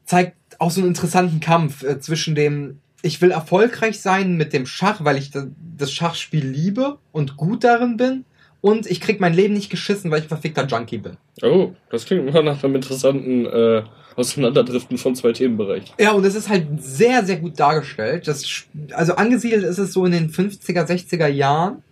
zeigt 0.05 0.37
auch 0.59 0.71
so 0.71 0.81
einen 0.81 0.89
interessanten 0.89 1.41
Kampf 1.41 1.83
äh, 1.83 2.01
zwischen 2.01 2.35
dem, 2.35 2.79
ich 3.03 3.21
will 3.21 3.31
erfolgreich 3.31 4.01
sein 4.01 4.37
mit 4.37 4.53
dem 4.53 4.67
Schach, 4.67 5.05
weil 5.05 5.19
ich 5.19 5.31
da- 5.31 5.47
das 5.77 5.93
Schachspiel 5.93 6.47
liebe 6.47 6.99
und 7.13 7.37
gut 7.37 7.65
darin 7.65 7.97
bin. 7.97 8.25
Und 8.63 8.87
ich 8.87 9.01
krieg 9.01 9.21
mein 9.21 9.35
Leben 9.35 9.55
nicht 9.55 9.71
geschissen, 9.71 10.11
weil 10.11 10.21
ich 10.21 10.25
ein 10.25 10.29
verfickter 10.31 10.67
Junkie 10.67 10.99
bin. 10.99 11.19
Oh, 11.43 11.73
das 11.91 12.07
klingt 12.07 12.27
immer 12.29 12.43
nach 12.43 12.65
einem 12.65 12.75
interessanten 12.77 13.47
äh, 13.47 13.83
Auseinanderdriften 14.17 14.99
von 14.99 15.15
zwei 15.15 15.33
Themenbereichen. 15.33 15.91
Ja, 16.01 16.13
und 16.13 16.25
es 16.25 16.35
ist 16.35 16.49
halt 16.49 16.67
sehr, 16.83 17.25
sehr 17.25 17.37
gut 17.37 17.59
dargestellt. 17.61 18.27
Das, 18.27 18.65
also 18.93 19.15
angesiedelt 19.15 19.63
ist 19.65 19.79
es 19.79 19.93
so 19.93 20.05
in 20.07 20.13
den 20.13 20.31
50er, 20.31 20.85
60er 20.87 21.27
Jahren 21.29 21.83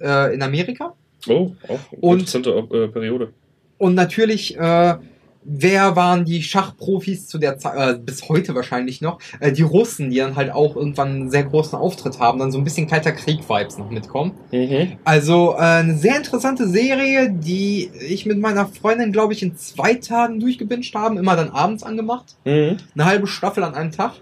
äh, 0.00 0.32
in 0.34 0.42
Amerika. 0.42 0.94
Oh, 1.28 1.50
auch 1.68 1.78
eine 1.92 2.00
Und- 2.00 2.18
interessante 2.20 2.50
äh, 2.50 2.88
Periode. 2.88 3.32
Und 3.78 3.94
natürlich, 3.94 4.56
äh, 4.58 4.94
wer 5.42 5.96
waren 5.96 6.24
die 6.24 6.42
Schachprofis 6.42 7.26
zu 7.26 7.38
der 7.38 7.58
Zeit, 7.58 7.74
äh, 7.76 7.98
bis 7.98 8.28
heute 8.28 8.54
wahrscheinlich 8.54 9.00
noch? 9.00 9.18
Äh, 9.40 9.52
die 9.52 9.62
Russen, 9.62 10.10
die 10.10 10.18
dann 10.18 10.36
halt 10.36 10.50
auch 10.52 10.76
irgendwann 10.76 11.08
einen 11.08 11.30
sehr 11.30 11.44
großen 11.44 11.78
Auftritt 11.78 12.18
haben, 12.18 12.38
dann 12.38 12.52
so 12.52 12.58
ein 12.58 12.64
bisschen 12.64 12.86
kalter 12.86 13.12
Krieg-Vibes 13.12 13.78
noch 13.78 13.90
mitkommen. 13.90 14.32
Mhm. 14.52 14.98
Also 15.04 15.54
äh, 15.56 15.60
eine 15.60 15.96
sehr 15.96 16.16
interessante 16.16 16.68
Serie, 16.68 17.30
die 17.30 17.90
ich 18.00 18.26
mit 18.26 18.38
meiner 18.38 18.66
Freundin, 18.66 19.12
glaube 19.12 19.32
ich, 19.32 19.42
in 19.42 19.56
zwei 19.56 19.94
Tagen 19.94 20.40
durchgebinged 20.40 20.94
haben, 20.94 21.18
immer 21.18 21.36
dann 21.36 21.50
abends 21.50 21.82
angemacht. 21.82 22.36
Mhm. 22.44 22.76
Eine 22.94 23.04
halbe 23.04 23.26
Staffel 23.26 23.64
an 23.64 23.74
einem 23.74 23.92
Tag. 23.92 24.12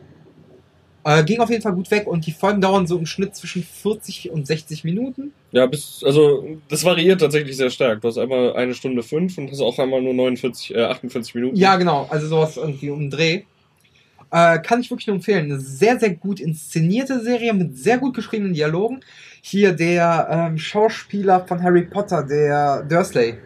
Äh, 1.05 1.25
ging 1.25 1.41
auf 1.41 1.49
jeden 1.49 1.63
Fall 1.63 1.73
gut 1.73 1.91
weg 1.91 2.07
und 2.07 2.27
die 2.27 2.33
Folgen 2.33 2.61
dauern 2.61 2.87
so 2.87 2.99
im 2.99 3.07
Schnitt 3.07 3.35
zwischen 3.35 3.63
40 3.63 4.31
und 4.31 4.47
60 4.47 4.85
Minuten. 4.85 5.33
Ja, 5.53 5.67
bis, 5.67 6.03
also 6.05 6.45
das 6.69 6.85
variiert 6.85 7.21
tatsächlich 7.21 7.57
sehr 7.57 7.71
stark. 7.71 8.01
Du 8.01 8.09
hast 8.09 8.19
einmal 8.19 8.55
eine 8.55 8.75
Stunde 8.75 9.03
fünf 9.03 9.39
und 9.39 9.51
hast 9.51 9.61
auch 9.61 9.79
einmal 9.79 10.03
nur 10.03 10.15
49, 10.15 10.75
äh, 10.75 10.83
48 10.83 11.35
Minuten. 11.35 11.57
Ja, 11.57 11.77
genau, 11.77 12.07
also 12.11 12.27
sowas 12.27 12.57
irgendwie 12.57 12.91
um 12.91 13.01
den 13.01 13.11
Dreh. 13.11 13.43
Äh, 14.31 14.59
kann 14.59 14.81
ich 14.81 14.91
wirklich 14.91 15.07
nur 15.07 15.17
empfehlen. 15.17 15.47
Eine 15.47 15.61
sehr, 15.61 15.99
sehr 15.99 16.15
gut 16.15 16.41
inszenierte 16.41 17.21
Serie 17.21 17.55
mit 17.55 17.79
sehr 17.79 17.99
gut 17.99 18.15
geschriebenen 18.15 18.53
Dialogen. 18.53 19.01
Hier 19.41 19.73
der 19.73 20.29
ähm, 20.31 20.59
Schauspieler 20.59 21.47
von 21.47 21.63
Harry 21.63 21.83
Potter, 21.83 22.23
der 22.25 22.83
Dursley. 22.83 23.39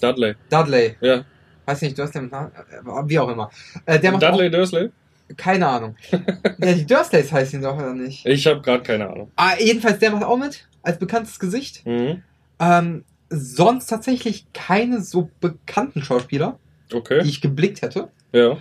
Dudley. 0.00 0.34
Dudley. 0.50 0.96
Ja. 1.00 1.24
Weiß 1.66 1.82
nicht, 1.82 1.96
Dursley 1.96 2.22
mit 2.22 2.32
Namen? 2.32 2.50
Äh, 2.52 3.08
Wie 3.08 3.18
auch 3.18 3.28
immer. 3.28 3.50
Äh, 3.86 4.00
der 4.00 4.12
macht 4.12 4.22
Dudley 4.22 4.50
Dursley? 4.50 4.90
Keine 5.36 5.66
Ahnung. 5.66 5.96
ja, 6.58 6.72
die 6.72 6.86
Dursleys 6.86 7.30
heißen 7.32 7.58
ihn 7.58 7.62
doch, 7.62 7.76
oder 7.76 7.94
nicht? 7.94 8.24
Ich 8.26 8.46
habe 8.46 8.60
gerade 8.60 8.82
keine 8.82 9.08
Ahnung. 9.08 9.30
Ah, 9.36 9.52
jedenfalls, 9.58 9.98
der 9.98 10.10
macht 10.10 10.24
auch 10.24 10.36
mit, 10.38 10.66
als 10.82 10.98
bekanntes 10.98 11.38
Gesicht. 11.38 11.84
Mhm. 11.86 12.22
Ähm, 12.60 13.04
sonst 13.30 13.86
tatsächlich 13.86 14.46
keine 14.52 15.00
so 15.02 15.30
bekannten 15.40 16.02
Schauspieler, 16.02 16.58
die 16.90 16.96
Okay. 16.96 17.20
ich 17.24 17.40
geblickt 17.40 17.82
hätte. 17.82 18.08
Ja. 18.32 18.56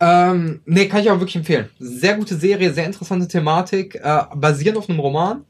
Ähm, 0.00 0.62
nee, 0.64 0.86
kann 0.86 1.00
ich 1.00 1.10
auch 1.10 1.18
wirklich 1.18 1.36
empfehlen. 1.36 1.68
Sehr 1.78 2.14
gute 2.14 2.36
Serie, 2.36 2.72
sehr 2.72 2.86
interessante 2.86 3.26
Thematik, 3.28 3.96
äh, 3.96 4.22
basierend 4.34 4.78
auf 4.78 4.88
einem 4.88 5.00
Roman. 5.00 5.44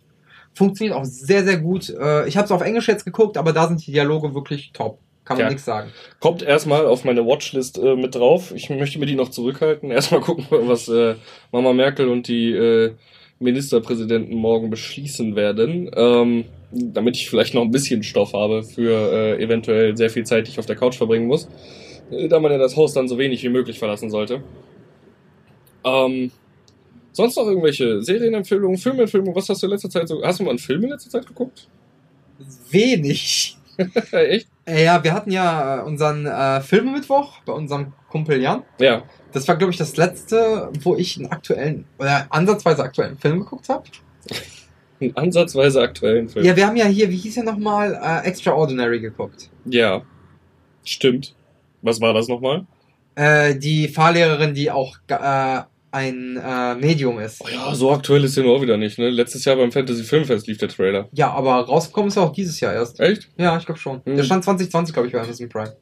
Funktioniert 0.55 0.97
auch 0.97 1.05
sehr, 1.05 1.45
sehr 1.45 1.59
gut. 1.59 1.91
Äh, 1.91 2.27
ich 2.27 2.37
habe 2.37 2.47
es 2.47 2.51
auf 2.51 2.63
Englisch 2.63 2.89
jetzt 2.89 3.05
geguckt, 3.05 3.37
aber 3.37 3.53
da 3.53 3.69
sind 3.69 3.87
die 3.87 3.93
Dialoge 3.93 4.35
wirklich 4.35 4.73
top. 4.73 4.99
Kann 5.29 5.37
man 5.37 5.45
Ja. 5.47 5.51
nichts 5.51 5.67
sagen. 5.67 5.91
Kommt 6.21 6.43
erstmal 6.43 6.87
auf 6.87 7.05
meine 7.05 7.27
Watchlist 7.27 7.77
äh, 7.79 7.97
mit 7.97 8.15
drauf. 8.15 8.53
Ich 8.55 8.71
möchte 8.71 8.99
mir 8.99 9.05
die 9.07 9.15
noch 9.15 9.29
zurückhalten. 9.29 9.91
Erstmal 9.93 10.23
gucken, 10.23 10.47
was 10.51 10.89
äh, 10.89 11.17
Mama 11.53 11.75
Merkel 11.75 12.09
und 12.09 12.29
die 12.29 12.51
äh, 12.53 12.93
Ministerpräsidenten 13.39 14.35
morgen 14.35 14.71
beschließen 14.71 15.37
werden. 15.37 15.91
Ähm, 15.95 16.45
damit 16.73 17.17
ich 17.17 17.29
vielleicht 17.29 17.53
noch 17.55 17.63
ein 17.63 17.71
bisschen 17.71 18.03
Stoff 18.03 18.33
habe 18.33 18.63
für 18.63 19.13
äh, 19.13 19.43
eventuell 19.43 19.97
sehr 19.99 20.09
viel 20.11 20.25
Zeit, 20.25 20.47
die 20.47 20.53
ich 20.53 20.59
auf 20.59 20.67
der 20.67 20.77
Couch 20.77 20.97
verbringen 20.97 21.27
muss. 21.27 21.47
Äh, 22.11 22.29
da 22.29 22.41
man 22.41 22.51
ja 22.51 22.59
das 22.59 22.75
Haus 22.77 22.95
dann 22.95 23.07
so 23.07 23.19
wenig 23.19 23.43
wie 23.43 23.49
möglich 23.51 23.79
verlassen 23.79 24.09
sollte. 24.11 24.43
Ähm, 25.85 26.31
sonst 27.13 27.37
noch 27.37 27.47
irgendwelche 27.47 28.03
Serienempfehlungen, 28.03 28.79
Filmempfehlungen? 28.79 29.35
Was 29.35 29.49
hast 29.51 29.63
du 29.63 29.67
in 29.67 29.73
letzter 29.73 29.91
Zeit 29.91 30.09
so? 30.09 30.23
Hast 30.25 30.41
du 30.41 30.45
mal 30.45 30.51
einen 30.51 30.59
Film 30.59 30.85
in 30.85 30.91
letzter 30.91 31.11
Zeit 31.11 31.27
geguckt? 31.27 31.69
Wenig. 32.71 33.58
Echt? 34.13 34.49
Ja, 34.69 35.03
wir 35.03 35.13
hatten 35.13 35.31
ja 35.31 35.79
äh, 35.79 35.83
unseren 35.83 36.27
äh, 36.27 36.61
Filmemittwoch 36.61 37.41
bei 37.47 37.53
unserem 37.53 37.93
Kumpel 38.11 38.41
Jan. 38.41 38.65
Ja. 38.81 39.03
Das 39.33 39.47
war, 39.47 39.57
glaube 39.57 39.73
ich, 39.73 39.79
das 39.79 39.97
letzte, 39.97 40.71
wo 40.81 40.97
ich 40.97 41.17
einen 41.19 41.31
aktuellen, 41.31 41.85
oder 41.99 42.27
ansatzweise 42.31 42.83
aktuellen 42.83 43.19
Film 43.19 43.41
geguckt 43.41 43.69
habe. 43.69 43.85
Einen 45.01 45.17
ansatzweise 45.17 45.81
aktuellen 45.81 46.29
Film. 46.29 46.45
Ja, 46.45 46.57
wir 46.57 46.67
haben 46.67 46.75
ja 46.75 46.87
hier, 46.87 47.09
wie 47.09 47.17
hieß 47.17 47.37
er 47.37 47.45
nochmal, 47.45 47.95
äh, 48.03 48.27
Extraordinary 48.27 48.99
geguckt. 48.99 49.49
Ja, 49.65 50.03
stimmt. 50.83 51.37
Was 51.83 52.01
war 52.01 52.13
das 52.13 52.27
nochmal? 52.27 52.67
Äh, 53.15 53.55
die 53.55 53.87
Fahrlehrerin, 53.87 54.55
die 54.55 54.73
auch 54.73 54.97
äh, 55.07 55.61
ein 55.91 56.37
äh, 56.37 56.75
Medium 56.75 57.19
ist. 57.19 57.43
Oh 57.43 57.49
ja, 57.49 57.75
so 57.75 57.91
aktuell 57.93 58.25
ist 58.25 58.37
der 58.37 58.45
nur 58.45 58.57
auch 58.57 58.63
wieder 58.63 58.77
nicht, 58.77 58.99
ne? 58.99 59.09
Letztes 59.09 59.45
Jahr 59.45 59.57
beim 59.57 59.73
Fantasy 59.73 60.05
Filmfest 60.05 60.47
lief 60.47 60.59
der 60.59 60.69
Trailer. 60.69 61.09
Ja, 61.13 61.31
aber 61.31 61.55
rausgekommen 61.55 62.09
ist 62.09 62.17
er 62.17 62.25
auch 62.25 62.33
dieses 62.33 62.61
Jahr 62.61 62.75
erst. 62.75 63.01
Echt? 63.01 63.29
Ja, 63.39 63.57
ich 63.57 63.67
glaube 63.67 63.81
schon. 63.81 64.03
Hm. 64.05 64.17
Der 64.17 64.25
stand 64.25 64.45
2020, 64.45 64.93
glaube 64.93 65.09
ich, 65.09 65.13
bei 65.15 65.21
Amazon 65.21 65.49
Prime. 65.49 65.77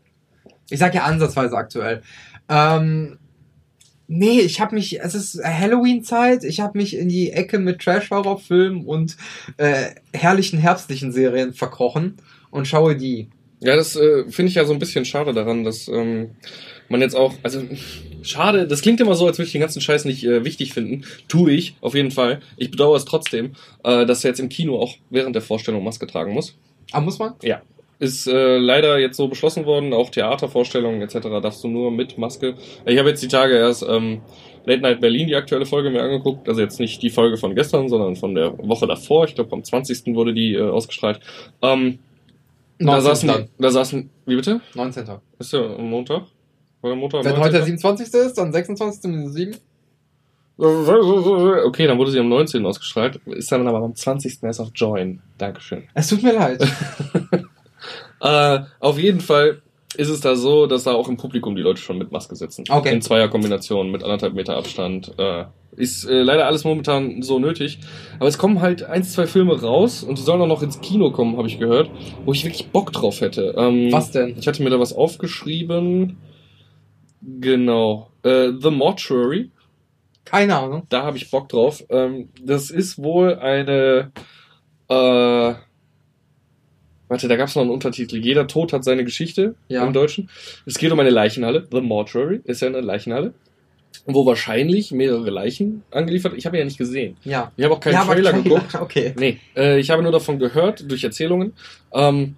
Ich 0.71 0.79
sag 0.79 0.95
ja 0.95 1.05
ansatzweise 1.05 1.57
aktuell. 1.57 2.03
Ähm, 2.49 3.19
nee, 4.07 4.40
ich 4.40 4.61
habe 4.61 4.75
mich, 4.75 5.01
es 5.01 5.14
ist 5.14 5.42
Halloween-Zeit, 5.42 6.45
ich 6.45 6.61
habe 6.61 6.79
mich 6.79 6.97
in 6.97 7.09
die 7.09 7.33
Ecke 7.33 7.59
mit 7.59 7.81
Trash-Horror-Filmen 7.81 8.85
und 8.85 9.16
äh, 9.57 9.90
herrlichen 10.12 10.59
herbstlichen 10.59 11.12
Serien 11.12 11.53
verkrochen 11.53 12.16
und 12.51 12.66
schaue 12.66 12.97
die. 12.97 13.29
Ja, 13.61 13.75
das 13.75 13.97
äh, 13.97 14.25
finde 14.29 14.51
ich 14.51 14.55
ja 14.55 14.64
so 14.64 14.73
ein 14.73 14.79
bisschen 14.79 15.05
schade 15.05 15.33
daran, 15.33 15.64
dass 15.64 15.88
ähm, 15.88 16.31
man 16.88 17.01
jetzt 17.01 17.14
auch, 17.14 17.35
also 17.42 17.62
schade, 18.22 18.66
das 18.66 18.83
klingt 18.83 19.01
immer 19.01 19.14
so, 19.14 19.27
als 19.27 19.38
würde 19.38 19.46
ich 19.46 19.53
den 19.53 19.61
ganzen 19.61 19.81
Scheiß 19.81 20.05
nicht 20.05 20.25
äh, 20.25 20.44
wichtig 20.44 20.72
finden. 20.72 21.05
Tue 21.29 21.53
ich, 21.53 21.75
auf 21.81 21.94
jeden 21.94 22.11
Fall. 22.11 22.40
Ich 22.57 22.70
bedauere 22.70 22.96
es 22.96 23.05
trotzdem, 23.05 23.53
äh, 23.85 24.07
dass 24.07 24.25
er 24.25 24.31
jetzt 24.31 24.40
im 24.40 24.49
Kino 24.49 24.79
auch 24.79 24.94
während 25.11 25.35
der 25.35 25.42
Vorstellung 25.42 25.85
Maske 25.85 26.07
tragen 26.07 26.33
muss. 26.33 26.57
Ah, 26.92 27.01
muss 27.01 27.18
man? 27.18 27.35
Ist 27.99 28.27
äh, 28.27 28.59
leider 28.59 28.99
jetzt 28.99 29.16
so 29.16 29.27
beschlossen 29.29 29.64
worden, 29.64 29.94
auch 29.94 30.11
Theatervorstellungen 30.11 31.01
etc. 31.01 31.29
darfst 31.42 31.64
du 31.64 31.68
nur 31.68 31.90
mit 31.90 32.18
Maske. 32.18 32.55
Ich 32.85 32.99
habe 32.99 33.09
jetzt 33.09 33.22
die 33.22 33.29
Tage 33.29 33.55
erst 33.57 33.85
ähm, 33.88 34.20
Late 34.66 34.83
Night 34.83 35.01
Berlin, 35.01 35.29
die 35.29 35.37
aktuelle 35.37 35.64
Folge 35.64 35.90
mir 35.90 36.03
angeguckt. 36.03 36.49
Also 36.49 36.61
jetzt 36.61 36.79
nicht 36.79 37.03
die 37.03 37.11
Folge 37.11 37.38
von 37.38 37.55
gestern, 37.55 37.88
sondern 37.88 38.16
von 38.16 38.35
der 38.35 38.59
Woche 38.59 38.87
davor. 38.87 39.25
Ich 39.25 39.35
glaube, 39.35 39.53
am 39.53 39.64
20. 39.64 40.14
wurde 40.14 40.35
die 40.35 40.55
äh, 40.55 40.68
ausgestrahlt. 40.68 41.20
Ähm, 41.62 42.01
da 42.79 42.85
19. 42.85 43.03
saßen, 43.03 43.29
dann. 43.29 43.42
die, 43.44 43.62
da 43.62 43.70
saßen, 43.70 44.11
wie 44.27 44.37
bitte? 44.37 44.61
19. 44.75 45.05
Ist 45.38 45.53
ja 45.55 45.64
am 45.64 45.88
Montag? 45.88 46.25
Montag? 46.94 47.20
am 47.20 47.25
Wenn 47.25 47.37
heute 47.38 47.53
der 47.53 47.61
19.? 47.61 47.79
27. 47.79 48.14
ist, 48.14 48.38
dann 48.38 48.53
26. 48.53 49.11
minus 49.11 49.33
7. 49.33 49.57
Okay, 50.59 51.87
dann 51.87 51.99
wurde 51.99 52.11
sie 52.11 52.18
am 52.18 52.29
19. 52.29 52.64
ausgestrahlt. 52.64 53.20
Ist 53.27 53.53
dann 53.53 53.66
aber 53.66 53.79
am 53.79 53.94
20. 53.94 54.42
erst 54.42 54.61
auf 54.61 54.70
Join. 54.75 55.20
Dankeschön. 55.37 55.85
Es 55.94 56.09
tut 56.09 56.22
mir 56.22 56.33
leid. 56.33 56.62
Äh, 58.18 58.61
auf 58.81 58.99
jeden 58.99 59.20
Fall 59.20 59.61
ist 59.96 60.09
es 60.09 60.20
da 60.20 60.37
so, 60.37 60.66
dass 60.66 60.85
da 60.85 60.92
auch 60.92 61.09
im 61.09 61.18
Publikum 61.18 61.55
die 61.55 61.62
Leute 61.62 61.81
schon 61.81 61.99
mit 61.99 62.12
Maske 62.12 62.35
sitzen. 62.35 62.64
Okay. 62.68 62.92
In 62.92 63.03
Zweierkombination 63.03 63.90
mit 63.90 64.03
anderthalb 64.03 64.35
Meter 64.35 64.57
Abstand. 64.57 65.12
Äh, 65.18 65.44
ist 65.77 66.05
äh, 66.05 66.22
leider 66.22 66.46
alles 66.46 66.64
momentan 66.64 67.22
so 67.22 67.38
nötig. 67.38 67.79
Aber 68.18 68.29
es 68.29 68.38
kommen 68.38 68.61
halt 68.61 68.83
ein, 68.83 69.05
zwei 69.05 69.27
Filme 69.27 69.61
raus 69.61 70.03
und 70.03 70.18
die 70.18 70.22
sollen 70.22 70.40
auch 70.40 70.46
noch 70.46 70.62
ins 70.62 70.81
Kino 70.81 71.11
kommen, 71.11 71.37
habe 71.37 71.49
ich 71.49 71.59
gehört, 71.59 71.90
wo 72.25 72.33
ich 72.33 72.44
wirklich 72.44 72.68
Bock 72.68 72.92
drauf 72.92 73.20
hätte. 73.20 73.55
Ähm, 73.57 73.92
Was 73.92 74.11
denn? 74.11 74.37
Ich 74.38 74.49
hatte 74.49 74.62
mir 74.62 74.70
da 74.70 74.81
was 74.81 74.94
aufgeschrieben. 74.94 76.16
Genau. 77.22 78.11
Äh, 78.22 78.52
The 78.61 78.70
Mortuary. 78.70 79.50
Keine 80.24 80.57
Ahnung. 80.57 80.83
Da 80.88 81.02
habe 81.05 81.16
ich 81.16 81.31
Bock 81.31 81.48
drauf. 81.48 81.85
Ähm, 81.88 82.29
das 82.42 82.70
ist 82.70 82.98
wohl 83.02 83.35
eine. 83.37 84.11
Äh, 84.88 85.55
warte, 87.09 87.29
da 87.29 87.37
gab 87.37 87.48
es 87.48 87.55
noch 87.55 87.62
einen 87.62 87.70
Untertitel. 87.70 88.16
Jeder 88.16 88.46
Tod 88.46 88.72
hat 88.72 88.85
seine 88.85 89.05
Geschichte 89.05 89.55
Ja. 89.68 89.85
im 89.87 89.92
Deutschen. 89.92 90.29
Es 90.66 90.79
geht 90.79 90.90
um 90.92 90.98
eine 91.00 91.11
Leichenhalle. 91.11 91.66
The 91.70 91.81
Mortuary 91.81 92.40
ist 92.44 92.61
ja 92.62 92.68
eine 92.68 92.81
Leichenhalle. 92.81 93.35
Wo 94.05 94.26
wahrscheinlich 94.26 94.92
mehrere 94.92 95.31
Leichen 95.31 95.83
angeliefert. 95.90 96.35
Ich 96.37 96.46
habe 96.46 96.59
ja 96.59 96.64
nicht 96.64 96.79
gesehen. 96.79 97.16
Ja. 97.24 97.50
Ich 97.57 97.64
habe 97.64 97.74
auch 97.74 97.81
keinen 97.81 97.94
ja, 97.94 98.05
Trailer 98.05 98.31
keine- 98.33 98.42
geguckt. 98.42 98.74
Okay. 98.81 99.14
Nee, 99.18 99.38
äh, 99.57 99.79
ich 99.81 99.90
habe 99.90 100.02
nur 100.02 100.12
davon 100.12 100.38
gehört, 100.38 100.88
durch 100.90 101.02
Erzählungen. 101.02 101.55
Ähm, 101.92 102.37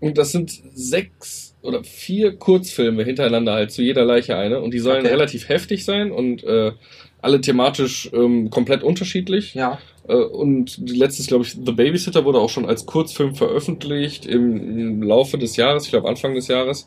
und 0.00 0.18
das 0.18 0.32
sind 0.32 0.50
sechs 0.74 1.45
oder 1.66 1.84
vier 1.84 2.36
Kurzfilme 2.36 3.04
hintereinander 3.04 3.52
halt 3.52 3.72
zu 3.72 3.82
jeder 3.82 4.04
Leiche 4.04 4.36
eine. 4.36 4.60
Und 4.60 4.72
die 4.72 4.78
sollen 4.78 5.00
Okay. 5.00 5.08
relativ 5.08 5.48
heftig 5.48 5.84
sein 5.84 6.10
und 6.10 6.44
äh, 6.44 6.72
alle 7.20 7.40
thematisch 7.40 8.10
ähm, 8.12 8.50
komplett 8.50 8.82
unterschiedlich. 8.82 9.54
Ja. 9.54 9.78
Äh, 10.08 10.14
und 10.14 10.88
die 10.88 10.96
letzte 10.96 11.22
ist, 11.22 11.28
glaube 11.28 11.44
ich, 11.44 11.52
The 11.52 11.72
Babysitter 11.72 12.24
wurde 12.24 12.38
auch 12.38 12.50
schon 12.50 12.66
als 12.66 12.86
Kurzfilm 12.86 13.34
veröffentlicht 13.34 14.26
im, 14.26 14.78
im 14.78 15.02
Laufe 15.02 15.38
des 15.38 15.56
Jahres, 15.56 15.84
ich 15.84 15.90
glaube 15.90 16.08
Anfang 16.08 16.34
des 16.34 16.48
Jahres. 16.48 16.86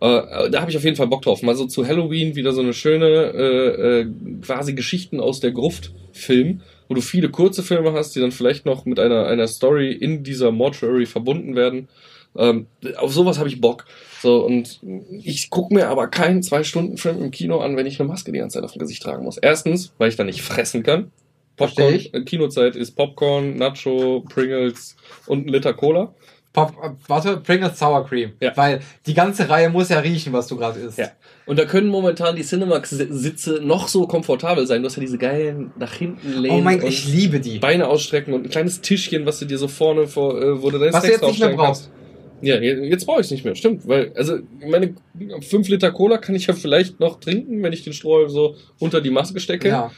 Äh, 0.00 0.50
da 0.50 0.60
habe 0.60 0.70
ich 0.70 0.76
auf 0.76 0.84
jeden 0.84 0.96
Fall 0.96 1.08
Bock 1.08 1.22
drauf. 1.22 1.42
Mal 1.42 1.56
so 1.56 1.66
zu 1.66 1.86
Halloween 1.86 2.36
wieder 2.36 2.52
so 2.52 2.60
eine 2.60 2.72
schöne 2.72 3.06
äh, 3.06 4.00
äh, 4.00 4.06
quasi 4.42 4.74
Geschichten 4.74 5.20
aus 5.20 5.40
der 5.40 5.50
Gruft 5.50 5.92
Film, 6.12 6.60
wo 6.88 6.94
du 6.94 7.00
viele 7.00 7.30
kurze 7.30 7.62
Filme 7.62 7.92
hast, 7.92 8.14
die 8.14 8.20
dann 8.20 8.32
vielleicht 8.32 8.64
noch 8.64 8.84
mit 8.84 9.00
einer, 9.00 9.26
einer 9.26 9.48
Story 9.48 9.92
in 9.92 10.22
dieser 10.22 10.52
Mortuary 10.52 11.06
verbunden 11.06 11.56
werden. 11.56 11.88
Ähm, 12.36 12.66
auf 12.96 13.12
sowas 13.12 13.38
habe 13.38 13.48
ich 13.48 13.60
Bock. 13.60 13.86
So, 14.20 14.44
und 14.44 14.80
ich 15.22 15.50
gucke 15.50 15.74
mir 15.74 15.88
aber 15.88 16.08
keinen 16.08 16.42
Zwei-Stunden-Film 16.42 17.22
im 17.22 17.30
Kino 17.30 17.58
an, 17.60 17.76
wenn 17.76 17.86
ich 17.86 18.00
eine 18.00 18.08
Maske 18.08 18.32
die 18.32 18.38
ganze 18.38 18.54
Zeit 18.54 18.64
auf 18.64 18.72
dem 18.72 18.80
Gesicht 18.80 19.02
tragen 19.02 19.24
muss. 19.24 19.38
Erstens, 19.38 19.92
weil 19.98 20.08
ich 20.08 20.16
da 20.16 20.24
nicht 20.24 20.42
fressen 20.42 20.82
kann. 20.82 21.12
Popcorn, 21.56 21.94
äh, 22.12 22.20
Kinozeit 22.22 22.76
ist 22.76 22.92
Popcorn, 22.92 23.56
Nacho, 23.56 24.24
Pringles 24.28 24.96
und 25.26 25.46
ein 25.46 25.52
Liter 25.52 25.74
Cola. 25.74 26.14
Pop, 26.52 26.72
äh, 26.82 26.90
warte, 27.06 27.36
Pringles 27.36 27.78
Sour 27.78 28.06
Cream. 28.06 28.32
Ja. 28.40 28.56
Weil 28.56 28.80
die 29.06 29.14
ganze 29.14 29.48
Reihe 29.48 29.68
muss 29.68 29.88
ja 29.90 29.98
riechen, 29.98 30.32
was 30.32 30.46
du 30.46 30.56
gerade 30.56 30.80
isst. 30.80 30.98
Ja. 30.98 31.10
Und 31.46 31.58
da 31.58 31.64
können 31.64 31.88
momentan 31.88 32.36
die 32.36 32.42
Cinemax-Sitze 32.42 33.60
noch 33.62 33.88
so 33.88 34.06
komfortabel 34.06 34.66
sein. 34.66 34.82
Du 34.82 34.86
hast 34.88 34.96
ja 34.96 35.00
diese 35.00 35.18
geilen 35.18 35.72
nach 35.78 35.92
hinten 35.92 36.32
lehnen 36.32 36.56
Oh 36.56 36.60
mein, 36.60 36.80
und 36.80 36.88
ich 36.88 37.06
liebe 37.06 37.40
die. 37.40 37.58
Beine 37.58 37.88
ausstrecken 37.88 38.34
und 38.34 38.44
ein 38.44 38.50
kleines 38.50 38.80
Tischchen, 38.80 39.26
was 39.26 39.38
du 39.38 39.44
dir 39.44 39.58
so 39.58 39.68
vorne 39.68 40.06
vor, 40.06 40.40
äh, 40.40 40.62
wo 40.62 40.70
du 40.70 40.78
deine 40.78 40.92
Was 40.92 41.02
du 41.02 41.08
Snacks 41.08 41.22
jetzt 41.22 41.30
nicht 41.30 41.40
mehr 41.40 41.54
draufstellen 41.54 41.58
kannst. 41.58 41.97
Ja, 42.40 42.60
je- 42.60 42.88
jetzt 42.88 43.06
brauche 43.06 43.20
ich 43.20 43.26
es 43.26 43.30
nicht 43.30 43.44
mehr, 43.44 43.54
stimmt. 43.54 43.86
Weil, 43.88 44.12
also, 44.14 44.38
meine 44.66 44.94
5 45.40 45.68
Liter 45.68 45.90
Cola 45.92 46.18
kann 46.18 46.34
ich 46.34 46.46
ja 46.46 46.54
vielleicht 46.54 47.00
noch 47.00 47.20
trinken, 47.20 47.62
wenn 47.62 47.72
ich 47.72 47.82
den 47.84 47.92
Strohhalm 47.92 48.28
so 48.28 48.56
unter 48.78 49.00
die 49.00 49.10
Maske 49.10 49.40
stecke. 49.40 49.68
Ja. 49.68 49.90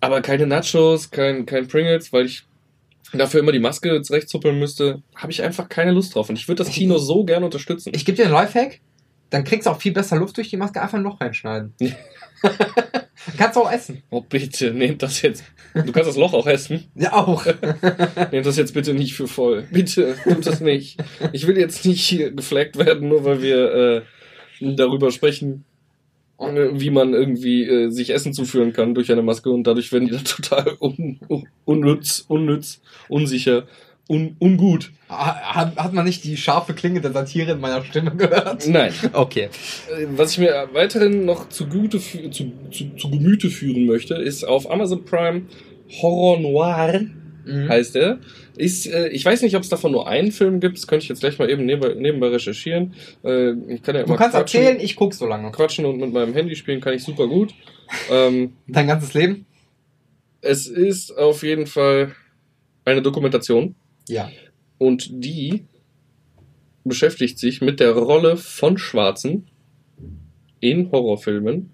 Aber 0.00 0.20
keine 0.20 0.46
Nachos, 0.46 1.10
kein, 1.10 1.46
kein 1.46 1.66
Pringles, 1.68 2.12
weil 2.12 2.26
ich 2.26 2.44
dafür 3.12 3.40
immer 3.40 3.52
die 3.52 3.60
Maske 3.60 4.02
zurechtzuppeln 4.02 4.58
müsste, 4.58 5.02
habe 5.14 5.30
ich 5.32 5.42
einfach 5.42 5.68
keine 5.68 5.92
Lust 5.92 6.14
drauf. 6.14 6.28
Und 6.28 6.36
ich 6.36 6.48
würde 6.48 6.64
das 6.64 6.72
Kino 6.72 6.98
so 6.98 7.24
gerne 7.24 7.44
unterstützen. 7.46 7.92
Ich 7.94 8.04
gebe 8.04 8.16
dir 8.16 8.24
einen 8.24 8.34
Lifehack. 8.34 8.80
Dann 9.30 9.44
kriegst 9.44 9.66
du 9.66 9.70
auch 9.70 9.80
viel 9.80 9.92
besser 9.92 10.16
Luft 10.16 10.36
durch 10.36 10.50
die 10.50 10.56
Maske. 10.56 10.80
Einfach 10.82 10.98
ein 10.98 11.04
Loch 11.04 11.20
reinschneiden. 11.20 11.74
Kannst 13.36 13.56
du 13.56 13.60
auch 13.60 13.72
essen. 13.72 14.02
oh, 14.10 14.20
bitte, 14.20 14.72
nehmt 14.72 15.02
das 15.02 15.22
jetzt. 15.22 15.44
Du 15.74 15.92
kannst 15.92 16.08
das 16.08 16.16
Loch 16.16 16.32
auch 16.34 16.46
essen. 16.46 16.84
Ja, 16.94 17.14
auch. 17.14 17.46
Nehmt 18.32 18.46
das 18.46 18.56
jetzt 18.56 18.74
bitte 18.74 18.94
nicht 18.94 19.14
für 19.14 19.26
voll. 19.26 19.66
Bitte, 19.72 20.16
tut 20.22 20.46
das 20.46 20.60
nicht. 20.60 20.98
Ich 21.32 21.46
will 21.46 21.58
jetzt 21.58 21.84
nicht 21.84 22.06
hier 22.06 22.30
geflaggt 22.30 22.78
werden, 22.78 23.08
nur 23.08 23.24
weil 23.24 23.42
wir 23.42 23.74
äh, 23.74 24.02
darüber 24.60 25.10
sprechen, 25.10 25.64
wie 26.38 26.90
man 26.90 27.14
irgendwie 27.14 27.64
äh, 27.64 27.90
sich 27.90 28.10
Essen 28.10 28.32
zuführen 28.32 28.72
kann 28.72 28.94
durch 28.94 29.10
eine 29.10 29.22
Maske 29.22 29.50
und 29.50 29.66
dadurch 29.66 29.92
werden 29.92 30.06
die 30.06 30.12
dann 30.12 30.24
total 30.24 30.76
un, 30.80 31.18
unnütz, 31.64 32.24
unnütz, 32.28 32.80
unsicher, 33.08 33.66
un, 34.08 34.36
ungut. 34.38 34.90
hat, 35.08 35.76
hat 35.76 35.92
man 35.92 36.04
nicht 36.04 36.24
die 36.24 36.36
scharfe 36.36 36.74
Klinge 36.74 37.00
der 37.00 37.12
Satire 37.12 37.52
in 37.52 37.60
meiner 37.60 37.84
Stimme 37.84 38.14
gehört? 38.16 38.66
Nein. 38.68 38.92
Okay. 39.12 39.44
Äh, 39.90 40.06
Was 40.16 40.32
ich 40.32 40.38
mir 40.38 40.68
weiterhin 40.72 41.24
noch 41.24 41.48
zugute 41.48 41.98
fü- 41.98 42.30
zu, 42.30 42.52
zu, 42.70 42.90
zu 42.96 43.10
Gemüte 43.10 43.48
führen 43.50 43.86
möchte, 43.86 44.14
ist 44.14 44.44
auf 44.44 44.70
Amazon 44.70 45.04
Prime 45.04 45.42
Horror 46.02 46.38
Noir 46.40 47.00
Mhm. 47.46 47.68
heißt 47.68 47.96
er. 47.96 48.20
Ist, 48.56 48.86
äh, 48.86 49.08
ich 49.08 49.22
weiß 49.22 49.42
nicht, 49.42 49.54
ob 49.54 49.62
es 49.62 49.68
davon 49.68 49.92
nur 49.92 50.08
einen 50.08 50.32
Film 50.32 50.60
gibt. 50.60 50.78
Das 50.78 50.86
könnte 50.86 51.02
ich 51.02 51.10
jetzt 51.10 51.20
gleich 51.20 51.38
mal 51.38 51.50
eben 51.50 51.66
nebenbei, 51.66 51.92
nebenbei 51.94 52.28
recherchieren. 52.28 52.94
Äh, 53.22 53.50
ich 53.68 53.82
kann 53.82 53.94
ja 53.94 54.00
Du 54.02 54.06
immer 54.08 54.16
kannst 54.16 54.34
quatschen, 54.34 54.62
erzählen, 54.62 54.80
ich 54.82 54.96
guck 54.96 55.12
so 55.12 55.26
lange. 55.26 55.50
quatschen 55.52 55.84
und 55.84 55.98
mit 55.98 56.10
meinem 56.10 56.32
Handy 56.32 56.56
spielen 56.56 56.80
kann 56.80 56.94
ich 56.94 57.04
super 57.04 57.26
gut. 57.28 57.52
Ähm, 58.10 58.54
Dein 58.66 58.86
ganzes 58.86 59.12
Leben? 59.12 59.44
es 60.40 60.66
ist 60.66 61.16
auf 61.18 61.42
jeden 61.42 61.66
Fall 61.66 62.12
eine 62.86 63.02
Dokumentation 63.02 63.74
Ja. 64.08 64.30
und 64.78 65.08
die 65.24 65.64
beschäftigt 66.84 67.38
sich 67.38 67.60
mit 67.62 67.80
der 67.80 67.92
Rolle 67.92 68.36
von 68.36 68.76
Schwarzen 68.78 69.48
in 70.60 70.90
Horrorfilmen. 70.90 71.70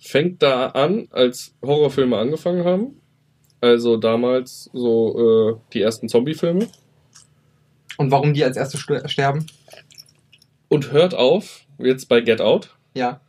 Fängt 0.00 0.42
da 0.42 0.66
an, 0.66 1.06
als 1.10 1.54
Horrorfilme 1.62 2.16
angefangen 2.18 2.64
haben. 2.64 3.00
Also 3.60 3.96
damals 3.96 4.68
so 4.72 5.52
äh, 5.52 5.60
die 5.72 5.80
ersten 5.80 6.08
Zombie-Filme. 6.08 6.66
Und 7.98 8.10
warum 8.10 8.34
die 8.34 8.42
als 8.42 8.56
erste 8.56 8.78
st- 8.78 9.06
sterben? 9.08 9.46
Und 10.68 10.90
hört 10.90 11.14
auf, 11.14 11.64
jetzt 11.78 12.08
bei 12.08 12.20
Get 12.20 12.40
Out. 12.40 12.76
Ja. 12.94 13.20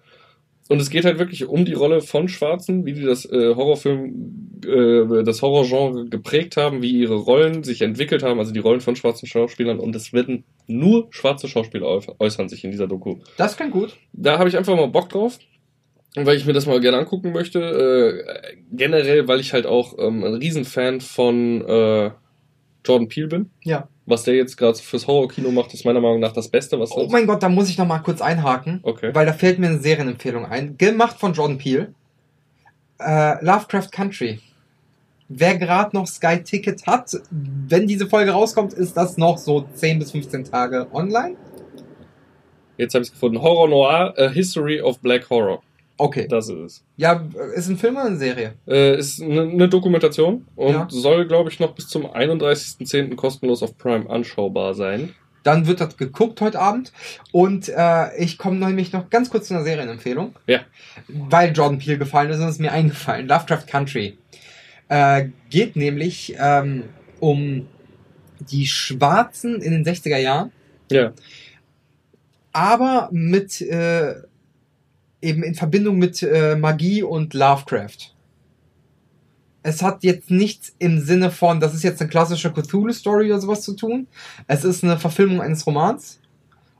Und 0.73 0.79
es 0.81 0.89
geht 0.89 1.05
halt 1.05 1.19
wirklich 1.19 1.45
um 1.45 1.65
die 1.65 1.73
Rolle 1.73 2.01
von 2.01 2.27
Schwarzen, 2.27 2.83
wie 2.83 2.93
die 2.93 3.03
das 3.03 3.25
äh, 3.25 3.53
Horrorfilm, 3.53 4.59
äh, 4.65 5.23
das 5.23 5.43
Horrorgenre 5.43 6.07
geprägt 6.09 6.57
haben, 6.57 6.81
wie 6.81 6.89
ihre 6.89 7.13
Rollen 7.13 7.63
sich 7.63 7.83
entwickelt 7.83 8.23
haben, 8.23 8.39
also 8.39 8.51
die 8.51 8.59
Rollen 8.59 8.81
von 8.81 8.95
schwarzen 8.95 9.27
Schauspielern. 9.27 9.77
Und 9.77 9.95
es 9.95 10.13
werden 10.13 10.45
nur 10.65 11.09
schwarze 11.11 11.47
Schauspieler 11.47 11.85
äu- 11.85 12.15
äußern 12.17 12.49
sich 12.49 12.63
in 12.63 12.71
dieser 12.71 12.87
Doku. 12.87 13.17
Das 13.37 13.55
klingt 13.55 13.71
gut. 13.71 13.95
Da 14.13 14.39
habe 14.39 14.49
ich 14.49 14.57
einfach 14.57 14.75
mal 14.75 14.87
Bock 14.87 15.09
drauf, 15.09 15.37
weil 16.15 16.37
ich 16.37 16.47
mir 16.47 16.53
das 16.53 16.65
mal 16.65 16.79
gerne 16.79 16.97
angucken 16.97 17.33
möchte. 17.33 17.59
Äh, 17.59 18.55
generell, 18.71 19.27
weil 19.27 19.41
ich 19.41 19.53
halt 19.53 19.67
auch 19.67 19.99
ähm, 19.99 20.23
ein 20.23 20.33
Riesenfan 20.33 21.01
von 21.01 21.61
äh, 21.67 22.09
Jordan 22.83 23.09
Peele 23.09 23.27
bin. 23.27 23.49
Ja. 23.63 23.89
Was 24.05 24.23
der 24.23 24.35
jetzt 24.35 24.57
gerade 24.57 24.77
fürs 24.77 25.07
Horrorkino 25.07 25.49
macht, 25.51 25.73
ist 25.73 25.85
meiner 25.85 26.01
Meinung 26.01 26.19
nach 26.19 26.33
das 26.33 26.49
Beste, 26.49 26.77
was 26.79 26.91
Oh 26.91 27.07
mein 27.09 27.25
Gott, 27.25 27.41
da 27.41 27.47
muss 27.47 27.69
ich 27.69 27.77
noch 27.77 27.87
mal 27.87 27.99
kurz 27.99 28.21
einhaken. 28.21 28.81
Okay. 28.83 29.11
Weil 29.13 29.25
da 29.25 29.33
fällt 29.33 29.59
mir 29.59 29.67
eine 29.67 29.79
Serienempfehlung 29.79 30.45
ein. 30.45 30.77
Gemacht 30.77 31.17
von 31.19 31.33
Jordan 31.33 31.57
Peele. 31.57 31.93
Äh, 32.99 33.43
Lovecraft 33.43 33.89
Country. 33.91 34.39
Wer 35.29 35.57
gerade 35.57 35.95
noch 35.95 36.05
Sky 36.05 36.43
Ticket 36.43 36.85
hat, 36.85 37.11
wenn 37.31 37.87
diese 37.87 38.07
Folge 38.07 38.31
rauskommt, 38.31 38.73
ist 38.73 38.97
das 38.97 39.17
noch 39.17 39.37
so 39.37 39.65
10 39.73 39.99
bis 39.99 40.11
15 40.11 40.43
Tage 40.43 40.87
online. 40.93 41.37
Jetzt 42.77 42.93
habe 42.93 43.03
ich 43.03 43.09
es 43.09 43.13
gefunden. 43.13 43.41
Horror 43.41 43.69
Noir, 43.69 44.13
A 44.17 44.27
History 44.29 44.81
of 44.81 44.99
Black 44.99 45.29
Horror. 45.29 45.63
Okay. 46.03 46.27
Das 46.27 46.49
ist 46.49 46.55
es. 46.59 46.83
Ja, 46.97 47.25
ist 47.55 47.69
ein 47.69 47.77
Film 47.77 47.95
oder 47.95 48.05
eine 48.07 48.17
Serie? 48.17 48.55
Äh, 48.67 48.97
ist 48.97 49.21
eine 49.21 49.43
eine 49.43 49.69
Dokumentation 49.69 50.45
und 50.57 50.73
Ja. 50.73 50.87
soll, 50.89 51.25
glaube 51.27 51.49
ich, 51.49 51.61
noch 51.61 51.73
bis 51.75 51.87
zum 51.87 52.05
31.10. 52.05 53.15
kostenlos 53.15 53.63
auf 53.63 53.77
Prime 53.77 54.09
anschaubar 54.09 54.73
sein. 54.73 55.13
Dann 55.43 55.65
wird 55.65 55.79
das 55.79 55.95
geguckt 55.95 56.41
heute 56.41 56.59
Abend. 56.59 56.91
Und 57.31 57.69
äh, 57.69 58.15
ich 58.17 58.37
komme 58.37 58.57
nämlich 58.57 58.91
noch 58.91 59.09
ganz 59.09 59.29
kurz 59.29 59.47
zu 59.47 59.53
einer 59.53 59.63
Serienempfehlung. 59.63 60.35
Ja. 60.45 60.59
Weil 61.07 61.53
Jordan 61.53 61.79
Peele 61.79 61.97
gefallen 61.97 62.29
ist 62.31 62.39
und 62.39 62.45
es 62.47 62.55
ist 62.55 62.61
mir 62.61 62.73
eingefallen. 62.73 63.27
Lovecraft 63.27 63.65
Country. 63.67 64.17
Äh, 64.89 65.29
geht 65.49 65.77
nämlich 65.77 66.35
ähm, 66.37 66.83
um 67.21 67.67
die 68.41 68.65
Schwarzen 68.67 69.61
in 69.61 69.71
den 69.71 69.85
60er 69.85 70.17
Jahren, 70.17 70.51
Ja. 70.91 71.13
aber 72.51 73.07
mit 73.11 73.61
äh, 73.61 74.15
eben 75.23 75.43
in 75.43 75.55
Verbindung 75.55 75.97
mit 75.97 76.21
äh, 76.21 76.55
Magie 76.55 77.03
und 77.03 77.33
Lovecraft. 77.33 78.13
Es 79.63 79.81
hat 79.81 80.03
jetzt 80.03 80.29
nichts 80.29 80.75
im 80.77 80.99
Sinne 80.99 81.31
von, 81.31 81.59
das 81.59 81.73
ist 81.73 81.83
jetzt 81.83 82.01
eine 82.01 82.09
klassische 82.09 82.51
Cthulhu-Story 82.51 83.27
oder 83.31 83.39
sowas 83.39 83.61
zu 83.61 83.73
tun. 83.75 84.07
Es 84.47 84.65
ist 84.65 84.83
eine 84.83 84.99
Verfilmung 84.99 85.41
eines 85.41 85.65
Romans. 85.65 86.19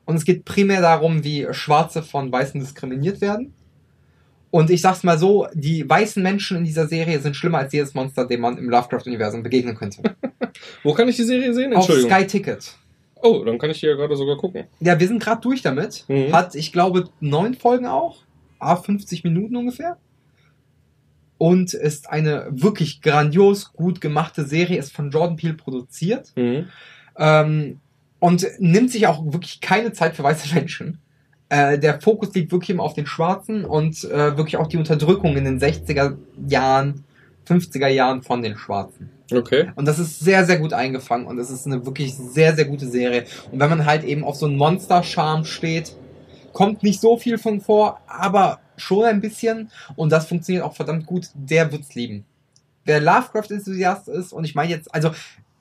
Und 0.06 0.18
es 0.18 0.26
geht 0.26 0.44
primär 0.44 0.82
darum, 0.82 1.24
wie 1.24 1.48
Schwarze 1.52 2.04
von 2.04 2.30
Weißen 2.30 2.60
diskriminiert 2.60 3.22
werden. 3.22 3.54
Und 4.52 4.70
ich 4.70 4.82
sag's 4.82 5.04
mal 5.04 5.18
so, 5.18 5.48
die 5.54 5.90
weißen 5.90 6.22
Menschen 6.22 6.58
in 6.58 6.64
dieser 6.64 6.88
Serie 6.88 7.20
sind 7.20 7.36
schlimmer 7.36 7.60
als 7.60 7.74
jedes 7.74 7.94
Monster, 7.94 8.28
dem 8.28 8.42
man 8.42 8.58
im 8.58 8.70
Lovecraft-Universum 8.70 9.42
begegnen 9.42 9.76
könnte. 9.76 10.04
Wo 10.84 10.94
kann 10.94 11.08
ich 11.08 11.16
die 11.16 11.24
Serie 11.24 11.54
sehen? 11.54 11.74
Auf 11.74 11.90
Entschuldigung. 11.90 12.12
Sky 12.12 12.28
Ticket. 12.28 12.76
Oh, 13.24 13.44
dann 13.46 13.58
kann 13.58 13.72
ich 13.72 13.80
die 13.80 13.86
ja 13.86 13.96
gerade 13.96 14.16
sogar 14.16 14.38
gucken. 14.38 14.66
Ja, 14.82 15.00
wir 15.00 15.08
sind 15.08 15.24
gerade 15.24 15.42
durch 15.42 15.62
damit. 15.62 16.04
Mhm. 16.10 16.34
Hat, 16.34 16.56
ich 16.56 16.74
glaube, 16.74 17.06
neun 17.22 17.54
Folgen 17.54 17.88
auch. 17.88 18.18
A 18.66 18.76
50 18.76 19.24
Minuten 19.24 19.56
ungefähr. 19.56 19.98
Und 21.38 21.74
ist 21.74 22.10
eine 22.10 22.48
wirklich 22.52 23.02
grandios 23.02 23.74
gut 23.74 24.00
gemachte 24.00 24.46
Serie, 24.46 24.80
ist 24.80 24.94
von 24.94 25.12
Jordan 25.12 25.36
Peele 25.36 25.56
produziert. 25.56 26.32
Mhm. 26.36 26.68
Ähm, 27.18 27.80
und 28.20 28.48
nimmt 28.60 28.92
sich 28.92 29.08
auch 29.08 29.26
wirklich 29.26 29.60
keine 29.60 29.92
Zeit 29.92 30.16
für 30.16 30.24
weiße 30.24 30.54
Menschen. 30.56 31.00
Äh, 31.50 31.78
der 31.78 32.00
Fokus 32.00 32.34
liegt 32.34 32.52
wirklich 32.52 32.70
immer 32.70 32.84
auf 32.84 32.94
den 32.94 33.06
Schwarzen 33.06 33.66
und 33.66 34.06
äh, 34.06 34.38
wirklich 34.38 34.58
auch 34.58 34.68
die 34.68 34.78
Unterdrückung 34.78 35.36
in 35.36 35.44
den 35.44 35.60
60er 35.60 36.16
Jahren, 36.48 37.04
50er 37.48 37.90
Jahren 37.90 38.24
von 38.24 38.42
den 38.42 38.58
Schwarzen. 38.58 39.10
Okay. 39.32 39.72
Und 39.76 39.86
das 39.86 40.00
ist 40.00 40.20
sehr, 40.20 40.46
sehr 40.46 40.58
gut 40.58 40.74
eingefangen 40.74 41.28
und 41.28 41.38
es 41.38 41.50
ist 41.50 41.66
eine 41.66 41.86
wirklich 41.86 42.16
sehr, 42.16 42.56
sehr 42.56 42.66
gute 42.66 42.88
Serie. 42.88 43.26
Und 43.52 43.60
wenn 43.60 43.70
man 43.70 43.86
halt 43.86 44.04
eben 44.04 44.24
auf 44.24 44.36
so 44.36 44.46
einen 44.46 44.58
Monster-Charme 44.58 45.46
steht, 45.46 45.96
kommt 46.54 46.84
nicht 46.84 47.02
so 47.02 47.18
viel 47.18 47.38
von 47.38 47.60
vor, 47.60 48.00
aber 48.08 48.60
schon 48.78 49.06
ein 49.06 49.22
bisschen. 49.22 49.72
Und 49.96 50.12
das 50.12 50.28
funktioniert 50.28 50.64
auch 50.64 50.76
verdammt 50.76 51.06
gut. 51.06 51.28
Der 51.34 51.72
wird's 51.72 51.96
lieben. 51.96 52.26
Wer 52.86 53.02
Lovecraft-Enthusiast 53.02 54.08
ist, 54.08 54.34
und 54.34 54.44
ich 54.44 54.56
meine 54.56 54.70
jetzt, 54.70 54.94
also 54.94 55.12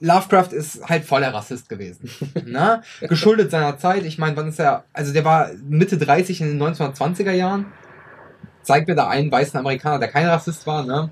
Lovecraft 0.00 0.52
ist 0.52 0.88
halt 0.88 1.04
voller 1.04 1.32
Rassist 1.32 1.68
gewesen. 1.68 2.10
ne? 2.46 2.82
Geschuldet 3.00 3.50
seiner 3.50 3.78
Zeit. 3.78 4.04
Ich 4.04 4.18
meine, 4.18 4.36
wann 4.36 4.48
ist 4.48 4.58
er, 4.58 4.84
also 4.92 5.12
der 5.12 5.24
war 5.24 5.50
Mitte 5.68 5.96
30 5.96 6.40
in 6.40 6.58
den 6.58 6.62
1920er 6.62 7.32
Jahren. 7.32 7.66
Zeigt 8.62 8.88
mir 8.88 8.94
da 8.94 9.08
einen 9.08 9.30
weißen 9.30 9.58
Amerikaner, 9.58 9.98
der 10.00 10.08
kein 10.08 10.26
Rassist 10.26 10.66
war, 10.66 10.84
ne? 10.84 11.10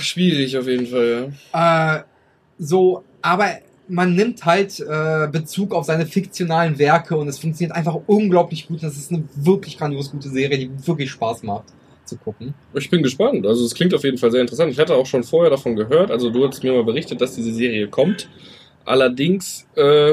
Schwierig 0.00 0.56
auf 0.58 0.66
jeden 0.66 0.86
Fall, 0.86 1.30
ja. 1.52 1.96
Äh, 1.96 2.02
so, 2.58 3.04
aber 3.22 3.50
man 3.88 4.14
nimmt 4.14 4.44
halt 4.44 4.80
äh, 4.80 5.28
Bezug 5.30 5.74
auf 5.74 5.86
seine 5.86 6.06
fiktionalen 6.06 6.78
Werke 6.78 7.16
und 7.16 7.28
es 7.28 7.38
funktioniert 7.38 7.74
einfach 7.74 7.98
unglaublich 8.06 8.68
gut. 8.68 8.82
Das 8.82 8.96
ist 8.96 9.12
eine 9.12 9.24
wirklich 9.34 9.78
grandios 9.78 10.10
gute 10.10 10.28
Serie, 10.28 10.58
die 10.58 10.70
wirklich 10.86 11.10
Spaß 11.10 11.42
macht 11.42 11.64
zu 12.04 12.16
gucken. 12.16 12.54
Ich 12.74 12.90
bin 12.90 13.02
gespannt. 13.02 13.46
Also 13.46 13.64
es 13.64 13.74
klingt 13.74 13.94
auf 13.94 14.02
jeden 14.02 14.18
Fall 14.18 14.30
sehr 14.30 14.40
interessant. 14.40 14.72
Ich 14.72 14.78
hatte 14.78 14.94
auch 14.94 15.06
schon 15.06 15.22
vorher 15.22 15.50
davon 15.50 15.76
gehört. 15.76 16.10
Also 16.10 16.30
du 16.30 16.46
hast 16.46 16.62
mir 16.62 16.72
mal 16.72 16.84
berichtet, 16.84 17.20
dass 17.20 17.34
diese 17.34 17.52
Serie 17.52 17.88
kommt. 17.88 18.28
Allerdings 18.84 19.66
äh, 19.76 20.12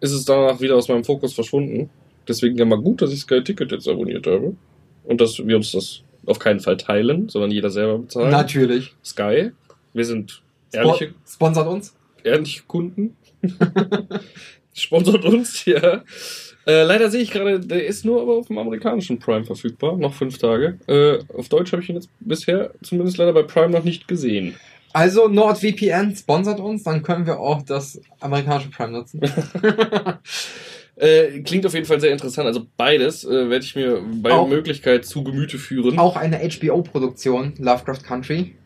ist 0.00 0.12
es 0.12 0.24
danach 0.24 0.60
wieder 0.60 0.76
aus 0.76 0.88
meinem 0.88 1.04
Fokus 1.04 1.34
verschwunden. 1.34 1.90
Deswegen 2.26 2.56
ja 2.56 2.64
mal 2.64 2.80
gut, 2.80 3.02
dass 3.02 3.12
ich 3.12 3.20
Sky 3.20 3.42
Ticket 3.42 3.72
jetzt 3.72 3.88
abonniert 3.88 4.26
habe. 4.26 4.56
Und 5.04 5.20
dass 5.20 5.38
wir 5.38 5.56
uns 5.56 5.72
das 5.72 6.02
auf 6.26 6.38
keinen 6.38 6.60
Fall 6.60 6.76
teilen, 6.76 7.28
sondern 7.28 7.50
jeder 7.50 7.70
selber 7.70 7.98
bezahlt. 7.98 8.30
Natürlich. 8.30 8.94
Sky, 9.04 9.52
wir 9.92 10.04
sind 10.04 10.42
ehrliche, 10.72 11.14
sponsert 11.26 11.68
uns. 11.68 11.94
Ehrliche 12.24 12.62
Kunden. 12.66 13.16
Sponsort 14.74 15.24
uns, 15.24 15.64
ja. 15.64 16.02
Äh, 16.66 16.82
leider 16.84 17.10
sehe 17.10 17.22
ich 17.22 17.30
gerade, 17.30 17.58
der 17.60 17.86
ist 17.86 18.04
nur 18.04 18.20
aber 18.22 18.34
auf 18.36 18.46
dem 18.48 18.58
amerikanischen 18.58 19.18
Prime 19.18 19.44
verfügbar, 19.44 19.96
noch 19.96 20.14
fünf 20.14 20.38
Tage. 20.38 20.78
Äh, 20.86 21.18
auf 21.36 21.48
Deutsch 21.48 21.72
habe 21.72 21.82
ich 21.82 21.88
ihn 21.88 21.96
jetzt 21.96 22.10
bisher 22.20 22.72
zumindest 22.82 23.16
leider 23.16 23.32
bei 23.32 23.42
Prime 23.42 23.70
noch 23.70 23.84
nicht 23.84 24.06
gesehen. 24.06 24.54
Also 24.92 25.28
NordVPN 25.28 26.14
sponsert 26.16 26.60
uns, 26.60 26.82
dann 26.82 27.02
können 27.02 27.26
wir 27.26 27.40
auch 27.40 27.62
das 27.62 28.00
amerikanische 28.20 28.70
Prime 28.70 28.92
nutzen. 28.92 29.20
Äh, 31.00 31.42
klingt 31.42 31.64
auf 31.64 31.74
jeden 31.74 31.86
Fall 31.86 32.00
sehr 32.00 32.10
interessant. 32.10 32.48
Also 32.48 32.66
beides 32.76 33.22
äh, 33.24 33.48
werde 33.48 33.64
ich 33.64 33.76
mir 33.76 34.02
bei 34.20 34.32
Auch- 34.32 34.48
Möglichkeit 34.48 35.06
zu 35.06 35.22
Gemüte 35.22 35.56
führen. 35.56 35.96
auch 35.96 36.16
eine 36.16 36.38
HBO-Produktion, 36.40 37.54
Lovecraft 37.58 38.02
Country. 38.04 38.56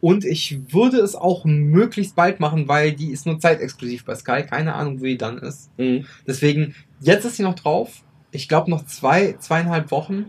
Und 0.00 0.24
ich 0.24 0.72
würde 0.72 0.98
es 0.98 1.14
auch 1.14 1.44
möglichst 1.44 2.14
bald 2.16 2.38
machen, 2.38 2.68
weil 2.68 2.92
die 2.92 3.10
ist 3.10 3.26
nur 3.26 3.38
zeitexklusiv 3.40 4.04
bei 4.04 4.14
Sky. 4.14 4.42
Keine 4.42 4.74
Ahnung, 4.74 5.00
wo 5.00 5.04
die 5.04 5.16
dann 5.16 5.38
ist. 5.38 5.70
Mhm. 5.78 6.04
Deswegen, 6.26 6.74
jetzt 7.00 7.24
ist 7.24 7.36
sie 7.36 7.42
noch 7.42 7.54
drauf. 7.54 8.02
Ich 8.30 8.48
glaube, 8.48 8.70
noch 8.70 8.84
zwei, 8.86 9.36
zweieinhalb 9.38 9.90
Wochen 9.90 10.26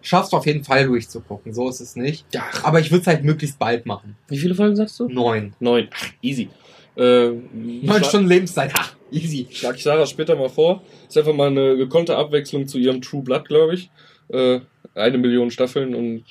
schaffst 0.00 0.32
du 0.32 0.36
auf 0.36 0.46
jeden 0.46 0.64
Fall 0.64 0.86
durchzugucken. 0.86 1.52
So 1.52 1.68
ist 1.68 1.80
es 1.80 1.96
nicht. 1.96 2.24
Ja, 2.32 2.44
Aber 2.62 2.80
ich 2.80 2.90
würde 2.90 3.02
es 3.02 3.06
halt 3.08 3.24
möglichst 3.24 3.58
bald 3.58 3.84
machen. 3.86 4.16
wie 4.28 4.38
viele 4.38 4.54
Folgen 4.54 4.76
sagst 4.76 4.98
du? 5.00 5.08
Neun. 5.08 5.54
Neun. 5.60 5.88
Ach, 5.92 6.06
easy. 6.22 6.48
Äh, 6.96 7.30
Neun 7.52 8.04
Stunden 8.04 8.28
Lebenszeit. 8.28 8.72
Ha, 8.74 8.86
easy. 9.10 9.46
Schlag 9.50 9.76
ich 9.76 9.82
Sarah 9.82 10.06
später 10.06 10.36
mal 10.36 10.48
vor. 10.48 10.82
Ist 11.08 11.18
einfach 11.18 11.34
mal 11.34 11.48
eine 11.48 11.76
gekonnte 11.76 12.16
Abwechslung 12.16 12.66
zu 12.66 12.78
ihrem 12.78 13.00
True 13.02 13.22
Blood, 13.22 13.48
glaube 13.48 13.74
ich. 13.74 13.90
Äh, 14.28 14.60
eine 14.94 15.18
Million 15.18 15.50
Staffeln 15.50 15.94
und 15.94 16.24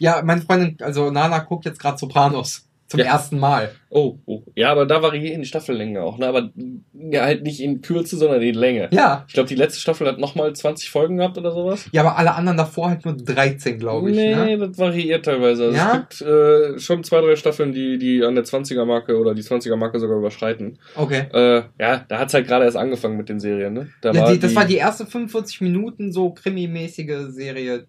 Ja, 0.00 0.22
meine 0.24 0.40
Freundin, 0.40 0.76
also 0.80 1.10
Nana 1.10 1.38
guckt 1.40 1.64
jetzt 1.66 1.78
gerade 1.78 1.98
Sopranos. 1.98 2.66
Zum 2.88 2.98
Ja. 2.98 3.06
ersten 3.06 3.38
Mal. 3.38 3.70
Oh, 3.88 4.16
oh. 4.26 4.42
Ja, 4.56 4.72
aber 4.72 4.84
da 4.84 5.00
variieren 5.00 5.42
die 5.42 5.46
Staffellänge 5.46 6.02
auch, 6.02 6.18
ne? 6.18 6.26
Aber 6.26 6.50
ja, 6.92 7.22
halt 7.22 7.44
nicht 7.44 7.60
in 7.60 7.82
Kürze, 7.82 8.16
sondern 8.16 8.42
in 8.42 8.54
Länge. 8.56 8.88
Ja. 8.90 9.24
Ich 9.28 9.34
glaube, 9.34 9.48
die 9.48 9.54
letzte 9.54 9.78
Staffel 9.78 10.08
hat 10.08 10.18
nochmal 10.18 10.52
20 10.56 10.90
Folgen 10.90 11.18
gehabt 11.18 11.38
oder 11.38 11.52
sowas. 11.52 11.88
Ja, 11.92 12.00
aber 12.00 12.18
alle 12.18 12.34
anderen 12.34 12.56
davor 12.58 12.88
halt 12.88 13.04
nur 13.04 13.16
13, 13.16 13.78
glaube 13.78 14.10
ich. 14.10 14.16
nee, 14.16 14.34
Ne? 14.34 14.58
das 14.58 14.76
variiert 14.76 15.24
teilweise. 15.24 15.66
Also 15.66 15.76
Ja? 15.76 16.04
Es 16.10 16.18
gibt 16.18 16.28
äh, 16.28 16.78
schon 16.80 17.04
zwei, 17.04 17.20
drei 17.20 17.36
Staffeln, 17.36 17.72
die, 17.72 17.96
die 17.96 18.24
an 18.24 18.34
der 18.34 18.42
20er-Marke 18.44 19.16
oder 19.20 19.34
die 19.36 19.42
20er-Marke 19.42 20.00
sogar 20.00 20.18
überschreiten. 20.18 20.80
Okay. 20.96 21.26
Äh, 21.32 21.62
ja, 21.78 22.04
da 22.08 22.18
hat's 22.18 22.34
halt 22.34 22.48
gerade 22.48 22.64
erst 22.64 22.76
angefangen 22.76 23.16
mit 23.16 23.28
den 23.28 23.38
Serien, 23.38 23.72
ne? 23.72 23.90
Da 24.00 24.10
Ja, 24.10 24.32
die, 24.32 24.40
das 24.40 24.56
war 24.56 24.64
die 24.64 24.78
erste 24.78 25.06
45 25.06 25.60
Minuten 25.60 26.10
so 26.10 26.30
krimimäßige 26.30 27.26
Serie. 27.28 27.86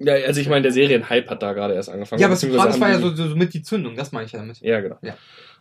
Ja, 0.00 0.14
also 0.14 0.40
ich 0.40 0.48
meine, 0.48 0.62
der 0.62 0.72
Serienhype 0.72 1.28
hat 1.28 1.42
da 1.42 1.52
gerade 1.52 1.74
erst 1.74 1.88
angefangen. 1.90 2.20
Ja, 2.20 2.28
aber 2.28 2.36
Sopranos 2.36 2.78
war 2.80 2.90
ja 2.90 2.98
so, 2.98 3.14
so 3.14 3.34
mit 3.36 3.52
die 3.54 3.62
Zündung, 3.62 3.96
das 3.96 4.12
meine 4.12 4.26
ich 4.26 4.32
ja 4.32 4.38
damit. 4.40 4.60
Ja, 4.60 4.80
genau. 4.80 4.96
Ja. 5.02 5.14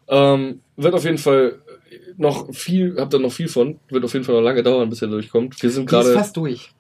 Ähm, 0.10 0.62
wird 0.76 0.94
auf 0.94 1.04
jeden 1.04 1.18
Fall 1.18 1.60
noch 2.18 2.54
viel, 2.54 2.96
habt 3.00 3.14
da 3.14 3.20
noch 3.20 3.32
viel 3.32 3.48
von. 3.48 3.80
Wird 3.90 4.04
auf 4.06 4.14
jeden 4.14 4.26
Fall 4.26 4.36
noch 4.36 4.42
lange 4.42 4.64
dauern, 4.64 4.90
bis 4.90 5.02
er 5.02 5.08
durchkommt. 5.08 5.62
Wir 5.62 5.70
sind 5.70 5.90
gerade. 5.90 6.14
fast 6.14 6.38
durch. 6.38 6.72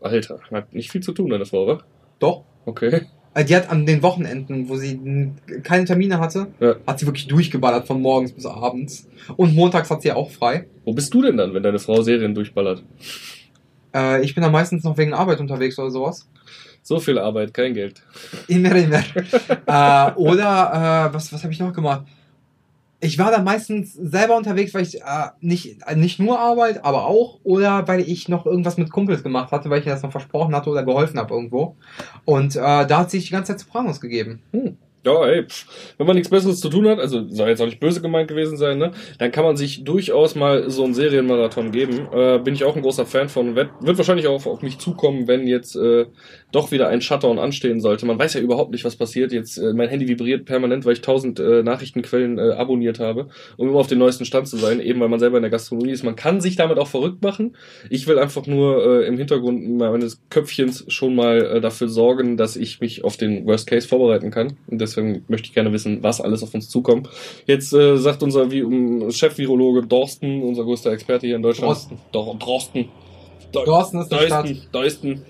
Alter, 0.00 0.40
hat 0.50 0.72
nicht 0.72 0.90
viel 0.90 1.02
zu 1.02 1.12
tun, 1.12 1.28
deine 1.30 1.44
Frau, 1.44 1.64
oder? 1.64 1.84
Doch. 2.20 2.44
Okay. 2.64 3.02
Also 3.34 3.46
Die 3.46 3.54
hat 3.56 3.70
an 3.70 3.86
den 3.86 4.02
Wochenenden, 4.02 4.68
wo 4.68 4.76
sie 4.76 5.30
keine 5.62 5.84
Termine 5.84 6.18
hatte, 6.18 6.48
Ja. 6.58 6.76
hat 6.86 6.98
sie 6.98 7.06
wirklich 7.06 7.28
durchgeballert 7.28 7.86
von 7.86 8.00
morgens 8.00 8.32
bis 8.32 8.46
abends. 8.46 9.08
Und 9.36 9.54
montags 9.54 9.90
hat 9.90 10.02
sie 10.02 10.12
auch 10.12 10.30
frei. 10.30 10.66
Wo 10.84 10.92
bist 10.94 11.12
du 11.14 11.22
denn 11.22 11.36
dann, 11.36 11.54
wenn 11.54 11.62
deine 11.62 11.78
Frau 11.78 12.02
Serien 12.02 12.34
durchballert? 12.34 12.82
Äh, 13.94 14.24
ich 14.24 14.34
bin 14.34 14.42
da 14.42 14.50
meistens 14.50 14.84
noch 14.84 14.96
wegen 14.98 15.12
Arbeit 15.14 15.40
unterwegs 15.40 15.78
oder 15.78 15.90
sowas. 15.90 16.28
So 16.90 16.98
viel 16.98 17.20
Arbeit, 17.20 17.54
kein 17.54 17.72
Geld. 17.72 18.02
Immer, 18.48 18.74
immer. 18.74 18.98
äh, 18.98 20.12
oder, 20.16 21.06
äh, 21.08 21.14
was, 21.14 21.32
was 21.32 21.40
habe 21.44 21.52
ich 21.52 21.60
noch 21.60 21.72
gemacht? 21.72 22.02
Ich 22.98 23.16
war 23.16 23.30
da 23.30 23.40
meistens 23.40 23.94
selber 23.94 24.36
unterwegs, 24.36 24.74
weil 24.74 24.82
ich 24.82 25.00
äh, 25.00 25.28
nicht, 25.40 25.82
äh, 25.86 25.94
nicht 25.94 26.18
nur 26.18 26.40
Arbeit, 26.40 26.84
aber 26.84 27.06
auch, 27.06 27.38
oder 27.44 27.86
weil 27.86 28.00
ich 28.00 28.28
noch 28.28 28.44
irgendwas 28.44 28.76
mit 28.76 28.90
Kumpels 28.90 29.22
gemacht 29.22 29.52
hatte, 29.52 29.70
weil 29.70 29.78
ich 29.78 29.84
das 29.84 30.02
noch 30.02 30.10
versprochen 30.10 30.52
hatte 30.52 30.68
oder 30.68 30.82
geholfen 30.82 31.20
habe 31.20 31.32
irgendwo. 31.32 31.76
Und 32.24 32.56
äh, 32.56 32.58
da 32.58 32.98
hat 32.98 33.12
sich 33.12 33.26
die 33.26 33.30
ganze 33.30 33.52
Zeit 33.52 33.60
Sopranos 33.60 34.00
gegeben. 34.00 34.42
Ja, 35.02 35.26
ey, 35.26 35.44
pff, 35.44 35.66
wenn 35.96 36.06
man 36.06 36.16
nichts 36.16 36.28
Besseres 36.28 36.60
zu 36.60 36.68
tun 36.68 36.86
hat, 36.86 36.98
also 36.98 37.26
soll 37.28 37.48
jetzt 37.48 37.62
auch 37.62 37.66
nicht 37.66 37.80
böse 37.80 38.02
gemeint 38.02 38.28
gewesen 38.28 38.58
sein, 38.58 38.76
ne? 38.76 38.92
Dann 39.18 39.32
kann 39.32 39.44
man 39.44 39.56
sich 39.56 39.82
durchaus 39.82 40.34
mal 40.34 40.68
so 40.68 40.84
einen 40.84 40.92
Serienmarathon 40.92 41.70
geben. 41.70 42.06
Äh, 42.12 42.38
bin 42.38 42.52
ich 42.52 42.64
auch 42.64 42.76
ein 42.76 42.82
großer 42.82 43.06
Fan 43.06 43.30
von. 43.30 43.56
Wird, 43.56 43.70
wird 43.80 43.96
wahrscheinlich 43.96 44.26
auch 44.26 44.44
auf 44.44 44.60
mich 44.60 44.78
zukommen, 44.78 45.26
wenn 45.26 45.46
jetzt 45.46 45.74
äh, 45.74 46.04
doch 46.52 46.72
wieder 46.72 46.88
ein 46.88 47.00
Shutdown 47.00 47.38
anstehen 47.38 47.80
sollte. 47.80 48.06
Man 48.06 48.18
weiß 48.18 48.34
ja 48.34 48.40
überhaupt 48.40 48.72
nicht, 48.72 48.84
was 48.84 48.96
passiert. 48.96 49.32
Jetzt 49.32 49.58
äh, 49.58 49.72
mein 49.72 49.88
Handy 49.88 50.08
vibriert 50.08 50.44
permanent, 50.44 50.84
weil 50.84 50.94
ich 50.94 51.00
tausend 51.00 51.38
äh, 51.40 51.62
Nachrichtenquellen 51.62 52.38
äh, 52.38 52.52
abonniert 52.52 52.98
habe, 52.98 53.28
um 53.56 53.68
immer 53.68 53.78
auf 53.78 53.86
den 53.86 53.98
neuesten 53.98 54.24
Stand 54.24 54.48
zu 54.48 54.56
sein, 54.56 54.80
eben 54.80 55.00
weil 55.00 55.08
man 55.08 55.20
selber 55.20 55.36
in 55.38 55.42
der 55.42 55.50
Gastronomie 55.50 55.90
ist. 55.90 56.02
Man 56.04 56.16
kann 56.16 56.40
sich 56.40 56.56
damit 56.56 56.78
auch 56.78 56.88
verrückt 56.88 57.22
machen. 57.22 57.56
Ich 57.88 58.06
will 58.06 58.18
einfach 58.18 58.46
nur 58.46 59.02
äh, 59.02 59.06
im 59.06 59.16
Hintergrund 59.16 59.68
meines 59.78 60.20
Köpfchens 60.30 60.84
schon 60.88 61.14
mal 61.14 61.56
äh, 61.56 61.60
dafür 61.60 61.88
sorgen, 61.88 62.36
dass 62.36 62.56
ich 62.56 62.80
mich 62.80 63.04
auf 63.04 63.16
den 63.16 63.46
Worst 63.46 63.66
Case 63.66 63.86
vorbereiten 63.86 64.30
kann. 64.30 64.56
Und 64.66 64.80
deswegen 64.80 65.24
möchte 65.28 65.46
ich 65.48 65.54
gerne 65.54 65.72
wissen, 65.72 66.02
was 66.02 66.20
alles 66.20 66.42
auf 66.42 66.54
uns 66.54 66.68
zukommt. 66.68 67.08
Jetzt 67.46 67.72
äh, 67.72 67.96
sagt 67.96 68.22
unser 68.22 68.50
Vi- 68.50 68.64
um, 68.64 69.10
Chef-Virologe 69.10 69.86
Dorsten, 69.86 70.42
unser 70.42 70.64
größter 70.64 70.92
Experte 70.92 71.26
hier 71.26 71.36
in 71.36 71.42
Deutschland. 71.42 71.70
Drosten. 71.72 71.98
Dor 72.12 72.36
Drosten. 72.38 72.88
Do 73.52 73.64
Dorsten 73.64 74.00
ist 74.00 74.12
die 74.12 74.16
Stadt. 74.16 74.48
Deusten. 74.72 75.22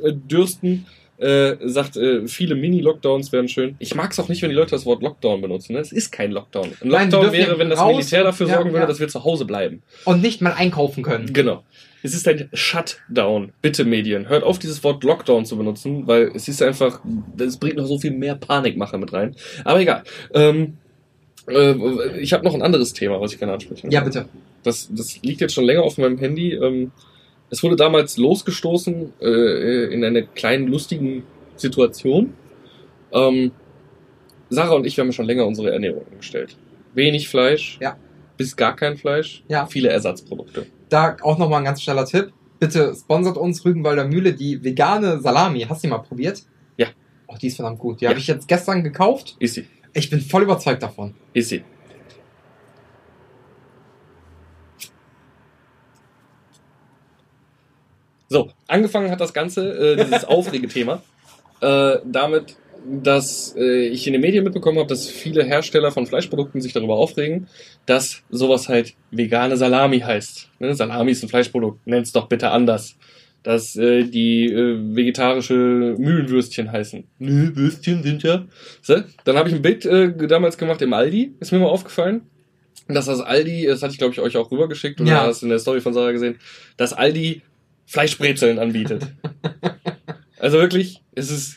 Äh, 0.00 0.12
Dürsten. 0.12 0.86
Äh, 1.18 1.56
sagt, 1.64 1.96
äh, 1.96 2.28
viele 2.28 2.54
Mini-Lockdowns 2.54 3.32
wären 3.32 3.48
schön. 3.48 3.74
Ich 3.80 3.92
mag 3.96 4.12
es 4.12 4.20
auch 4.20 4.28
nicht, 4.28 4.40
wenn 4.40 4.50
die 4.50 4.54
Leute 4.54 4.70
das 4.70 4.86
Wort 4.86 5.02
Lockdown 5.02 5.40
benutzen. 5.40 5.72
Ne? 5.72 5.80
Es 5.80 5.90
ist 5.90 6.12
kein 6.12 6.30
Lockdown. 6.30 6.66
Ein 6.66 6.76
Nein, 6.82 7.10
Lockdown 7.10 7.22
dürfen 7.22 7.38
wäre, 7.38 7.52
ja 7.54 7.58
wenn 7.58 7.70
das 7.70 7.84
Militär 7.84 8.22
dafür 8.22 8.46
ja, 8.46 8.54
sorgen 8.54 8.70
würde, 8.70 8.82
ja. 8.82 8.86
dass 8.86 9.00
wir 9.00 9.08
zu 9.08 9.24
Hause 9.24 9.44
bleiben. 9.44 9.82
Und 10.04 10.22
nicht 10.22 10.40
mal 10.42 10.52
einkaufen 10.52 11.02
können. 11.02 11.32
Genau. 11.32 11.64
Es 12.04 12.14
ist 12.14 12.28
ein 12.28 12.48
Shutdown. 12.52 13.52
Bitte 13.62 13.84
Medien. 13.84 14.28
Hört 14.28 14.44
auf, 14.44 14.60
dieses 14.60 14.84
Wort 14.84 15.02
Lockdown 15.02 15.44
zu 15.44 15.56
benutzen, 15.56 16.06
weil 16.06 16.30
es 16.36 16.46
ist 16.46 16.62
einfach, 16.62 17.00
das 17.36 17.56
bringt 17.56 17.76
noch 17.76 17.86
so 17.86 17.98
viel 17.98 18.12
mehr 18.12 18.36
Panikmache 18.36 18.96
mit 18.96 19.12
rein. 19.12 19.34
Aber 19.64 19.80
egal. 19.80 20.04
Ähm, 20.32 20.78
äh, 21.48 22.18
ich 22.20 22.32
habe 22.32 22.44
noch 22.44 22.54
ein 22.54 22.62
anderes 22.62 22.92
Thema, 22.92 23.20
was 23.20 23.32
ich 23.32 23.38
gerne 23.38 23.54
ansprechen 23.54 23.90
Ja, 23.90 24.02
möchte. 24.02 24.20
bitte. 24.20 24.30
Das, 24.62 24.88
das 24.92 25.20
liegt 25.22 25.40
jetzt 25.40 25.54
schon 25.54 25.64
länger 25.64 25.82
auf 25.82 25.98
meinem 25.98 26.18
Handy. 26.18 26.52
Ähm, 26.52 26.92
es 27.50 27.62
wurde 27.62 27.76
damals 27.76 28.16
losgestoßen 28.16 29.12
äh, 29.20 29.84
in 29.92 30.04
einer 30.04 30.22
kleinen 30.22 30.68
lustigen 30.68 31.24
Situation. 31.56 32.34
Ähm, 33.12 33.52
Sarah 34.50 34.74
und 34.74 34.86
ich, 34.86 34.96
wir 34.96 35.04
haben 35.04 35.12
schon 35.12 35.26
länger 35.26 35.46
unsere 35.46 35.70
Ernährung 35.72 36.02
umgestellt. 36.10 36.56
Wenig 36.94 37.28
Fleisch, 37.28 37.78
Ja. 37.80 37.96
bis 38.36 38.56
gar 38.56 38.74
kein 38.76 38.96
Fleisch, 38.96 39.44
Ja. 39.48 39.66
viele 39.66 39.88
Ersatzprodukte. 39.90 40.66
Da 40.88 41.16
auch 41.22 41.38
nochmal 41.38 41.60
ein 41.60 41.64
ganz 41.64 41.82
schneller 41.82 42.06
Tipp. 42.06 42.32
Bitte 42.60 42.94
sponsert 42.94 43.36
uns 43.36 43.64
Rügenwalder 43.64 44.04
Mühle 44.06 44.32
die 44.32 44.62
vegane 44.64 45.20
Salami. 45.20 45.60
Hast 45.68 45.82
du 45.84 45.86
die 45.88 45.90
mal 45.92 45.98
probiert? 45.98 46.42
Ja. 46.76 46.88
Oh, 47.26 47.34
die 47.40 47.48
ist 47.48 47.56
verdammt 47.56 47.78
gut. 47.78 48.00
Die 48.00 48.04
Ja. 48.04 48.10
habe 48.10 48.18
ich 48.18 48.26
jetzt 48.26 48.48
gestern 48.48 48.82
gekauft. 48.82 49.36
Ist 49.38 49.54
sie. 49.54 49.66
Ich 49.92 50.10
bin 50.10 50.20
voll 50.20 50.42
überzeugt 50.42 50.82
davon. 50.82 51.14
Ist 51.34 51.50
sie. 51.50 51.62
So, 58.28 58.50
angefangen 58.66 59.10
hat 59.10 59.20
das 59.20 59.32
Ganze, 59.32 59.96
äh, 59.96 60.04
dieses 60.04 60.24
Aufregethema, 60.26 61.02
äh, 61.60 61.96
damit, 62.04 62.56
dass 62.86 63.54
äh, 63.56 63.86
ich 63.88 64.06
in 64.06 64.12
den 64.12 64.22
Medien 64.22 64.44
mitbekommen 64.44 64.78
habe, 64.78 64.88
dass 64.88 65.08
viele 65.08 65.44
Hersteller 65.44 65.90
von 65.90 66.06
Fleischprodukten 66.06 66.60
sich 66.60 66.72
darüber 66.72 66.96
aufregen, 66.96 67.48
dass 67.86 68.22
sowas 68.30 68.68
halt 68.68 68.94
vegane 69.10 69.56
Salami 69.56 70.00
heißt. 70.00 70.48
Ne? 70.60 70.74
Salami 70.74 71.10
ist 71.12 71.22
ein 71.22 71.28
Fleischprodukt, 71.28 71.80
nenn's 71.86 72.12
doch 72.12 72.28
bitte 72.28 72.50
anders. 72.50 72.96
Dass 73.44 73.76
äh, 73.76 74.02
die 74.04 74.46
äh, 74.46 74.96
vegetarische 74.96 75.54
Mühlenwürstchen 75.54 76.70
heißen. 76.72 77.04
Nö, 77.20 77.54
Würstchen 77.54 78.02
sind 78.02 78.22
ja. 78.24 78.44
So, 78.82 78.96
dann 79.24 79.36
habe 79.36 79.48
ich 79.48 79.54
ein 79.54 79.62
Bild 79.62 79.86
äh, 79.86 80.12
damals 80.26 80.58
gemacht 80.58 80.82
im 80.82 80.92
Aldi, 80.92 81.34
ist 81.40 81.52
mir 81.52 81.60
mal 81.60 81.66
aufgefallen. 81.66 82.22
Dass 82.88 83.06
das 83.06 83.20
Aldi, 83.20 83.66
das 83.66 83.82
hatte 83.82 83.92
ich 83.92 83.98
glaube 83.98 84.12
ich 84.12 84.20
euch 84.20 84.36
auch 84.36 84.50
rübergeschickt 84.50 85.00
oder 85.00 85.10
Ja. 85.10 85.22
hast 85.26 85.42
in 85.42 85.50
der 85.50 85.60
Story 85.60 85.80
von 85.80 85.94
Sarah 85.94 86.10
gesehen, 86.12 86.38
dass 86.76 86.92
Aldi 86.92 87.42
Fleischbrezeln 87.88 88.58
anbietet. 88.58 89.06
also 90.38 90.58
wirklich, 90.58 91.02
es 91.14 91.30
ist 91.30 91.56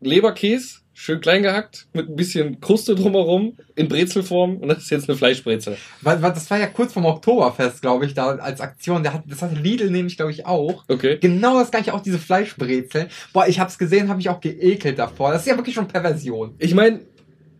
Leberkäse, 0.00 0.80
schön 0.92 1.22
klein 1.22 1.42
gehackt, 1.42 1.86
mit 1.94 2.10
ein 2.10 2.16
bisschen 2.16 2.60
Kruste 2.60 2.94
drumherum, 2.94 3.56
in 3.74 3.88
Brezelform 3.88 4.58
und 4.58 4.68
das 4.68 4.78
ist 4.78 4.90
jetzt 4.90 5.08
eine 5.08 5.16
Fleischbrezel. 5.16 5.78
Weil, 6.02 6.20
weil 6.20 6.32
das 6.32 6.50
war 6.50 6.58
ja 6.58 6.66
kurz 6.66 6.92
vorm 6.92 7.06
Oktoberfest, 7.06 7.80
glaube 7.80 8.04
ich, 8.04 8.12
da 8.12 8.36
als 8.36 8.60
Aktion. 8.60 9.02
Der 9.02 9.14
hat, 9.14 9.22
das 9.26 9.40
hatte 9.40 9.54
Lidl 9.54 9.90
nämlich, 9.90 10.18
glaube 10.18 10.32
ich, 10.32 10.44
auch. 10.44 10.84
Okay. 10.86 11.16
Genau 11.18 11.58
das 11.58 11.70
gleiche, 11.70 11.94
auch 11.94 12.02
diese 12.02 12.18
Fleischbrezel. 12.18 13.08
Boah, 13.32 13.48
ich 13.48 13.58
hab's 13.58 13.78
gesehen, 13.78 14.10
habe 14.10 14.20
ich 14.20 14.28
auch 14.28 14.40
geekelt 14.40 14.98
davor. 14.98 15.32
Das 15.32 15.40
ist 15.40 15.48
ja 15.48 15.56
wirklich 15.56 15.74
schon 15.74 15.88
Perversion. 15.88 16.54
Ich 16.58 16.74
meine, 16.74 17.00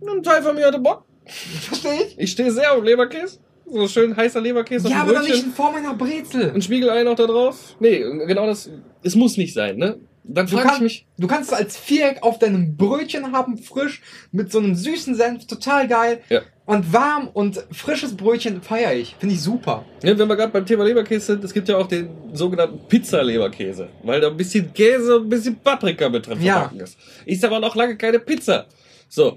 ein 0.07 0.22
Teil 0.22 0.42
von 0.42 0.55
mir 0.55 0.66
hatte 0.66 0.78
Bock. 0.78 1.07
Verstehe 1.24 2.02
ich? 2.07 2.18
Ich 2.18 2.32
stehe 2.32 2.52
sehr 2.52 2.74
auf 2.74 2.84
Leberkäse. 2.84 3.38
So 3.66 3.88
schön 3.88 4.16
heißer 4.16 4.40
Leberkäse 4.40 4.88
Ja, 4.88 5.02
aber 5.02 5.12
dem 5.12 5.14
doch 5.14 5.22
nicht 5.22 5.30
Brötchen. 5.32 5.48
in 5.50 5.54
Form 5.54 5.74
einer 5.74 5.94
Brezel. 5.94 6.50
Ein 6.54 6.62
Spiegelei 6.62 7.02
noch 7.02 7.16
da 7.16 7.26
drauf. 7.26 7.74
Nee, 7.80 7.98
genau 8.26 8.46
das. 8.46 8.70
Es 9.02 9.14
muss 9.14 9.36
nicht 9.36 9.54
sein, 9.54 9.76
ne? 9.78 9.96
Dann 10.26 10.46
Du, 10.46 10.56
frage 10.56 10.76
ich 10.76 10.80
mich. 10.80 11.06
du 11.18 11.26
kannst 11.26 11.52
es 11.52 11.58
als 11.58 11.76
Viereck 11.76 12.22
auf 12.22 12.38
deinem 12.38 12.76
Brötchen 12.76 13.32
haben, 13.32 13.58
frisch, 13.58 14.00
mit 14.32 14.50
so 14.50 14.58
einem 14.58 14.74
süßen 14.74 15.14
Senf, 15.14 15.46
total 15.46 15.86
geil. 15.86 16.20
Ja. 16.30 16.40
Und 16.66 16.94
warm 16.94 17.28
und 17.28 17.62
frisches 17.72 18.16
Brötchen 18.16 18.62
feiere 18.62 18.94
ich. 18.94 19.16
Finde 19.18 19.34
ich 19.34 19.42
super. 19.42 19.84
Ne, 20.02 20.18
wenn 20.18 20.26
wir 20.26 20.36
gerade 20.36 20.50
beim 20.50 20.64
Thema 20.64 20.84
Leberkäse 20.84 21.26
sind, 21.26 21.44
es 21.44 21.52
gibt 21.52 21.68
ja 21.68 21.76
auch 21.76 21.86
den 21.86 22.08
sogenannten 22.32 22.80
Pizza-Leberkäse, 22.88 23.88
weil 24.02 24.22
da 24.22 24.28
ein 24.28 24.36
bisschen 24.38 24.72
Käse 24.72 25.16
und 25.18 25.26
ein 25.26 25.28
bisschen 25.28 25.56
Paprika 25.56 26.08
mit 26.08 26.26
drin 26.26 26.40
Ja. 26.42 26.72
ist. 26.78 26.96
Ist 27.26 27.44
aber 27.44 27.60
noch 27.60 27.74
lange 27.76 27.96
keine 27.98 28.18
Pizza. 28.18 28.64
So. 29.10 29.36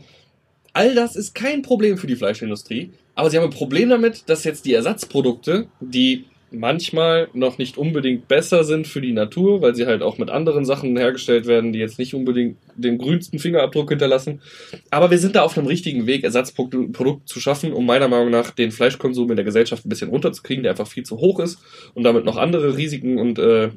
All 0.72 0.96
das 0.96 1.18
ist 1.18 1.36
kein 1.36 1.64
Problem 1.64 1.98
für 1.98 2.08
die 2.08 2.16
Fleischindustrie, 2.16 2.92
aber 3.18 3.32
sie 3.32 3.38
haben 3.38 3.46
ein 3.46 3.50
Problem 3.50 3.90
damit, 3.90 4.30
dass 4.30 4.44
jetzt 4.44 4.66
die 4.66 4.76
Ersatzprodukte, 4.76 5.68
die 5.80 6.26
manchmal 6.52 7.30
noch 7.34 7.58
nicht 7.58 7.76
unbedingt 7.76 8.28
besser 8.28 8.64
sind 8.64 8.86
für 8.88 9.02
die 9.02 9.12
Natur, 9.12 9.62
weil 9.64 9.74
sie 9.74 9.88
halt 9.88 10.04
auch 10.04 10.20
mit 10.20 10.30
anderen 10.30 10.66
Sachen 10.66 10.96
hergestellt 10.96 11.48
werden, 11.48 11.74
die 11.74 11.80
jetzt 11.80 11.98
nicht 11.98 12.14
unbedingt 12.14 12.58
den 12.76 13.00
grünsten 13.00 13.40
Fingerabdruck 13.40 13.90
hinterlassen. 13.90 14.40
Aber 14.92 15.10
wir 15.10 15.18
sind 15.18 15.36
da 15.36 15.42
auf 15.42 15.58
einem 15.58 15.66
richtigen 15.66 16.06
Weg, 16.06 16.24
Ersatzprodukt 16.24 16.94
Produkt 16.94 17.28
zu 17.28 17.40
schaffen, 17.40 17.74
um 17.74 17.88
meiner 17.88 18.08
Meinung 18.08 18.30
nach 18.30 18.52
den 18.52 18.70
Fleischkonsum 18.70 19.32
in 19.32 19.36
der 19.36 19.46
Gesellschaft 19.46 19.84
ein 19.84 19.90
bisschen 19.90 20.12
runterzukriegen, 20.12 20.62
der 20.62 20.74
einfach 20.74 20.88
viel 20.88 21.04
zu 21.04 21.18
hoch 21.18 21.40
ist 21.40 21.58
und 21.96 22.04
damit 22.04 22.24
noch 22.24 22.38
andere 22.38 22.78
Risiken 22.78 23.18
und 23.18 23.40
äh, 23.40 23.72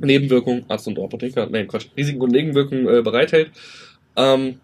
Nebenwirkungen, 0.00 0.66
Arzt 0.68 0.86
und 0.86 1.00
Apotheker, 1.00 1.48
nein, 1.50 1.66
Quatsch, 1.66 1.88
Risiken 1.96 2.22
und 2.22 2.30
Nebenwirkungen 2.30 2.86
äh, 2.86 3.02
bereithält. 3.02 3.50
Ähm, 4.16 4.60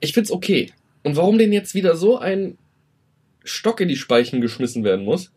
ich 0.00 0.12
find's 0.12 0.30
okay. 0.30 0.72
Und 1.02 1.16
warum 1.16 1.38
denn 1.38 1.54
jetzt 1.54 1.74
wieder 1.74 1.96
so 1.96 2.18
ein 2.18 2.58
Stock 3.44 3.80
in 3.80 3.88
die 3.88 3.96
Speichen 3.96 4.40
geschmissen 4.40 4.82
werden 4.82 5.04
muss? 5.04 5.30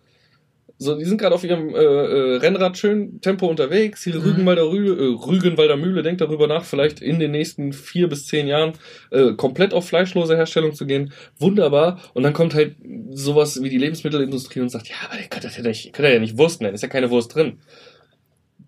So, 0.80 0.96
die 0.96 1.06
sind 1.06 1.18
gerade 1.18 1.34
auf 1.34 1.44
ihrem 1.44 1.74
äh, 1.74 1.80
äh, 1.80 2.36
Rennrad 2.38 2.78
schön 2.78 3.20
Tempo 3.22 3.48
unterwegs. 3.48 4.04
Hier 4.04 4.16
Mhm. 4.16 4.22
Rügenwalder, 4.22 4.70
Rühle, 4.70 4.94
äh, 4.94 5.26
Rügenwalder 5.26 5.76
Mühle 5.76 6.04
denkt 6.04 6.22
darüber 6.22 6.46
nach, 6.46 6.66
vielleicht 6.66 7.02
in 7.02 7.20
den 7.20 7.32
nächsten 7.32 7.74
vier 7.74 8.08
bis 8.08 8.28
zehn 8.28 8.48
Jahren 8.48 8.74
äh, 9.10 9.34
komplett 9.34 9.74
auf 9.74 9.88
fleischlose 9.88 10.36
Herstellung 10.36 10.76
zu 10.76 10.86
gehen. 10.86 11.14
Wunderbar. 11.40 12.00
Und 12.14 12.22
dann 12.22 12.34
kommt 12.34 12.54
halt 12.54 12.76
sowas 13.10 13.62
wie 13.64 13.70
die 13.70 13.80
Lebensmittelindustrie 13.80 14.60
und 14.60 14.70
sagt, 14.70 14.88
ja, 14.88 14.96
aber 15.10 15.20
ihr 15.20 15.28
könnt 15.28 15.46
das 15.46 15.58
ja 15.58 15.64
nicht, 15.64 15.94
könnt 15.94 16.10
ja 16.10 16.20
nicht 16.20 16.38
Wurst 16.38 16.62
nennen, 16.62 16.76
ist 16.76 16.84
ja 16.84 16.90
keine 16.90 17.10
Wurst 17.10 17.34
drin. 17.34 17.60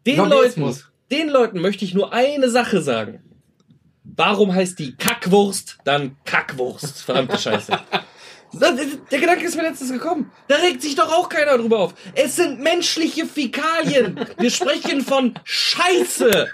Den 0.08 0.18
Leuten, 0.18 0.76
den 1.12 1.30
Leuten 1.30 1.62
möchte 1.62 1.86
ich 1.86 1.94
nur 1.94 2.12
eine 2.12 2.50
Sache 2.50 2.82
sagen. 2.82 3.22
Warum 4.04 4.54
heißt 4.56 4.80
die 4.80 4.96
Kackwurst 4.96 5.78
dann 5.86 6.16
Kackwurst? 6.26 7.04
Verdammte 7.04 7.38
Scheiße. 7.38 7.74
Der 8.52 9.20
Gedanke 9.20 9.46
ist 9.46 9.56
mir 9.56 9.64
letztens 9.64 9.92
gekommen. 9.92 10.32
Da 10.48 10.56
regt 10.56 10.82
sich 10.82 10.96
doch 10.96 11.12
auch 11.12 11.30
keiner 11.30 11.58
drüber 11.58 11.80
auf. 11.80 11.94
Es 12.16 12.36
sind 12.36 12.60
menschliche 12.60 13.26
Fäkalien. 13.26 14.20
Wir 14.38 14.50
sprechen 14.50 15.02
von 15.02 15.36
Scheiße. 15.44 16.52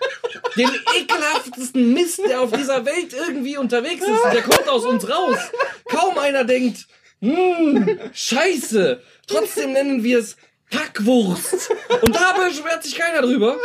Dem 0.58 0.70
ekelhaftesten 0.98 1.94
Mist, 1.94 2.20
der 2.28 2.42
auf 2.42 2.52
dieser 2.52 2.86
Welt 2.86 3.14
irgendwie 3.14 3.58
unterwegs 3.58 4.06
ist. 4.06 4.34
Der 4.34 4.42
kommt 4.42 4.68
aus 4.68 4.86
uns 4.86 5.10
raus. 5.10 5.38
Kaum 5.86 6.18
einer 6.18 6.44
denkt, 6.44 6.86
hm, 7.22 8.00
Scheiße. 8.14 9.02
Trotzdem 9.28 9.72
nennen 9.72 10.04
wir 10.04 10.20
es 10.20 10.36
Kackwurst. 10.72 11.70
Und 12.02 12.16
da 12.16 12.34
beschwert 12.34 12.84
sich 12.84 12.96
keiner 12.96 13.22
drüber. 13.22 13.58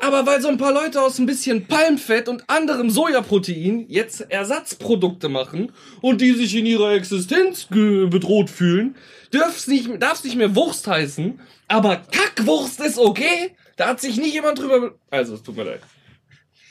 Aber 0.00 0.24
weil 0.26 0.40
so 0.40 0.48
ein 0.48 0.56
paar 0.58 0.72
Leute 0.72 1.00
aus 1.00 1.18
ein 1.18 1.26
bisschen 1.26 1.66
Palmfett 1.66 2.28
und 2.28 2.48
anderem 2.48 2.90
Sojaprotein 2.90 3.84
jetzt 3.88 4.22
Ersatzprodukte 4.30 5.28
machen 5.28 5.72
und 6.00 6.20
die 6.20 6.32
sich 6.32 6.54
in 6.56 6.66
ihrer 6.66 6.92
Existenz 6.94 7.64
bedroht 7.64 8.48
fühlen, 8.50 8.96
darf's 9.30 9.66
nicht, 9.66 9.88
darf's 10.02 10.24
nicht 10.24 10.36
mehr 10.36 10.54
Wurst 10.56 10.86
heißen, 10.86 11.38
aber 11.68 11.96
Kackwurst 11.96 12.80
ist 12.80 12.98
okay. 12.98 13.54
Da 13.76 13.88
hat 13.88 14.00
sich 14.00 14.16
nie 14.16 14.30
jemand 14.30 14.58
drüber... 14.58 14.80
be- 14.80 14.94
Also, 15.10 15.34
es 15.34 15.42
tut 15.42 15.56
mir 15.56 15.64
leid. 15.64 15.80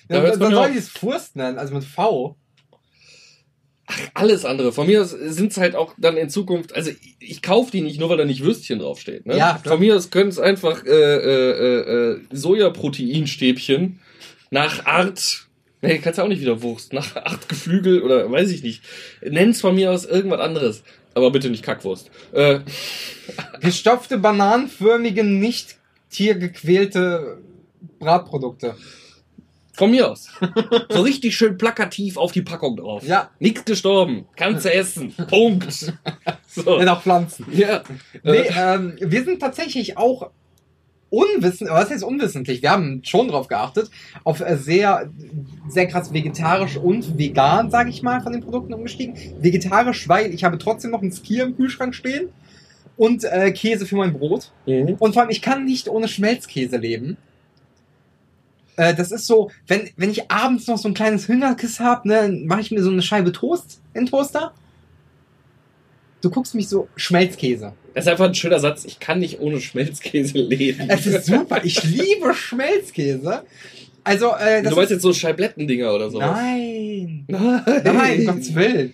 Da 0.08 0.24
Ja, 0.24 0.36
dann 0.36 0.54
soll 0.54 0.70
ich 0.72 0.76
es 0.78 0.90
Furst 0.90 1.36
nennen, 1.36 1.58
also 1.60 1.74
mit 1.76 1.84
V. 1.84 2.36
Alles 4.14 4.46
andere. 4.46 4.72
Von 4.72 4.88
mir 4.88 5.02
aus 5.02 5.12
sind's 5.12 5.58
halt 5.58 5.76
auch 5.76 5.94
dann 5.98 6.18
in 6.18 6.30
Zukunft, 6.30 6.76
also 6.76 6.92
ich, 6.92 7.16
ich 7.20 7.42
kaufe 7.42 7.72
die 7.72 7.82
nicht 7.82 8.00
nur, 8.00 8.10
weil 8.10 8.18
da 8.18 8.26
nicht 8.26 8.44
Würstchen 8.44 8.80
draufsteht. 8.80 9.26
Ne? 9.26 9.38
Ja. 9.38 9.60
Von 9.64 9.80
mir 9.80 9.96
aus 9.96 10.12
können 10.12 10.30
es 10.30 10.40
einfach 10.40 10.86
äh, 10.86 10.90
äh, 10.90 11.52
äh, 11.52 12.12
äh, 12.12 12.20
Sojaproteinstäbchen 12.32 14.00
nach 14.52 14.86
Art, 14.86 15.48
nee, 15.82 15.98
kannst 16.00 16.18
ja 16.18 16.24
auch 16.24 16.30
nicht 16.30 16.42
wieder 16.42 16.62
Wurst, 16.62 16.94
nach 16.94 17.16
Art 17.16 17.50
Geflügel 17.50 18.02
oder 18.02 18.32
weiß 18.32 18.50
ich 18.52 18.64
nicht. 18.64 18.84
Nenn's 19.22 19.62
von 19.62 19.76
mir 19.76 19.92
aus 19.92 20.06
irgendwas 20.06 20.40
anderes. 20.40 20.84
Aber 21.16 21.32
bitte 21.32 21.50
nicht 21.50 21.64
Kackwurst. 21.64 22.12
Äh, 22.32 22.60
Gestopfte, 23.62 24.18
bananenförmige, 24.20 25.24
nicht 25.24 25.78
tiergequälte 26.12 27.40
Bratprodukte. 28.00 28.76
Von 29.80 29.92
mir 29.92 30.12
aus. 30.12 30.28
So 30.90 31.02
richtig 31.02 31.36
schön 31.36 31.58
plakativ 31.58 32.18
auf 32.18 32.34
die 32.34 32.42
Packung 32.42 32.76
drauf. 32.76 33.02
Ja. 33.08 33.30
Nix 33.40 33.64
gestorben. 33.64 34.26
Kannst 34.36 34.66
du 34.66 34.74
essen. 34.74 35.14
Punkt. 35.30 35.94
So. 36.52 36.82
Nach 36.82 37.02
Pflanzen. 37.04 37.46
Ja. 37.52 37.84
Nee, 38.24 38.32
Äh, 38.32 38.50
ähm, 38.58 38.98
wir 39.00 39.24
sind 39.24 39.40
tatsächlich 39.40 39.98
auch 39.98 40.32
unwissend, 41.12 41.70
was 41.70 41.92
heißt 41.92 42.04
unwissentlich? 42.04 42.64
Wir 42.64 42.72
haben 42.72 43.02
schon 43.04 43.28
drauf 43.28 43.48
geachtet, 43.48 43.90
auf 44.24 44.44
sehr, 44.56 45.10
sehr 45.68 45.86
krass 45.88 46.12
vegetarisch 46.12 46.76
und 46.78 47.18
vegan, 47.20 47.70
sage 47.70 47.92
ich 47.92 48.02
mal, 48.02 48.22
von 48.22 48.34
den 48.34 48.42
Produkten 48.42 48.74
umgestiegen. 48.74 49.16
Vegetarisch, 49.40 50.10
weil 50.10 50.34
ich 50.34 50.44
habe 50.44 50.58
trotzdem 50.58 50.90
noch 50.92 51.04
ein 51.04 51.12
Skier 51.12 51.44
im 51.44 51.56
Kühlschrank 51.56 51.94
stehen 51.94 52.30
und 52.98 53.24
äh, 53.24 53.52
Käse 53.52 53.86
für 53.86 53.96
mein 53.96 54.14
Brot. 54.14 54.52
mhm. 54.66 54.96
Und 55.00 55.14
vor 55.14 55.22
allem, 55.22 55.32
ich 55.32 55.44
kann 55.44 55.66
nicht 55.66 55.88
ohne 55.88 56.08
Schmelzkäse 56.08 56.78
leben. 56.78 57.18
Äh, 58.80 58.96
das 58.96 59.12
ist 59.12 59.28
so, 59.28 59.52
wenn, 59.68 59.90
wenn 59.98 60.10
ich 60.10 60.32
abends 60.32 60.68
noch 60.68 60.78
so 60.78 60.88
ein 60.88 60.94
kleines 60.94 61.28
Hüngerkiss 61.28 61.82
habe, 61.82 62.08
ne, 62.08 62.30
mache 62.46 62.62
ich 62.62 62.72
mir 62.72 62.82
so 62.82 62.90
eine 62.90 63.02
Scheibe 63.02 63.34
Toast 63.34 63.82
in 63.94 64.06
Toaster. 64.06 64.54
Du 66.22 66.30
guckst 66.30 66.56
mich 66.56 66.70
so, 66.70 66.88
Schmelzkäse. 66.96 67.74
Das 67.94 68.06
ist 68.06 68.12
einfach 68.12 68.28
ein 68.28 68.36
schöner 68.36 68.60
Satz. 68.60 68.86
Ich 68.86 69.02
kann 69.02 69.20
nicht 69.20 69.42
ohne 69.42 69.60
Schmelzkäse 69.60 70.38
leben. 70.38 70.90
Es 70.90 71.06
ist 71.06 71.26
super. 71.26 71.60
Ich 71.66 71.84
liebe 71.84 72.34
Schmelzkäse. 72.34 73.44
Also, 74.04 74.28
äh, 74.36 74.62
das 74.62 74.72
du 74.72 74.76
meinst 74.76 74.92
jetzt 74.92 75.02
so 75.02 75.14
Scheibletten-Dinger 75.14 75.94
oder 75.94 76.10
so? 76.10 76.20
Nein. 76.20 77.26
Nein. 77.28 77.62
Nein, 77.84 78.26
Gottes 78.26 78.54
Willen. 78.56 78.94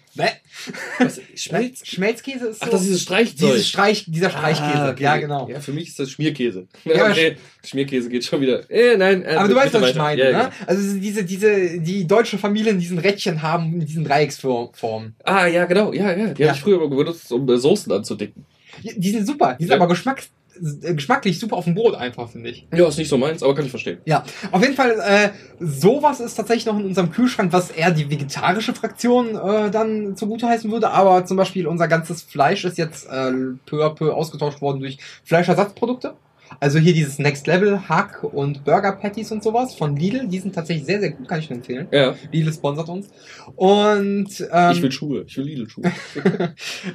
Was, 1.00 1.20
Schmelz? 1.36 1.86
Schmelzkäse 1.86 2.48
ist 2.48 2.60
so. 2.60 2.66
Ach, 2.66 2.70
das 2.70 2.82
ist 2.82 2.88
dieses 2.88 3.02
Streichzeug. 3.04 3.52
dieses 3.52 3.68
Streich, 3.68 4.06
dieser 4.08 4.30
Streichkäse. 4.30 4.74
Ah, 4.80 4.90
okay. 4.92 5.04
Ja, 5.04 5.18
genau. 5.18 5.50
Ja, 5.50 5.60
für 5.60 5.74
mich 5.74 5.88
ist 5.90 6.00
das 6.00 6.10
Schmierkäse. 6.12 6.68
Ja, 6.86 7.10
okay. 7.10 7.38
Schmierkäse 7.64 8.10
geht 8.10 8.24
schon 8.26 8.42
wieder. 8.42 8.70
Äh, 8.70 8.98
nein. 8.98 9.24
Äh, 9.24 9.36
Aber 9.36 9.48
du 9.50 9.56
weißt, 9.56 9.74
was 9.74 9.90
ich 9.92 9.96
meine, 9.96 10.22
Ja, 10.22 10.26
ne? 10.28 10.38
ja. 10.38 10.52
Also 10.66 10.98
diese, 10.98 11.24
diese, 11.24 11.80
die 11.80 12.08
deutsche 12.08 12.38
Familie 12.38 12.72
in 12.72 12.80
diesen 12.80 12.98
Rädchen 12.98 13.42
haben, 13.42 13.74
in 13.82 13.86
diesen 13.86 14.04
Dreiecksformen. 14.06 15.16
Ah, 15.24 15.46
ja, 15.48 15.66
genau. 15.66 15.94
Ja, 15.94 16.12
ja. 16.16 16.28
Die 16.34 16.42
Ja. 16.42 16.50
habe 16.50 16.58
ich 16.58 16.64
früher 16.64 16.88
benutzt, 16.90 17.32
um 17.32 17.48
äh, 17.50 17.58
Soßen 17.58 17.92
anzudicken. 17.92 18.46
Die 18.84 19.10
sind 19.12 19.26
super. 19.26 19.56
Die 19.60 19.64
sind 19.66 19.74
aber 19.74 19.88
geschmacks, 19.88 20.30
geschmacklich 20.60 21.40
super 21.40 21.58
auf 21.58 21.66
dem 21.66 21.76
Brot 21.76 21.96
einfach, 21.96 22.30
finde 22.30 22.50
ich. 22.50 22.68
Ja, 22.74 22.88
ist 22.88 22.98
nicht 22.98 23.10
so 23.10 23.18
meins, 23.18 23.44
aber 23.44 23.56
kann 23.56 23.66
ich 23.66 23.72
verstehen. 23.72 24.00
Ja, 24.06 24.24
auf 24.52 24.62
jeden 24.62 24.76
Fall, 24.76 24.92
äh, 25.00 25.30
sowas 25.60 26.20
ist 26.20 26.36
tatsächlich 26.36 26.66
noch 26.66 26.80
in 26.80 26.86
unserem 26.86 27.12
Kühlschrank, 27.12 27.52
was 27.54 27.72
eher 27.72 27.92
die 27.92 28.10
vegetarische 28.10 28.74
Fraktion 28.74 29.36
äh, 29.36 29.72
dann 29.72 30.16
zugute 30.16 30.48
heißen 30.48 30.72
würde. 30.72 30.92
Aber 30.92 31.26
zum 31.26 31.38
Beispiel 31.38 31.68
unser 31.68 31.88
ganzes 31.88 32.22
Fleisch 32.22 32.66
ist 32.66 32.78
jetzt 32.78 33.08
äh, 33.08 33.32
peu 33.66 33.86
à 33.86 33.94
peu 33.94 34.14
ausgetauscht 34.14 34.62
worden 34.62 34.80
durch 34.80 34.98
Fleischersatzprodukte. 35.24 36.16
Also 36.60 36.80
hier 36.80 36.94
dieses 36.94 37.20
Next 37.20 37.48
Level 37.48 37.90
Hack 37.90 38.24
und 38.24 38.64
Burger 38.64 38.94
Patties 38.94 39.32
und 39.32 39.44
sowas 39.44 39.74
von 39.76 39.96
Lidl, 39.96 40.28
die 40.28 40.40
sind 40.40 40.54
tatsächlich 40.54 40.86
sehr, 40.86 41.00
sehr 41.00 41.12
gut, 41.12 41.28
kann 41.28 41.40
ich 41.40 41.50
nur 41.50 41.58
empfehlen. 41.58 41.88
Ja. 41.92 42.16
Lidl 42.32 42.54
sponsert 42.54 42.90
uns. 42.90 43.10
Und 43.56 44.48
ähm, 44.52 44.72
ich 44.72 44.82
will 44.82 44.92
Schuhe. 44.92 45.24
Ich 45.28 45.38
will 45.38 45.46
Lidl-Schuhe. 45.46 45.92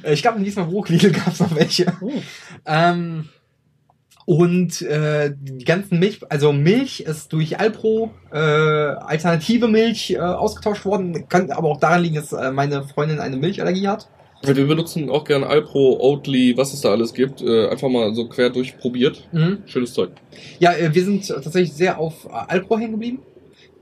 äh, 0.03 0.13
ich 0.13 0.21
glaube, 0.21 0.37
in 0.39 0.45
diesem 0.45 0.65
Bruch 0.67 0.87
Lidl 0.89 1.11
gab 1.11 1.27
es 1.27 1.39
noch 1.39 1.53
welche. 1.55 1.93
Oh. 2.01 2.11
Ähm, 2.65 3.29
und 4.25 4.81
äh, 4.81 5.33
die 5.37 5.65
ganzen 5.65 5.99
Milch, 5.99 6.19
also 6.29 6.53
Milch 6.53 7.01
ist 7.01 7.33
durch 7.33 7.59
Alpro 7.59 8.11
äh, 8.31 8.37
alternative 8.37 9.67
Milch 9.67 10.11
äh, 10.11 10.19
ausgetauscht 10.19 10.85
worden. 10.85 11.27
Kann 11.27 11.51
aber 11.51 11.69
auch 11.69 11.79
daran 11.79 12.03
liegen, 12.03 12.15
dass 12.15 12.31
äh, 12.33 12.51
meine 12.51 12.83
Freundin 12.83 13.19
eine 13.19 13.37
Milchallergie 13.37 13.87
hat. 13.87 14.07
Wir 14.43 14.65
benutzen 14.65 15.09
auch 15.09 15.23
gerne 15.23 15.45
Alpro, 15.45 15.99
Oatly, 15.99 16.57
was 16.57 16.73
es 16.73 16.81
da 16.81 16.89
alles 16.89 17.13
gibt. 17.13 17.41
Äh, 17.41 17.67
einfach 17.69 17.89
mal 17.89 18.13
so 18.15 18.27
quer 18.27 18.49
durchprobiert. 18.49 19.27
Schönes 19.65 19.93
Zeug. 19.93 20.11
Ja, 20.59 20.73
äh, 20.73 20.93
wir 20.93 21.03
sind 21.03 21.27
tatsächlich 21.27 21.73
sehr 21.73 21.99
auf 21.99 22.25
äh, 22.25 22.29
Alpro 22.29 22.77
hängen 22.77 22.93
geblieben, 22.93 23.19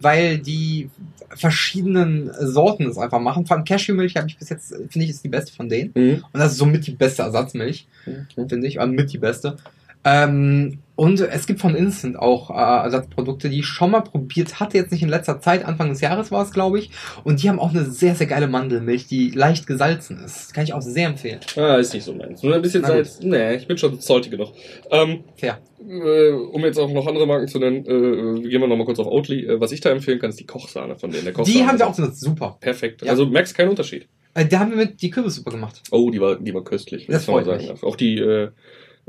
weil 0.02 0.40
die 0.40 0.90
verschiedenen 1.30 2.32
Sorten 2.40 2.88
es 2.88 2.98
einfach 2.98 3.20
machen. 3.20 3.46
Vor 3.46 3.56
allem 3.56 3.66
Cashewmilch 3.66 4.16
habe 4.16 4.28
ich 4.28 4.38
bis 4.38 4.50
jetzt, 4.50 4.72
äh, 4.72 4.88
finde 4.90 5.06
ich, 5.06 5.12
ist 5.12 5.24
die 5.24 5.30
beste 5.30 5.54
von 5.54 5.70
denen. 5.70 5.92
Mhm. 5.96 6.26
Und 6.32 6.40
das 6.40 6.54
ist 6.54 6.58
somit 6.58 6.86
die 6.88 6.92
beste 6.92 7.22
Ersatzmilch. 7.22 7.88
Mhm. 8.06 8.50
finde 8.50 8.68
ich, 8.68 8.82
also 8.82 8.92
mit 8.92 9.14
die 9.14 9.18
beste. 9.18 9.56
Ähm, 10.04 10.80
und 11.00 11.22
es 11.22 11.48
gibt 11.48 11.62
von 11.62 11.76
Instant 11.76 12.20
auch 12.20 12.50
äh, 12.50 12.84
Ersatzprodukte, 12.84 13.50
die 13.50 13.60
ich 13.60 13.66
schon 13.68 13.92
mal 13.92 14.02
probiert 14.02 14.60
hatte, 14.60 14.78
jetzt 14.78 14.92
nicht 14.92 15.02
in 15.02 15.08
letzter 15.08 15.40
Zeit, 15.40 15.64
Anfang 15.64 15.88
des 15.88 16.02
Jahres 16.02 16.30
war 16.30 16.44
es, 16.44 16.52
glaube 16.52 16.78
ich. 16.78 16.92
Und 17.24 17.42
die 17.42 17.48
haben 17.48 17.58
auch 17.58 17.70
eine 17.70 17.86
sehr, 17.86 18.16
sehr 18.16 18.28
geile 18.28 18.50
Mandelmilch, 18.50 19.08
die 19.08 19.30
leicht 19.30 19.66
gesalzen 19.66 20.22
ist. 20.22 20.54
Kann 20.54 20.66
ich 20.66 20.74
auch 20.74 20.82
sehr 20.82 21.08
empfehlen. 21.08 21.40
Ah, 21.56 21.78
ist 21.78 21.94
nicht 21.94 22.04
so 22.04 22.14
meins. 22.14 22.44
Nur 22.44 22.54
ein 22.54 22.62
bisschen. 22.62 22.84
Salz. 22.84 23.22
Nee, 23.22 23.56
ich 23.56 23.66
bin 23.66 23.78
schon 23.78 23.98
salty 24.02 24.30
genug. 24.30 24.52
Ähm, 24.92 25.24
Fair. 25.38 25.60
äh, 25.88 26.32
um 26.32 26.62
jetzt 26.66 26.78
auch 26.78 26.92
noch 26.92 27.08
andere 27.08 27.26
Marken 27.26 27.48
zu 27.48 27.60
nennen, 27.60 27.86
äh, 27.86 28.50
gehen 28.50 28.60
wir 28.60 28.68
nochmal 28.68 28.86
kurz 28.86 29.00
auf 29.00 29.08
Oatly. 29.08 29.46
Äh, 29.46 29.62
was 29.62 29.72
ich 29.72 29.80
da 29.80 29.92
empfehlen 29.92 30.20
kann, 30.20 30.32
ist 30.32 30.40
die 30.42 30.48
Kochsahne 30.48 30.98
von 30.98 31.12
denen. 31.12 31.24
Der 31.24 31.32
Kochsahne 31.32 31.58
Die 31.58 31.66
haben 31.66 31.80
wir 31.80 31.88
auch 31.88 31.96
benutzt, 31.96 32.20
super. 32.20 32.58
Perfekt. 32.60 33.04
Ja. 33.04 33.12
Also 33.12 33.26
merkst 33.26 33.56
keinen 33.56 33.70
Unterschied. 33.70 34.10
Äh, 34.34 34.48
da 34.48 34.60
haben 34.60 34.72
wir 34.72 34.78
mit 34.78 35.02
die 35.02 35.10
Kürbissuppe 35.12 35.52
gemacht. 35.52 35.82
Oh, 35.92 36.12
die 36.12 36.20
war, 36.20 36.36
die 36.36 36.54
war 36.54 36.64
köstlich. 36.66 37.08
Das 37.08 37.24
freut 37.24 37.46
sagen. 37.46 37.70
Auch 37.84 37.96
die 37.96 38.18
äh, 38.20 38.50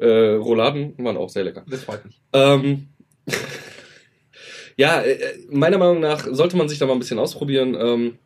äh, 0.00 0.34
Rouladen 0.34 0.94
waren 0.98 1.16
auch 1.16 1.28
sehr 1.28 1.44
lecker. 1.44 1.64
Das 1.68 1.84
freut 1.84 2.04
mich. 2.04 2.20
Ähm, 2.32 2.88
ja, 4.76 5.02
äh, 5.02 5.18
meiner 5.50 5.78
Meinung 5.78 6.00
nach 6.00 6.26
sollte 6.30 6.56
man 6.56 6.68
sich 6.68 6.78
da 6.78 6.86
mal 6.86 6.94
ein 6.94 6.98
bisschen 6.98 7.18
ausprobieren. 7.18 7.76
Ähm, 7.78 8.18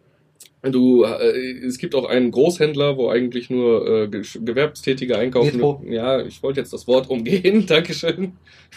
du, 0.73 1.05
äh, 1.05 1.59
es 1.67 1.79
gibt 1.79 1.95
auch 1.95 2.07
einen 2.07 2.31
Großhändler, 2.31 2.97
wo 2.97 3.09
eigentlich 3.09 3.51
nur 3.51 3.87
äh, 3.87 4.09
Ge- 4.09 4.23
Gewerbstätige 4.45 5.19
einkaufen. 5.19 5.57
Metro. 5.57 5.83
Ja, 5.89 6.21
ich 6.25 6.43
wollte 6.43 6.61
jetzt 6.61 6.73
das 6.73 6.87
Wort 6.87 7.11
umgehen. 7.11 7.67
Dankeschön. 7.69 8.33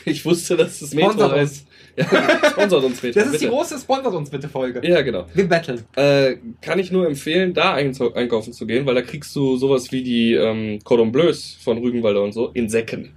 Ich 0.05 0.25
wusste, 0.25 0.57
dass 0.57 0.81
es 0.81 0.93
Metro 0.93 1.11
Sponsert 1.11 1.31
heißt. 1.33 1.67
Ja, 1.97 2.49
sponsert 2.51 2.83
uns 2.83 3.01
Metro. 3.01 3.19
Das 3.19 3.29
ist 3.31 3.41
die 3.41 3.45
bitte. 3.45 3.51
große 3.57 3.79
Sponsort 3.79 4.15
uns 4.15 4.29
bitte 4.29 4.47
Folge. 4.49 4.81
Ja, 4.87 5.01
genau. 5.01 5.25
Wir 5.33 5.47
battlen. 5.47 5.81
Äh, 5.95 6.35
kann 6.61 6.77
ich 6.79 6.91
nur 6.91 7.07
empfehlen, 7.07 7.53
da 7.53 7.73
einkaufen 7.73 8.53
zu 8.53 8.67
gehen, 8.67 8.85
weil 8.85 8.95
da 8.95 9.01
kriegst 9.01 9.35
du 9.35 9.57
sowas 9.57 9.91
wie 9.91 10.03
die 10.03 10.33
ähm, 10.33 10.79
Cordon 10.83 11.11
Bleus 11.11 11.57
von 11.59 11.77
Rügenwalder 11.79 12.21
und 12.23 12.33
so 12.33 12.49
in 12.53 12.69
Säcken. 12.69 13.13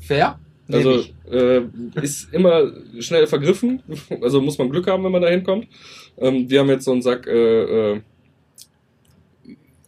Fair? 0.00 0.38
Also 0.70 1.04
äh, 1.30 1.62
ist 2.02 2.32
immer 2.32 2.72
schnell 3.00 3.26
vergriffen. 3.26 3.82
Also 4.20 4.40
muss 4.40 4.58
man 4.58 4.68
Glück 4.70 4.86
haben, 4.86 5.04
wenn 5.04 5.12
man 5.12 5.22
da 5.22 5.28
hinkommt. 5.28 5.66
Ähm, 6.18 6.50
wir 6.50 6.60
haben 6.60 6.68
jetzt 6.68 6.84
so 6.84 6.92
einen 6.92 7.02
Sack 7.02 7.26
äh, 7.26 7.92
äh, 7.94 8.00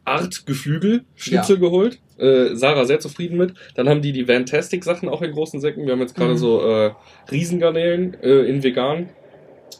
Art 0.04 0.46
Geflügel 0.46 1.04
Schnitzel 1.14 1.58
geholt. 1.58 1.98
Äh, 2.18 2.54
Sarah 2.56 2.84
sehr 2.84 3.00
zufrieden 3.00 3.36
mit. 3.38 3.54
Dann 3.74 3.88
haben 3.88 4.02
die 4.02 4.12
die 4.12 4.24
Fantastic 4.24 4.82
Sachen 4.84 5.08
auch 5.08 5.22
in 5.22 5.32
großen 5.32 5.60
Säcken. 5.60 5.84
Wir 5.86 5.92
haben 5.92 6.00
jetzt 6.00 6.14
gerade 6.16 6.32
Mhm. 6.32 6.38
so 6.38 6.60
äh, 6.68 6.90
Riesengarnelen 7.30 8.14
äh, 8.22 8.42
in 8.48 8.62
vegan 8.62 9.10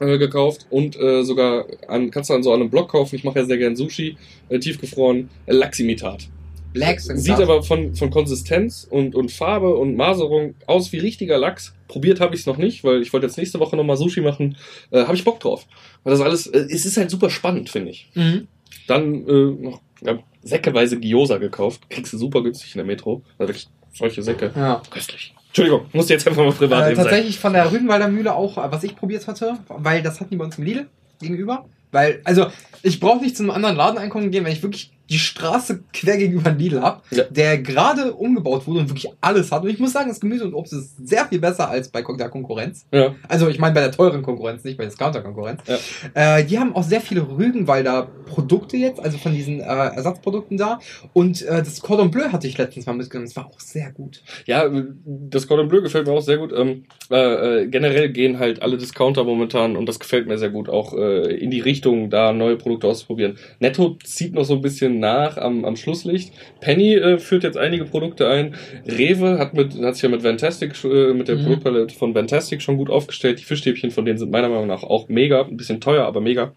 äh, 0.01 0.19
gekauft 0.19 0.67
und 0.71 0.97
äh, 0.99 1.23
sogar 1.25 1.67
an, 1.89 2.11
kannst 2.11 2.31
du 2.31 2.35
dann 2.35 2.43
so 2.43 2.53
an 2.53 2.61
einem 2.61 2.71
Block 2.71 2.91
kaufen. 2.91 3.17
Ich 3.17 3.25
mache 3.25 3.41
ja 3.41 3.45
sehr 3.45 3.59
gern 3.59 3.77
Sushi, 3.77 4.17
äh, 4.49 4.59
tiefgefroren, 4.59 5.29
äh, 5.47 5.53
Lachsimitat. 5.53 6.29
Blacks 6.73 7.09
and 7.11 7.21
Sieht 7.21 7.41
aber 7.41 7.63
von, 7.63 7.95
von 7.95 8.11
Konsistenz 8.11 8.87
und, 8.89 9.15
und 9.15 9.33
Farbe 9.33 9.75
und 9.75 9.97
Maserung 9.97 10.55
aus 10.67 10.93
wie 10.93 10.99
richtiger 10.99 11.39
Lachs. 11.39 11.75
Probiert 11.89 12.21
habe 12.21 12.35
ich 12.35 12.43
es 12.43 12.47
noch 12.47 12.57
nicht, 12.57 12.85
weil 12.85 13.03
ich 13.03 13.13
wollte 13.13 13.27
jetzt 13.27 13.37
nächste 13.37 13.59
Woche 13.59 13.77
nochmal 13.77 13.97
Sushi 13.97 14.21
machen. 14.21 14.57
Äh, 14.91 15.05
habe 15.05 15.15
ich 15.15 15.25
Bock 15.25 15.41
drauf. 15.41 15.67
Weil 16.05 16.13
das 16.13 16.21
alles, 16.21 16.47
äh, 16.47 16.67
es 16.71 16.87
ist 16.87 16.97
halt 16.97 17.11
super 17.11 17.31
spannend, 17.31 17.71
finde 17.71 17.91
ich. 17.91 18.09
Mhm. 18.15 18.47
Dann 18.87 19.27
äh, 19.27 19.65
noch 19.65 19.81
ja, 20.03 20.19
säckeweise 20.43 20.99
Gyoza 20.99 21.39
gekauft. 21.39 21.91
Kriegst 21.91 22.13
du 22.13 22.19
super 22.19 22.43
günstig 22.43 22.75
in 22.75 22.79
der 22.79 22.87
Metro. 22.87 23.23
Also 23.39 23.49
wirklich 23.49 23.69
solche 23.93 24.23
Säcke. 24.23 24.53
Ja. 24.55 24.83
Köstlich. 24.91 25.35
Entschuldigung, 25.49 25.87
musste 25.93 26.13
jetzt 26.13 26.29
einfach 26.29 26.45
mal 26.45 26.53
privat 26.53 26.85
Äh, 26.85 26.87
eben 26.89 26.97
sein. 26.97 27.05
tatsächlich 27.07 27.39
von 27.41 27.53
der 27.53 27.73
Rügenwalder 27.73 28.09
Mühle 28.09 28.35
auch, 28.35 28.57
äh, 28.57 28.71
was 28.71 28.85
ich 28.85 28.95
probiert 28.95 29.27
hatte, 29.27 29.59
weil 29.69 30.03
das 30.03 30.21
hatten 30.21 30.31
die 30.31 30.37
bei 30.37 30.45
uns 30.45 30.59
im 30.59 30.65
Lidl 30.65 30.87
gegenüber. 31.21 31.67
Weil, 31.93 32.21
also, 32.23 32.47
ich 32.85 33.01
brauche 33.01 33.21
nicht 33.21 33.37
zu 33.37 33.43
einem 33.43 33.51
anderen 33.51 33.75
Laden 33.77 33.99
einkaufen 33.99 34.31
gehen, 34.31 34.45
wenn 34.45 34.53
ich 34.53 34.63
wirklich 34.63 34.93
die 35.11 35.19
Straße 35.19 35.81
quer 35.93 36.17
gegenüber 36.17 36.51
Lidl 36.53 36.81
hab, 36.83 37.03
Ja. 37.11 37.25
der 37.25 37.59
gerade 37.59 38.13
umgebaut 38.15 38.67
wurde 38.67 38.81
und 38.81 38.89
wirklich 38.89 39.09
alles 39.21 39.51
hat. 39.51 39.63
Und 39.65 39.71
ich 39.71 39.79
muss 39.79 39.93
sagen, 39.93 40.09
das 40.09 40.21
Gemüse 40.21 40.45
und 40.45 40.55
Obst 40.55 40.73
ist 40.73 40.97
sehr 41.07 41.27
viel 41.27 41.41
besser 41.41 41.69
als 41.69 41.89
bei 41.89 42.03
der 42.03 42.29
Konkurrenz. 42.29 42.87
Ja. 42.93 43.15
Also 43.29 43.49
ich 43.49 43.59
meine 43.59 43.75
bei 43.75 43.81
der 43.81 43.93
teuren 43.93 44.23
Konkurrenz, 44.23 44.65
nicht 44.65 44.77
bei 44.77 44.85
der 44.85 44.91
Discounter-Konkurrenz. 44.91 45.63
Ja. 45.67 46.39
Äh, 46.39 46.45
die 46.45 46.59
haben 46.59 46.75
auch 46.75 46.83
sehr 46.85 47.01
viele 47.01 47.23
Rügenwalder 47.29 48.09
Produkte 48.27 48.77
jetzt, 48.77 49.01
also 49.01 49.19
von 49.19 49.33
diesen 49.33 49.61
äh, 49.61 49.65
Ersatzprodukten 49.65 50.57
da. 50.57 50.79
Und 51.13 51.43
äh, 51.43 51.59
das 51.63 51.81
Cordon 51.81 52.11
Bleu 52.11 52.31
hatte 52.31 52.47
ich 52.47 52.57
letztens 52.57 52.87
mal 52.87 52.93
mitgenommen. 52.95 53.27
Das 53.27 53.37
war 53.37 53.47
auch 53.47 53.59
sehr 53.61 53.91
gut. 53.93 54.23
Ja, 54.47 54.71
das 55.05 55.49
Cordon 55.49 55.69
Bleu 55.69 55.83
gefällt 55.83 56.07
mir 56.07 56.13
auch 56.13 56.23
sehr 56.23 56.39
gut. 56.39 56.53
Ähm, 56.57 56.85
äh, 57.11 57.63
äh, 57.63 57.67
generell 57.67 58.11
gehen 58.11 58.39
halt 58.39 58.63
alle 58.63 58.77
Discounter 58.79 59.25
momentan 59.25 59.77
und 59.77 59.87
das 59.87 59.99
gefällt 59.99 60.29
mir 60.29 60.39
sehr 60.39 60.51
gut, 60.51 60.69
auch 60.69 60.95
äh, 60.95 61.35
in 61.37 61.51
die 61.51 61.61
Richtung, 61.61 62.11
da 62.11 62.33
neue 62.33 62.57
Produkte 62.57 62.87
auszuprobieren. 62.87 63.37
Netto 63.59 63.99
zieht 64.05 64.35
noch 64.35 64.45
so 64.45 64.55
ein 64.55 64.61
bisschen 64.63 65.00
nach 65.01 65.37
am, 65.37 65.65
am 65.65 65.77
Schlusslicht. 65.77 66.33
Penny 66.61 66.95
äh, 66.95 67.19
führt 67.19 67.43
jetzt 67.43 67.57
einige 67.59 67.85
Produkte 67.85 68.29
ein. 68.29 68.55
Rewe 68.87 69.39
hat 69.39 69.55
mit 69.55 69.75
hat 69.83 69.95
sich 69.95 70.03
ja 70.05 70.09
mit 70.09 70.23
Fantastic 70.23 70.73
äh, 70.85 71.13
mit 71.13 71.27
der 71.29 71.37
Mhm. 71.37 71.43
Produktpalette 71.45 71.95
von 71.95 72.13
Fantastic 72.15 72.63
schon 72.63 72.77
gut 72.77 72.91
aufgestellt. 72.91 73.41
Die 73.41 73.45
Fischstäbchen 73.45 73.91
von 73.91 74.05
denen 74.05 74.19
sind 74.19 74.31
meiner 74.31 74.49
Meinung 74.49 74.67
nach 74.69 74.83
auch 74.85 75.09
mega, 75.09 75.43
ein 75.43 75.57
bisschen 75.57 75.81
teuer, 75.81 76.05
aber 76.07 76.21
mega. 76.21 76.53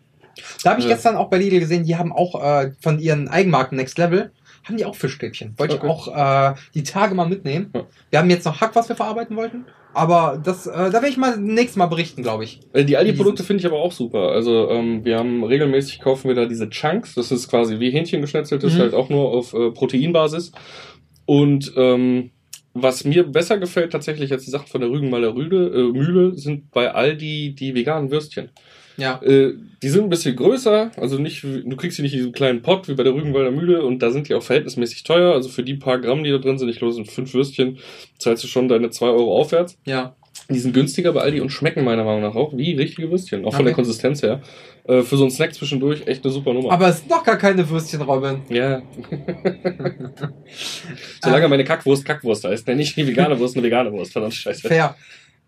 Da 0.63 0.71
habe 0.71 0.79
ich 0.81 0.87
Ja. 0.87 0.93
gestern 0.95 1.15
auch 1.15 1.29
bei 1.29 1.37
Lidl 1.37 1.59
gesehen, 1.59 1.83
die 1.83 1.95
haben 1.95 2.11
auch 2.11 2.41
äh, 2.43 2.71
von 2.81 2.99
ihren 2.99 3.27
Eigenmarken 3.27 3.77
Next 3.77 3.97
Level, 3.97 4.31
haben 4.64 4.78
die 4.78 4.86
auch 4.86 4.95
Fischstäbchen. 4.95 5.53
Wollte 5.57 5.76
Okay. 5.76 5.86
ich 5.88 5.91
auch 5.91 6.51
äh, 6.51 6.55
die 6.74 6.84
Tage 6.84 7.16
mal 7.16 7.28
mitnehmen. 7.28 7.70
Ja. 7.76 7.86
Wir 8.09 8.20
haben 8.20 8.30
jetzt 8.30 8.45
noch 8.45 8.61
Hack, 8.61 8.76
was 8.76 8.89
wir 8.89 8.95
verarbeiten 8.95 9.36
wollten. 9.36 9.66
Aber 9.95 10.41
das, 10.43 10.66
äh, 10.66 10.72
da 10.72 10.93
werde 10.93 11.09
ich 11.09 11.18
mal 11.18 11.38
nächstes 11.38 11.76
Mal 11.76 11.86
berichten, 11.86 12.24
glaube 12.24 12.43
ich. 12.45 12.61
Äh, 12.74 12.84
Die 12.84 12.97
Aldi-Produkte 12.97 13.43
finde 13.43 13.61
ich 13.61 13.68
aber 13.68 13.78
auch 13.78 13.91
super. 13.91 14.30
Also 14.30 14.70
ähm, 14.70 15.05
wir 15.05 15.20
haben 15.20 15.43
regelmäßig 15.43 15.99
kaufen 15.99 16.28
wir 16.30 16.36
da 16.36 16.45
diese 16.45 16.70
Chunks. 16.70 17.14
Das 17.14 17.32
ist 17.32 17.47
quasi 17.47 17.80
wie 17.80 17.91
Hähnchen 17.91 18.22
geschnetzelt, 18.22 18.64
ist 18.64 18.76
Mhm. 18.76 18.80
halt 18.80 18.93
auch 18.95 19.09
nur 19.09 19.30
auf 19.30 19.53
äh, 19.53 19.70
Proteinbasis. 19.72 20.51
Und 21.26 21.72
ähm, 21.78 22.32
was 22.74 23.03
mir 23.05 23.24
besser 23.26 23.57
gefällt 23.59 23.91
tatsächlich 23.91 24.32
als 24.32 24.45
die 24.45 24.49
Sachen 24.51 24.68
von 24.68 24.82
der 24.82 24.89
Rügenmaler 24.89 25.36
Rüde, 25.36 25.68
äh, 25.68 25.91
Mühle 25.95 26.36
sind 26.36 26.72
bei 26.72 26.91
Aldi 26.91 27.53
die 27.53 27.76
veganen 27.76 28.09
Würstchen. 28.09 28.49
Ja. 28.97 29.19
Äh, 29.23 29.53
die 29.81 29.89
sind 29.89 30.03
ein 30.03 30.09
bisschen 30.09 30.35
größer, 30.35 30.91
also 30.97 31.17
nicht, 31.17 31.43
du 31.43 31.75
kriegst 31.75 31.97
sie 31.97 32.03
nicht 32.03 32.13
in 32.13 32.19
diesem 32.19 32.31
kleinen 32.31 32.61
Pot 32.61 32.87
wie 32.87 32.93
bei 32.93 33.03
der 33.03 33.13
Rügenwalder 33.13 33.51
Mühle 33.51 33.83
und 33.83 33.99
da 33.99 34.11
sind 34.11 34.29
die 34.29 34.35
auch 34.35 34.43
verhältnismäßig 34.43 35.03
teuer. 35.03 35.33
Also 35.33 35.49
für 35.49 35.63
die 35.63 35.73
paar 35.73 35.99
Gramm, 35.99 36.23
die 36.23 36.31
da 36.31 36.37
drin 36.37 36.57
sind, 36.57 36.69
ich 36.69 36.77
glaube, 36.77 36.91
es 36.91 36.95
sind 36.95 37.11
fünf 37.11 37.33
Würstchen, 37.33 37.79
zahlst 38.19 38.43
du 38.43 38.47
schon 38.47 38.67
deine 38.69 38.91
zwei 38.91 39.07
Euro 39.07 39.37
aufwärts. 39.37 39.77
Ja. 39.85 40.15
Die 40.49 40.59
sind 40.59 40.73
günstiger 40.73 41.13
bei 41.13 41.21
Aldi 41.21 41.41
und 41.41 41.49
schmecken 41.51 41.83
meiner 41.85 42.03
Meinung 42.03 42.21
nach 42.21 42.35
auch 42.35 42.55
wie 42.55 42.73
richtige 42.75 43.09
Würstchen. 43.09 43.41
Auch 43.45 43.51
von 43.51 43.61
Okay. 43.61 43.65
der 43.65 43.73
Konsistenz 43.73 44.21
her. 44.23 44.41
Äh, 44.85 45.01
für 45.01 45.15
so 45.15 45.23
einen 45.23 45.31
Snack 45.31 45.53
zwischendurch 45.53 46.05
echt 46.07 46.23
eine 46.23 46.33
super 46.33 46.53
Nummer. 46.53 46.71
Aber 46.71 46.89
es 46.89 46.99
sind 46.99 47.11
doch 47.11 47.23
gar 47.23 47.37
keine 47.37 47.67
Würstchen, 47.69 48.01
Robin. 48.01 48.41
ja. 48.49 48.81
Solange 51.23 51.47
meine 51.47 51.63
Kackwurst 51.63 52.05
Kackwurst 52.05 52.43
heißt, 52.43 52.67
nenne 52.67 52.81
ich 52.81 52.93
die 52.95 53.07
vegane 53.07 53.39
Wurst 53.39 53.55
eine 53.55 53.65
vegane 53.65 53.91
Wurst. 53.91 54.11
Verdammt 54.13 54.33
scheiße. 54.33 54.67
Fair. 54.67 54.95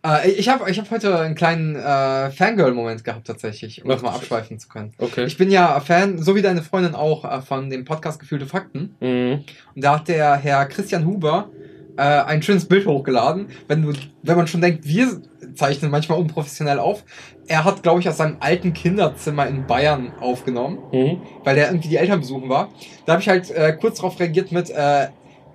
Äh, 0.05 0.31
ich 0.31 0.49
habe 0.49 0.69
ich 0.69 0.77
hab 0.79 0.89
heute 0.91 1.19
einen 1.19 1.35
kleinen 1.35 1.75
äh, 1.75 2.31
Fangirl-Moment 2.31 3.03
gehabt, 3.03 3.27
tatsächlich, 3.27 3.83
um 3.83 3.89
Ach, 3.89 3.95
das 3.95 4.03
mal 4.03 4.09
abschweifen 4.11 4.59
zu 4.59 4.67
können. 4.67 4.93
Okay. 4.97 5.25
Ich 5.25 5.37
bin 5.37 5.49
ja 5.49 5.79
Fan, 5.79 6.17
so 6.21 6.35
wie 6.35 6.41
deine 6.41 6.61
Freundin 6.61 6.95
auch, 6.95 7.25
äh, 7.25 7.41
von 7.41 7.69
dem 7.69 7.85
Podcast 7.85 8.19
Gefühlte 8.19 8.45
Fakten. 8.45 8.95
Mhm. 8.99 9.43
Und 9.75 9.83
da 9.83 9.95
hat 9.99 10.07
der 10.07 10.35
Herr 10.35 10.65
Christian 10.65 11.05
Huber 11.05 11.49
äh, 11.97 12.01
ein 12.01 12.41
schönes 12.43 12.65
Bild 12.65 12.85
hochgeladen. 12.85 13.47
Wenn 13.67 13.81
du, 13.81 13.93
wenn 14.23 14.37
man 14.37 14.47
schon 14.47 14.61
denkt, 14.61 14.85
wir 14.85 15.21
zeichnen 15.55 15.89
manchmal 15.89 16.19
unprofessionell 16.19 16.79
auf. 16.79 17.03
Er 17.47 17.63
hat, 17.63 17.83
glaube 17.83 18.01
ich, 18.01 18.09
aus 18.09 18.17
seinem 18.17 18.37
alten 18.41 18.73
Kinderzimmer 18.73 19.47
in 19.47 19.65
Bayern 19.65 20.11
aufgenommen, 20.19 20.79
Mhm. 20.91 21.21
weil 21.43 21.55
der 21.55 21.67
irgendwie 21.67 21.87
die 21.89 21.97
Eltern 21.97 22.19
besuchen 22.19 22.49
war. 22.49 22.69
Da 23.05 23.13
habe 23.13 23.21
ich 23.21 23.29
halt 23.29 23.49
äh, 23.51 23.71
kurz 23.79 23.97
darauf 23.97 24.19
reagiert 24.19 24.51
mit 24.51 24.69
äh, 24.69 25.07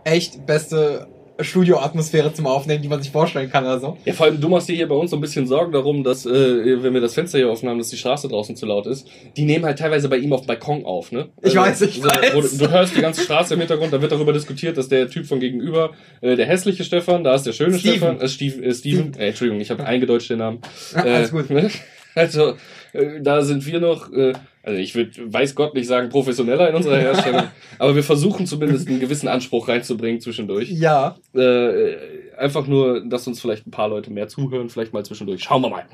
echt 0.04 0.46
beste 0.46 1.08
Studioatmosphäre 1.42 2.32
zum 2.32 2.46
Aufnehmen, 2.46 2.82
die 2.82 2.88
man 2.88 3.02
sich 3.02 3.10
vorstellen 3.10 3.50
kann 3.50 3.64
oder 3.64 3.80
so. 3.80 3.96
Ja, 4.04 4.12
vor 4.12 4.26
allem, 4.26 4.40
du 4.40 4.48
machst 4.48 4.68
dir 4.68 4.74
hier 4.76 4.88
bei 4.88 4.94
uns 4.94 5.10
so 5.10 5.16
ein 5.16 5.20
bisschen 5.20 5.46
Sorgen 5.46 5.72
darum, 5.72 6.04
dass, 6.04 6.26
äh, 6.26 6.82
wenn 6.82 6.94
wir 6.94 7.00
das 7.00 7.14
Fenster 7.14 7.38
hier 7.38 7.50
offen 7.50 7.68
haben, 7.68 7.78
dass 7.78 7.88
die 7.88 7.96
Straße 7.96 8.28
draußen 8.28 8.56
zu 8.56 8.66
laut 8.66 8.86
ist. 8.86 9.08
Die 9.36 9.44
nehmen 9.44 9.64
halt 9.64 9.78
teilweise 9.78 10.08
bei 10.08 10.18
ihm 10.18 10.32
auf 10.32 10.42
dem 10.42 10.46
Balkon 10.46 10.84
auf, 10.84 11.12
ne? 11.12 11.28
Ich 11.42 11.54
weiß, 11.54 11.82
ich 11.82 12.02
weiß. 12.02 12.34
Wo, 12.34 12.40
du, 12.40 12.48
du 12.48 12.70
hörst 12.70 12.96
die 12.96 13.00
ganze 13.00 13.22
Straße 13.22 13.54
im 13.54 13.60
Hintergrund, 13.60 13.92
da 13.92 14.00
wird 14.00 14.12
darüber 14.12 14.32
diskutiert, 14.32 14.76
dass 14.76 14.88
der 14.88 15.08
Typ 15.08 15.26
von 15.26 15.40
gegenüber, 15.40 15.92
äh, 16.20 16.36
der 16.36 16.46
hässliche 16.46 16.84
Stefan, 16.84 17.24
da 17.24 17.34
ist 17.34 17.46
der 17.46 17.52
schöne 17.52 17.78
Steven. 17.78 17.96
Stefan, 17.96 18.20
äh, 18.20 18.28
Steve, 18.28 18.64
äh, 18.64 18.74
Steven, 18.74 19.14
äh, 19.14 19.28
Entschuldigung, 19.28 19.60
ich 19.60 19.70
habe 19.70 19.84
eingedeutscht 19.84 20.30
den 20.30 20.38
Namen. 20.38 20.60
Ja, 20.94 21.02
alles 21.02 21.30
gut. 21.30 21.50
ne? 21.50 21.70
Also, 22.14 22.54
äh, 22.92 23.20
da 23.22 23.42
sind 23.42 23.64
wir 23.66 23.78
noch, 23.78 24.12
äh, 24.12 24.32
also 24.62 24.78
ich 24.78 24.94
würde, 24.94 25.32
weiß 25.32 25.54
Gott 25.54 25.74
nicht 25.74 25.86
sagen, 25.86 26.10
professioneller 26.10 26.68
in 26.68 26.74
unserer 26.74 26.98
Herstellung, 26.98 27.44
aber 27.78 27.94
wir 27.94 28.02
versuchen 28.02 28.46
zumindest 28.46 28.88
einen 28.88 29.00
gewissen 29.00 29.28
Anspruch 29.28 29.68
reinzubringen 29.68 30.20
zwischendurch. 30.20 30.70
Ja. 30.70 31.16
Äh, 31.34 31.96
einfach 32.36 32.66
nur, 32.66 33.06
dass 33.06 33.26
uns 33.26 33.40
vielleicht 33.40 33.66
ein 33.66 33.70
paar 33.70 33.88
Leute 33.88 34.10
mehr 34.10 34.28
zuhören, 34.28 34.68
vielleicht 34.68 34.92
mal 34.92 35.04
zwischendurch. 35.04 35.42
Schauen 35.42 35.62
wir 35.62 35.70
mal. 35.70 35.84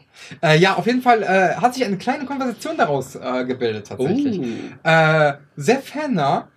Äh, 0.43 0.59
ja, 0.59 0.75
auf 0.75 0.87
jeden 0.87 1.03
Fall 1.03 1.23
äh, 1.23 1.55
hat 1.55 1.75
sich 1.75 1.85
eine 1.85 1.99
kleine 1.99 2.25
Konversation 2.25 2.77
daraus 2.77 3.15
äh, 3.15 3.45
gebildet 3.45 3.87
tatsächlich. 3.87 4.41
Oh. 4.41 4.89
Äh, 4.89 5.35
sehr 5.57 5.81
fannah. 5.81 6.49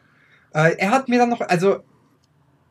Äh, 0.53 0.77
er 0.77 0.91
hat 0.91 1.09
mir 1.09 1.19
dann 1.19 1.29
noch, 1.29 1.41
also 1.41 1.83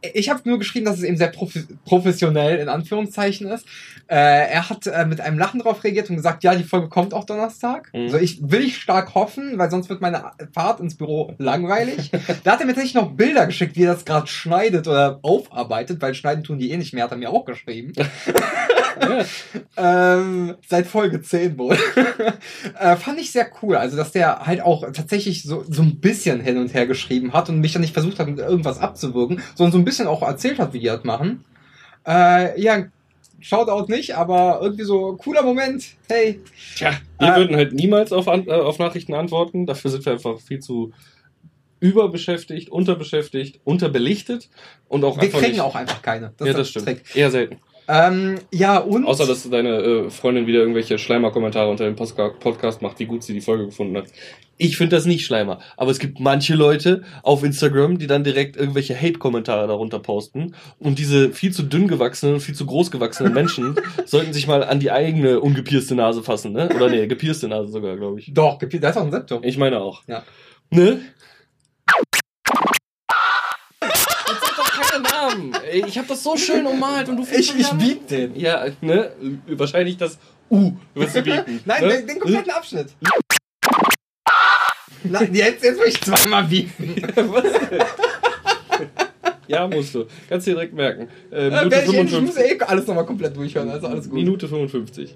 ich 0.01 0.28
habe 0.28 0.40
nur 0.44 0.59
geschrieben, 0.59 0.86
dass 0.86 0.99
es 0.99 1.03
eben 1.03 1.16
sehr 1.16 1.28
profi 1.28 1.64
professionell 1.84 2.59
in 2.59 2.68
Anführungszeichen 2.68 3.49
ist. 3.49 3.66
Äh, 4.07 4.51
er 4.51 4.70
hat 4.70 4.86
äh, 4.86 5.05
mit 5.07 5.20
einem 5.20 5.38
Lachen 5.38 5.61
drauf 5.61 5.82
reagiert 5.82 6.09
und 6.09 6.16
gesagt, 6.16 6.44
ja, 6.44 6.55
die 6.55 6.64
Folge 6.64 6.88
kommt 6.88 7.12
auch 7.14 7.24
Donnerstag. 7.24 7.90
Mhm. 7.92 8.03
Also 8.03 8.18
ich 8.18 8.38
will 8.42 8.62
ich 8.62 8.78
stark 8.78 9.14
hoffen, 9.14 9.59
weil 9.59 9.70
sonst 9.70 9.88
wird 9.88 10.01
meine 10.01 10.30
Fahrt 10.53 10.80
ins 10.80 10.96
Büro 10.96 11.34
langweilig. 11.38 12.11
da 12.44 12.53
hat 12.53 12.61
er 12.61 12.66
mir 12.66 12.72
tatsächlich 12.72 12.94
noch 12.94 13.12
Bilder 13.12 13.46
geschickt, 13.46 13.76
wie 13.76 13.84
er 13.84 13.94
das 13.94 14.05
gerade 14.05 14.28
schneidet 14.28 14.86
oder 14.86 15.18
aufarbeitet, 15.22 16.01
weil 16.01 16.14
schneiden 16.14 16.44
tun 16.44 16.59
die 16.59 16.70
eh 16.70 16.76
nicht 16.76 16.94
mehr, 16.94 17.05
hat 17.05 17.11
er 17.11 17.18
mir 17.18 17.30
auch 17.30 17.44
geschrieben. 17.44 17.92
ähm, 19.76 20.55
seit 20.68 20.86
Folge 20.86 21.20
10 21.20 21.59
wohl. 21.59 21.76
äh, 22.78 22.96
fand 22.96 23.20
ich 23.20 23.32
sehr 23.32 23.49
cool. 23.62 23.76
Also, 23.76 23.96
dass 23.96 24.12
der 24.12 24.46
halt 24.46 24.61
auch 24.61 24.84
tatsächlich 24.92 25.42
so, 25.42 25.64
so 25.68 25.82
ein 25.82 26.01
bisschen 26.01 26.40
hin 26.40 26.59
und 26.59 26.74
her 26.74 26.86
geschrieben 26.86 27.32
hat 27.32 27.49
und 27.49 27.61
mich 27.61 27.72
dann 27.72 27.82
nicht 27.82 27.92
versucht 27.92 28.18
hat, 28.18 28.28
mit 28.28 28.38
irgendwas 28.38 28.78
abzuwirken, 28.78 29.40
sondern 29.55 29.72
so 29.72 29.78
ein 29.78 29.84
bisschen 29.89 30.07
auch 30.07 30.22
erzählt 30.22 30.59
hat, 30.59 30.72
wie 30.72 30.80
die 30.80 30.86
das 30.86 31.05
machen. 31.05 31.45
Äh, 32.07 32.61
ja, 32.61 32.84
Shoutout 33.41 33.86
nicht, 33.93 34.16
aber 34.16 34.59
irgendwie 34.62 34.82
so 34.82 35.16
cooler 35.16 35.43
Moment. 35.45 35.84
Hey. 36.09 36.41
Tja, 36.76 36.93
wir 37.20 37.28
Äh, 37.28 37.36
würden 37.36 37.55
halt 37.57 37.72
niemals 37.72 38.12
auf, 38.12 38.26
äh, 38.26 38.51
auf 38.51 38.78
Nachrichten 38.80 39.14
antworten. 39.14 39.64
Dafür 39.64 39.93
sind 39.93 40.05
wir 40.05 40.12
einfach 40.14 40.41
viel 40.41 40.59
zu 40.59 40.93
überbeschäftigt, 41.80 42.70
unterbeschäftigt, 42.70 43.61
unterbelichtet 43.64 44.49
und 44.89 45.05
auch 45.05 45.16
Wir 45.16 45.24
einfach 45.24 45.39
kriegen 45.39 45.53
nicht. 45.53 45.61
auch 45.61 45.76
einfach 45.76 46.03
keine. 46.03 46.32
ja, 46.41 46.47
ist 46.47 46.59
das 46.59 46.68
stimmt. 46.70 46.86
Trick. 46.86 47.03
Eher 47.14 47.30
selten. 47.30 47.59
Ähm, 47.89 48.39
ja, 48.53 48.78
und. 48.78 49.07
Außer, 49.07 49.26
dass 49.26 49.49
deine 49.49 49.78
äh, 49.78 50.11
Freundin 50.11 50.47
wieder 50.47 50.61
irgendwelche 50.61 50.99
Schleimer-Kommentare 50.99 51.70
unter 51.70 51.84
dem 51.84 51.97
Podcast 51.97 52.82
macht, 52.82 52.99
wie 52.99 53.07
gut 53.07 53.22
sie 53.22 53.32
die 53.32 53.41
Folge 53.41 53.66
gefunden 53.66 53.97
hat. 53.97 54.05
Ich 54.59 54.76
finde 54.76 54.97
das 54.97 55.07
nicht 55.07 55.24
Schleimer. 55.24 55.61
Aber 55.76 55.91
es 55.91 55.99
gibt 55.99 56.20
manche 56.20 56.55
Leute 56.55 57.03
auf 57.22 57.45
Instagram, 57.45 57.99
die 57.99 58.07
dann 58.09 58.24
direkt 58.24 58.57
irgendwelche 58.57 59.01
Hate-Kommentare 59.01 59.68
darunter 59.68 60.01
posten. 60.01 60.55
Und 60.78 60.99
diese 60.99 61.30
viel 61.32 61.53
zu 61.53 61.62
dünn 61.62 61.89
gewachsenen, 61.89 62.41
viel 62.41 62.55
zu 62.55 62.66
groß 62.66 62.91
gewachsenen 62.91 63.32
Menschen 63.32 63.76
sollten 64.05 64.32
sich 64.32 64.47
mal 64.47 64.64
an 64.64 64.80
die 64.80 64.91
eigene 64.91 65.41
ungepierste 65.41 65.95
Nase 65.95 66.22
fassen, 66.22 66.53
ne? 66.53 66.68
Oder 66.74 66.91
nee, 66.91 67.07
gepierste 67.07 67.49
Nase 67.49 67.70
sogar, 67.70 67.97
glaube 67.97 68.18
ich. 68.20 68.32
Doch, 68.34 68.59
gepi- 68.61 68.80
da 68.80 68.91
ist 68.91 68.97
auch 68.97 69.05
ein 69.05 69.12
Septum. 69.12 69.45
Ich 69.45 69.57
meine 69.57 69.80
auch. 69.80 70.03
Ja. 70.07 70.24
Ne? 70.70 71.01
Keine 75.03 75.36
Namen. 75.36 75.53
Ich 75.86 75.99
habe 75.99 76.09
das 76.09 76.22
so 76.22 76.36
schön 76.36 76.66
ummalt 76.66 77.09
und 77.09 77.16
du 77.16 77.22
Ich, 77.36 77.55
ich 77.59 77.70
bieb 77.72 78.07
den. 78.09 78.38
Ja, 78.38 78.66
ne? 78.80 79.11
Wahrscheinlich 79.49 79.96
das 79.96 80.18
U 80.51 80.72
wirst 80.94 81.16
du 81.16 81.22
bieten. 81.22 81.61
Nein, 81.64 81.84
ne? 81.84 81.96
den, 81.99 82.07
den 82.07 82.18
kompletten 82.20 82.53
Abschnitt. 82.53 82.88
Nein, 85.05 85.34
jetzt, 85.34 85.62
jetzt 85.64 85.80
will 85.80 85.88
ich 85.88 86.01
zweimal 86.01 86.44
bieben. 86.44 86.72
Was 87.14 87.42
denn? 87.42 87.82
Ja, 89.46 89.66
musst 89.66 89.94
du. 89.94 90.05
Kannst 90.28 90.46
dir 90.46 90.55
direkt 90.55 90.74
merken. 90.74 91.09
Äh, 91.30 91.46
Äh, 91.46 91.51
Minute, 91.51 91.70
werd 91.70 91.82
ich, 91.84 91.94
ich 91.94 92.01
muss 92.03 92.11
55. 92.34 92.61
eh 92.61 92.64
alles 92.64 92.86
nochmal 92.86 93.07
komplett 93.07 93.34
durchhören, 93.36 93.70
also 93.70 93.86
alles 93.86 94.05
gut. 94.07 94.14
Minute 94.14 94.46
55. 94.49 95.14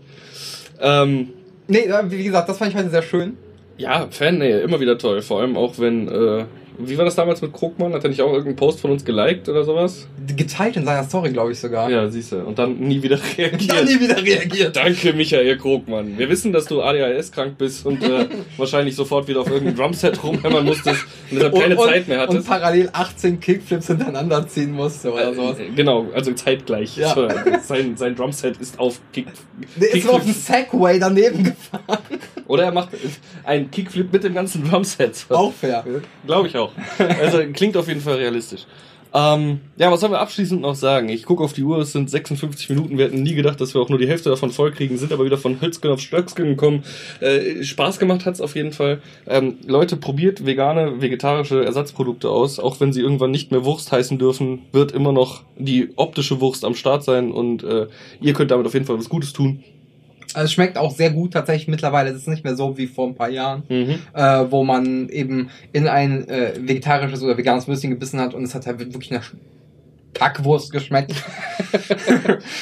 Ähm, 0.81 1.33
Nee, 1.69 1.81
äh, 1.81 2.11
wie 2.11 2.25
gesagt, 2.25 2.49
das 2.49 2.59
fand 2.59 2.73
ich 2.73 2.77
heute 2.77 2.91
sehr 2.91 3.03
schön. 3.03 3.37
ja, 3.77 4.09
Fan-Nähe, 4.11 4.61
immer 4.61 4.81
wieder 4.81 4.97
toll. 4.99 5.21
Vor 5.23 5.41
allem 5.41 5.57
auch 5.57 5.79
wenn, 5.79 6.09
äh, 6.09 6.45
wie 6.79 6.99
war 6.99 7.05
das 7.05 7.15
damals 7.15 7.43
mit 7.43 7.53
Krugmann? 7.53 7.93
Hat 7.93 8.05
er 8.05 8.11
nicht 8.11 8.23
auch 8.23 8.33
irgendeinen 8.33 8.57
Post 8.57 8.81
von 8.81 8.91
uns 8.91 9.05
geliked 9.05 9.49
oder 9.49 9.65
sowas? 9.65 10.07
Geteilt 10.37 10.77
in 10.77 10.85
seiner 10.85 11.05
Story, 11.05 11.31
glaube 11.31 11.53
ich 11.53 11.59
sogar. 11.61 11.91
Ja, 11.91 12.09
siehst 12.09 12.33
du. 12.33 12.37
Und 12.41 12.59
dann 12.59 12.79
nie 12.79 13.03
wieder 13.03 13.19
reagiert. 13.39 13.71
Dann 13.71 13.85
nie 13.85 14.01
wieder 14.01 14.23
reagiert. 14.23 14.77
Danke, 14.77 15.13
Michael 15.13 15.57
Krogmann. 15.59 16.19
Wir 16.19 16.29
wissen, 16.29 16.53
dass 16.53 16.67
du 16.67 16.83
ADHS-krank 16.83 17.59
bist 17.59 17.85
und 17.87 18.03
äh, 18.03 18.27
wahrscheinlich 18.57 18.97
sofort 18.97 19.29
wieder 19.29 19.41
auf 19.41 19.51
irgendein 19.51 19.77
Drumset 19.77 20.23
rumhämmern 20.23 20.65
musstest 20.65 21.05
und 21.31 21.37
deshalb 21.37 21.55
keine 21.55 21.77
und, 21.77 21.87
Zeit 21.87 22.09
mehr 22.09 22.23
Und 22.23 22.29
hattest. 22.29 22.49
parallel 22.49 22.89
18 22.93 23.41
Kickflips 23.41 23.87
hintereinander 23.89 24.47
ziehen 24.47 24.73
musste 24.73 25.13
oder 25.13 25.35
sowas. 25.35 25.59
Äh, 25.59 25.71
genau, 25.75 26.07
also 26.15 26.33
zeitgleich. 26.33 26.97
Ja. 26.97 27.15
Sein, 27.63 27.97
sein 27.97 28.15
Drumset 28.15 28.57
ist 28.59 28.79
auf 28.79 29.01
Kick. 29.13 29.27
Der 29.77 29.95
ist 29.95 30.05
nur 30.05 30.15
auf 30.15 30.23
dem 30.23 30.33
Kickflips. 30.33 30.47
Segway 30.47 30.99
daneben 30.99 31.45
gefahren. 31.45 31.99
Oder 32.53 32.65
er 32.65 32.73
macht 32.73 32.91
einen 33.45 33.71
Kickflip 33.71 34.13
mit 34.13 34.25
dem 34.25 34.35
ganzen 34.35 34.69
Drumset. 34.69 35.25
Auch 35.31 35.55
fair. 35.55 35.83
Glaube 36.27 36.49
ich 36.49 36.59
auch. 36.59 36.71
Also 36.99 37.39
klingt 37.51 37.79
auf 37.79 37.89
jeden 37.89 38.03
Fall 38.03 38.17
realistisch. 38.17 38.67
Ähm, 39.15 39.61
ja, 39.79 39.91
was 39.91 40.01
sollen 40.01 40.13
wir 40.13 40.21
abschließend 40.21 40.61
noch 40.61 40.75
sagen? 40.75 41.09
Ich 41.09 41.25
gucke 41.25 41.43
auf 41.43 41.55
die 41.55 41.63
Uhr, 41.63 41.79
es 41.79 41.93
sind 41.93 42.11
56 42.11 42.69
Minuten. 42.69 42.99
Wir 42.99 43.07
hätten 43.07 43.23
nie 43.23 43.35
gedacht, 43.35 43.59
dass 43.59 43.73
wir 43.73 43.81
auch 43.81 43.89
nur 43.89 43.99
die 43.99 44.07
Hälfte 44.07 44.29
davon 44.29 44.51
vollkriegen, 44.51 44.99
sind 44.99 45.15
aber 45.15 45.25
wieder 45.25 45.39
von 45.39 45.63
Hölzgen 45.63 45.91
auf 45.91 46.01
Stöcksken 46.01 46.45
gekommen. 46.45 46.85
Äh, 47.21 47.63
Spaß 47.63 47.99
gemacht 47.99 48.27
hat's 48.27 48.43
auf 48.43 48.55
jeden 48.55 48.73
Fall. 48.73 49.01
Ähm, 49.27 49.57
Leute, 49.67 49.97
probiert 49.97 50.45
vegane, 50.45 51.01
vegetarische 51.01 51.65
Ersatzprodukte 51.65 52.29
aus. 52.29 52.59
Auch 52.59 52.81
wenn 52.81 52.93
sie 52.93 53.01
irgendwann 53.01 53.31
nicht 53.31 53.51
mehr 53.51 53.65
Wurst 53.65 53.93
heißen 53.93 54.19
dürfen, 54.19 54.63
wird 54.73 54.93
immer 54.93 55.13
noch 55.13 55.43
die 55.57 55.91
optische 55.97 56.43
Wurst 56.43 56.67
am 56.67 56.75
Start 56.75 57.03
sein 57.03 57.33
und 57.33 57.65
äh, 57.65 57.87
ihr 58.21 58.35
könnt 58.35 58.51
damit 58.51 58.67
auf 58.67 58.75
jeden 58.75 58.85
Fall 58.85 58.99
was 58.99 59.09
Gutes 59.09 59.33
tun. 59.33 59.65
Also 60.35 60.45
es 60.47 60.53
schmeckt 60.53 60.79
auch 60.79 60.95
sehr 60.95 61.11
gut 61.11 61.33
tatsächlich 61.33 61.69
mittlerweile. 61.69 62.11
Es 62.11 62.17
ist 62.17 62.29
nicht 62.29 62.45
mehr 62.45 62.57
so 62.57 62.77
wie 62.79 62.87
vor 62.87 63.07
ein 63.09 63.15
paar 63.15 63.29
Jahren, 63.31 63.63
Mhm. 63.69 63.99
äh, 64.15 64.45
wo 64.51 64.65
man 64.65 65.09
eben 65.09 65.51
in 65.73 65.89
ein 65.89 66.29
äh, 66.29 66.55
vegetarisches 66.59 67.23
oder 67.23 67.37
veganes 67.37 67.69
Würstchen 67.69 67.91
gebissen 67.91 68.19
hat 68.21 68.33
und 68.35 68.43
es 68.45 68.55
hat 68.55 68.67
halt 68.67 68.79
wirklich 68.79 69.11
nach 69.11 69.33
Kackwurst 70.15 70.73
geschmeckt. 70.73 71.15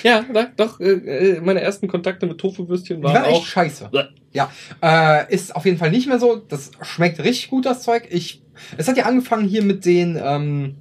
Ja, 0.03 0.25
doch, 0.57 0.81
äh, 0.81 0.85
äh, 0.93 1.41
meine 1.41 1.61
ersten 1.61 1.89
Kontakte 1.89 2.27
mit 2.27 2.39
Tofu-Würstchen 2.39 3.03
waren 3.03 3.25
echt 3.25 3.35
auch 3.35 3.45
scheiße. 3.45 3.91
Ja, 4.33 4.51
äh, 4.83 5.33
ist 5.35 5.55
auf 5.55 5.65
jeden 5.65 5.79
Fall 5.79 5.91
nicht 5.91 6.07
mehr 6.07 6.19
so. 6.19 6.37
Das 6.37 6.71
schmeckt 6.83 7.19
richtig 7.19 7.51
gut, 7.51 7.67
das 7.67 7.83
Zeug. 7.83 8.07
Ich, 8.11 8.43
es 8.77 8.89
hat 8.89 8.97
ja 8.97 9.05
angefangen 9.07 9.49
hier 9.49 9.63
mit 9.63 9.85
den, 9.85 10.19
ähm, 10.23 10.77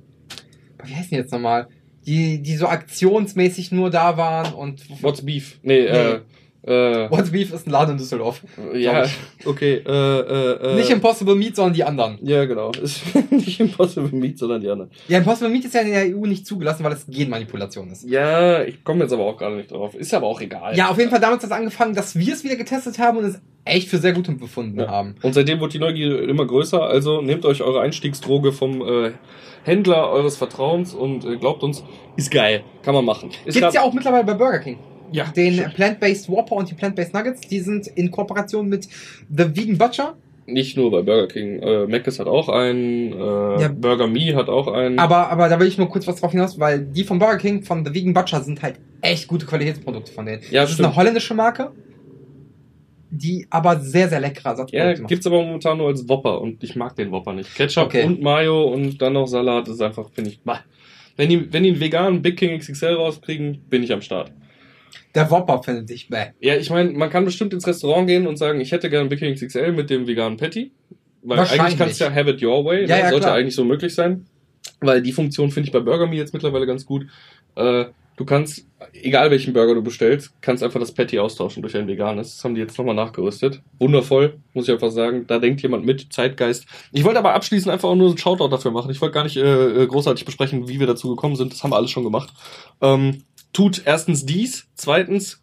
wie 0.83 0.93
heißen 0.93 1.09
die 1.09 1.15
jetzt 1.15 1.31
nochmal? 1.31 1.67
Die, 2.05 2.41
die 2.41 2.55
so 2.55 2.67
aktionsmäßig 2.67 3.71
nur 3.71 3.89
da 3.89 4.17
waren 4.17 4.53
und 4.53 4.81
What's 5.03 5.23
Beef? 5.25 5.59
Nee, 5.63 5.85
äh, 5.85 6.21
äh, 6.69 7.09
What's 7.11 7.31
Beef 7.31 7.51
ist 7.53 7.67
ein 7.67 7.71
Laden 7.71 7.91
in 7.93 7.97
Düsseldorf. 7.97 8.41
ja, 8.73 9.05
okay, 9.45 9.81
äh, 9.85 9.89
äh, 9.91 10.51
äh, 10.71 10.75
Nicht 10.75 10.89
Impossible 10.89 11.35
Meat, 11.35 11.55
sondern 11.55 11.73
die 11.73 11.83
anderen. 11.83 12.17
Ja, 12.21 12.45
genau. 12.45 12.71
Ist 12.71 13.01
nicht 13.31 13.59
Impossible 13.59 14.17
Meat, 14.17 14.37
sondern 14.37 14.61
die 14.61 14.69
anderen. 14.69 14.91
Ja, 15.07 15.17
Impossible 15.17 15.49
Meat 15.51 15.65
ist 15.65 15.73
ja 15.73 15.81
in 15.81 15.91
der 15.91 16.15
EU 16.15 16.25
nicht 16.25 16.45
zugelassen, 16.45 16.83
weil 16.83 16.93
es 16.93 17.05
Genmanipulation 17.07 17.89
ist. 17.91 18.07
Ja, 18.09 18.61
ich 18.63 18.83
komme 18.83 19.01
jetzt 19.03 19.13
aber 19.13 19.23
auch 19.25 19.37
gerade 19.37 19.55
nicht 19.55 19.71
drauf. 19.71 19.95
Ist 19.95 20.13
aber 20.13 20.27
auch 20.27 20.39
egal. 20.41 20.75
Ja, 20.77 20.89
auf 20.89 20.97
jeden 20.97 21.09
Fall 21.09 21.19
damals 21.19 21.43
hat 21.43 21.49
es 21.51 21.55
angefangen, 21.57 21.95
dass 21.95 22.15
wir 22.17 22.33
es 22.33 22.43
wieder 22.43 22.55
getestet 22.55 22.99
haben 22.99 23.17
und 23.17 23.25
es 23.25 23.41
echt 23.65 23.89
für 23.89 23.97
sehr 23.97 24.13
gut 24.13 24.25
befunden 24.39 24.79
Ja. 24.79 24.87
haben. 24.87 25.15
Und 25.21 25.33
seitdem 25.33 25.59
wird 25.59 25.73
die 25.73 25.79
Neugier 25.79 26.27
immer 26.27 26.45
größer. 26.45 26.81
Also 26.81 27.21
nehmt 27.21 27.45
euch 27.45 27.61
eure 27.61 27.81
Einstiegsdroge 27.81 28.51
vom 28.51 28.81
äh, 28.81 29.11
Händler 29.63 30.09
eures 30.09 30.37
Vertrauens 30.37 30.93
und 30.93 31.25
äh, 31.25 31.35
glaubt 31.37 31.61
uns, 31.63 31.83
ist 32.15 32.31
geil. 32.31 32.63
Kann 32.83 32.93
man 32.95 33.05
machen. 33.05 33.29
Ist 33.29 33.55
Gibt's 33.55 33.59
grad- 33.59 33.73
ja 33.73 33.81
auch 33.81 33.93
mittlerweile 33.93 34.23
bei 34.23 34.33
Burger 34.33 34.59
King. 34.59 34.79
Ja, 35.11 35.25
Den 35.35 35.53
stimmt. 35.53 35.75
Plant-Based 35.75 36.29
Whopper 36.29 36.55
und 36.55 36.69
die 36.69 36.75
Plant-Based 36.75 37.13
Nuggets, 37.13 37.41
die 37.41 37.59
sind 37.59 37.87
in 37.87 38.09
Kooperation 38.11 38.67
mit 38.67 38.85
The 39.29 39.55
Vegan 39.55 39.77
Butcher. 39.77 40.15
Nicht 40.45 40.75
nur 40.77 40.89
bei 40.89 41.03
Burger 41.03 41.27
King. 41.27 41.59
Äh, 41.61 41.85
Mc's 41.85 42.17
hat 42.19 42.25
auch 42.27 42.49
einen. 42.49 43.13
Äh, 43.13 43.61
Ja. 43.61 43.67
Burger 43.67 44.07
Me 44.07 44.35
hat 44.35 44.49
auch 44.49 44.67
einen. 44.67 44.97
Aber, 44.97 45.29
aber 45.29 45.47
da 45.47 45.59
will 45.59 45.67
ich 45.67 45.77
nur 45.77 45.89
kurz 45.89 46.07
was 46.07 46.15
drauf 46.19 46.31
hinaus, 46.31 46.59
weil 46.59 46.79
die 46.85 47.03
von 47.03 47.19
Burger 47.19 47.37
King, 47.37 47.61
von 47.61 47.85
The 47.85 47.93
Vegan 47.93 48.13
Butcher, 48.15 48.41
sind 48.41 48.61
halt 48.63 48.79
echt 49.01 49.27
gute 49.27 49.45
Qualitätsprodukte 49.45 50.11
von 50.11 50.25
denen. 50.25 50.41
Ja, 50.49 50.61
das 50.61 50.71
ist 50.71 50.75
stimmt. 50.77 50.87
eine 50.87 50.95
holländische 50.95 51.35
Marke, 51.35 51.69
die 53.11 53.45
aber 53.49 53.79
sehr, 53.79 54.07
sehr 54.09 54.19
leckere 54.19 54.43
Ja, 54.45 54.49
Ersatzprodukte 54.51 55.01
macht. 55.03 55.09
gibt's 55.09 55.27
aber 55.27 55.43
momentan 55.43 55.77
nur 55.77 55.87
als 55.87 56.07
Whopper 56.07 56.41
und 56.41 56.63
ich 56.63 56.75
mag 56.75 56.95
den 56.95 57.11
Whopper 57.11 57.33
nicht. 57.33 57.53
Ketchup 57.55 57.85
Okay. 57.85 58.03
und 58.05 58.21
Mayo 58.21 58.69
und 58.73 58.99
dann 59.01 59.13
noch 59.13 59.27
Salat 59.27 59.67
ist 59.67 59.81
einfach, 59.81 60.09
finde 60.11 60.31
ich, 60.31 60.41
bah. 60.41 60.61
Wenn 61.15 61.29
die, 61.29 61.51
wenn 61.51 61.63
die 61.63 61.69
einen 61.71 61.79
veganen 61.79 62.21
Big 62.21 62.37
King 62.37 62.57
XXL 62.57 62.93
rauskriegen, 62.93 63.61
bin 63.69 63.83
ich 63.83 63.91
am 63.91 64.01
Start. 64.01 64.31
Der 65.15 65.29
Whopper 65.31 65.63
findet 65.63 65.89
ich 65.91 66.09
bäh. 66.09 66.27
Ja, 66.39 66.55
ich 66.55 66.69
meine, 66.69 66.91
man 66.91 67.09
kann 67.09 67.25
bestimmt 67.25 67.53
ins 67.53 67.65
Restaurant 67.65 68.07
gehen 68.07 68.27
und 68.27 68.37
sagen, 68.37 68.61
ich 68.61 68.71
hätte 68.71 68.89
gerne 68.89 69.09
Big 69.09 69.19
King 69.19 69.33
XXL 69.33 69.71
mit 69.71 69.89
dem 69.89 70.07
veganen 70.07 70.37
Patty. 70.37 70.71
Weil 71.21 71.39
eigentlich 71.39 71.77
kannst 71.77 71.99
du 71.99 72.05
ja 72.05 72.13
have 72.13 72.29
it 72.29 72.41
your 72.41 72.63
way. 72.63 72.81
Ja, 72.85 72.95
ne? 72.95 73.01
ja, 73.03 73.09
Sollte 73.09 73.25
klar. 73.25 73.35
eigentlich 73.35 73.55
so 73.55 73.65
möglich 73.65 73.93
sein. 73.93 74.25
Weil 74.81 75.01
die 75.01 75.11
Funktion 75.11 75.51
finde 75.51 75.67
ich 75.67 75.73
bei 75.73 75.79
Burger 75.79 76.07
Me 76.07 76.15
jetzt 76.15 76.33
mittlerweile 76.33 76.65
ganz 76.65 76.85
gut. 76.85 77.07
Äh, 77.55 77.85
du 78.15 78.25
kannst, 78.25 78.65
egal 78.93 79.31
welchen 79.31 79.53
Burger 79.53 79.75
du 79.75 79.81
bestellst, 79.81 80.31
kannst 80.41 80.63
einfach 80.63 80.79
das 80.79 80.93
Patty 80.93 81.19
austauschen 81.19 81.61
durch 81.61 81.75
ein 81.75 81.87
veganes. 81.87 82.35
Das 82.35 82.43
haben 82.43 82.55
die 82.55 82.61
jetzt 82.61 82.77
nochmal 82.77 82.95
nachgerüstet. 82.95 83.61
Wundervoll, 83.79 84.37
muss 84.53 84.67
ich 84.67 84.73
einfach 84.73 84.91
sagen. 84.91 85.25
Da 85.27 85.39
denkt 85.39 85.61
jemand 85.61 85.85
mit, 85.85 86.13
Zeitgeist. 86.13 86.65
Ich 86.91 87.03
wollte 87.03 87.19
aber 87.19 87.33
abschließend 87.33 87.71
einfach 87.71 87.89
auch 87.89 87.95
nur 87.95 88.09
einen 88.09 88.17
Shoutout 88.17 88.49
dafür 88.49 88.71
machen. 88.71 88.91
Ich 88.91 89.01
wollte 89.01 89.13
gar 89.13 89.23
nicht 89.23 89.37
äh, 89.37 89.83
äh, 89.83 89.87
großartig 89.87 90.25
besprechen, 90.25 90.67
wie 90.69 90.79
wir 90.79 90.87
dazu 90.87 91.09
gekommen 91.09 91.35
sind. 91.35 91.51
Das 91.51 91.63
haben 91.63 91.71
wir 91.71 91.77
alles 91.77 91.91
schon 91.91 92.03
gemacht. 92.03 92.33
Ähm, 92.81 93.23
tut 93.53 93.81
erstens 93.85 94.25
dies, 94.25 94.67
zweitens 94.75 95.41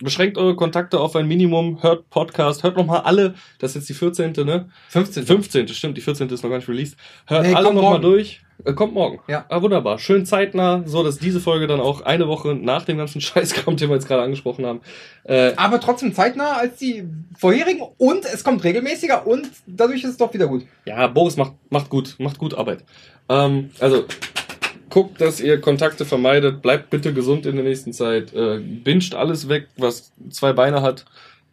beschränkt 0.00 0.38
eure 0.38 0.54
Kontakte 0.54 1.00
auf 1.00 1.16
ein 1.16 1.26
Minimum, 1.26 1.82
hört 1.82 2.08
Podcast, 2.08 2.62
hört 2.62 2.76
nochmal 2.76 3.00
alle, 3.00 3.34
das 3.58 3.72
ist 3.72 3.74
jetzt 3.76 3.88
die 3.88 3.94
14. 3.94 4.32
ne? 4.46 4.68
15. 4.90 5.26
15. 5.26 5.68
stimmt, 5.68 5.96
die 5.96 6.00
14. 6.00 6.28
ist 6.28 6.42
noch 6.44 6.50
gar 6.50 6.58
nicht 6.58 6.68
released. 6.68 6.96
Hört 7.26 7.44
Nee, 7.44 7.52
alle 7.54 7.74
nochmal 7.74 8.00
durch. 8.00 8.40
Äh, 8.64 8.74
kommt 8.74 8.94
morgen. 8.94 9.18
Ja. 9.26 9.44
Ah, 9.48 9.60
wunderbar. 9.60 9.98
Schön 9.98 10.24
zeitnah, 10.24 10.82
so 10.86 11.02
dass 11.02 11.18
diese 11.18 11.40
Folge 11.40 11.66
dann 11.66 11.80
auch 11.80 12.00
eine 12.02 12.28
Woche 12.28 12.54
nach 12.54 12.84
dem 12.84 12.96
ganzen 12.96 13.20
Scheiß 13.20 13.64
kommt, 13.64 13.80
den 13.80 13.88
wir 13.88 13.96
jetzt 13.96 14.06
gerade 14.06 14.22
angesprochen 14.22 14.64
haben. 14.66 14.82
Äh, 15.24 15.54
Aber 15.56 15.80
trotzdem 15.80 16.14
zeitnah 16.14 16.52
als 16.58 16.76
die 16.78 17.02
vorherigen 17.36 17.82
und 17.98 18.24
es 18.24 18.44
kommt 18.44 18.62
regelmäßiger 18.62 19.26
und 19.26 19.48
dadurch 19.66 20.04
ist 20.04 20.10
es 20.10 20.16
doch 20.16 20.32
wieder 20.32 20.46
gut. 20.46 20.64
ja, 20.84 21.08
Boris 21.08 21.36
macht, 21.36 21.54
macht 21.70 21.90
gut, 21.90 22.14
macht 22.18 22.38
gut 22.38 22.54
Arbeit. 22.54 22.84
Ähm, 23.28 23.70
also, 23.80 24.04
guckt, 24.90 25.20
dass 25.20 25.40
ihr 25.40 25.60
Kontakte 25.60 26.04
vermeidet. 26.04 26.62
Bleibt 26.62 26.90
bitte 26.90 27.12
gesund 27.12 27.46
in 27.46 27.56
der 27.56 27.64
nächsten 27.64 27.92
Zeit. 27.92 28.32
Äh, 28.34 28.58
binscht 28.58 29.14
alles 29.14 29.48
weg, 29.48 29.68
was 29.76 30.12
zwei 30.30 30.52
Beine 30.52 30.82
hat. 30.82 31.04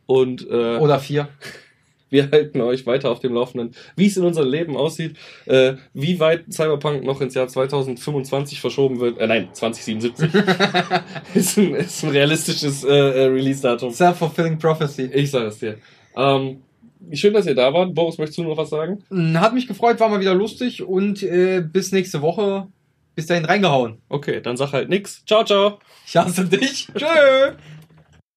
Und 0.06 0.48
äh, 0.50 0.78
Oder 0.78 1.00
vier. 1.00 1.28
wir 2.10 2.32
halten 2.32 2.62
euch 2.62 2.86
weiter 2.86 3.12
auf 3.12 3.20
dem 3.20 3.34
Laufenden, 3.34 3.76
wie 3.96 4.08
es 4.08 4.18
in 4.18 4.24
unserem 4.24 4.50
Leben 4.50 4.78
aussieht, 4.78 5.18
äh, 5.46 5.74
wie 5.94 6.20
weit 6.20 6.46
Cyberpunk 6.52 7.04
noch 7.04 7.22
ins 7.22 7.34
Jahr 7.34 7.48
2025 7.48 8.62
verschoben 8.62 9.00
wird. 9.00 9.18
Äh, 9.20 9.28
nein, 9.28 9.50
2077. 9.52 10.30
ist, 11.34 11.58
ein, 11.58 11.76
ist 11.76 12.04
ein 12.04 12.10
realistisches 12.12 12.84
äh, 12.84 12.90
äh, 12.90 13.26
Release-Datum. 13.26 13.92
Self-fulfilling 13.92 14.58
prophecy. 14.58 15.10
Ich 15.14 15.32
sage 15.32 15.48
es 15.48 15.60
dir. 15.60 15.78
Ähm, 16.16 16.62
schön, 17.12 17.34
dass 17.34 17.48
ihr 17.48 17.56
da 17.56 17.74
wart. 17.74 17.94
Boris, 17.94 18.18
möchtest 18.18 18.38
du 18.38 18.44
noch 18.44 18.58
was 18.58 18.70
sagen? 18.70 19.04
Hat 19.36 19.54
mich 19.54 19.68
gefreut, 19.68 20.00
war 20.00 20.10
mal 20.10 20.22
wieder 20.22 20.36
lustig 20.36 20.84
und 20.84 21.22
äh, 21.24 21.62
bis 21.62 21.92
nächste 21.92 22.22
Woche. 22.22 22.68
Bis 23.16 23.28
dahin 23.28 23.46
reingehauen. 23.46 24.02
Okay, 24.10 24.42
dann 24.42 24.58
sag 24.58 24.74
halt 24.74 24.90
nix. 24.90 25.24
Ciao, 25.26 25.44
ciao. 25.44 25.80
Ich 26.06 26.18
hasse 26.18 26.46
dich. 26.46 26.88
Tschö. 26.96 27.54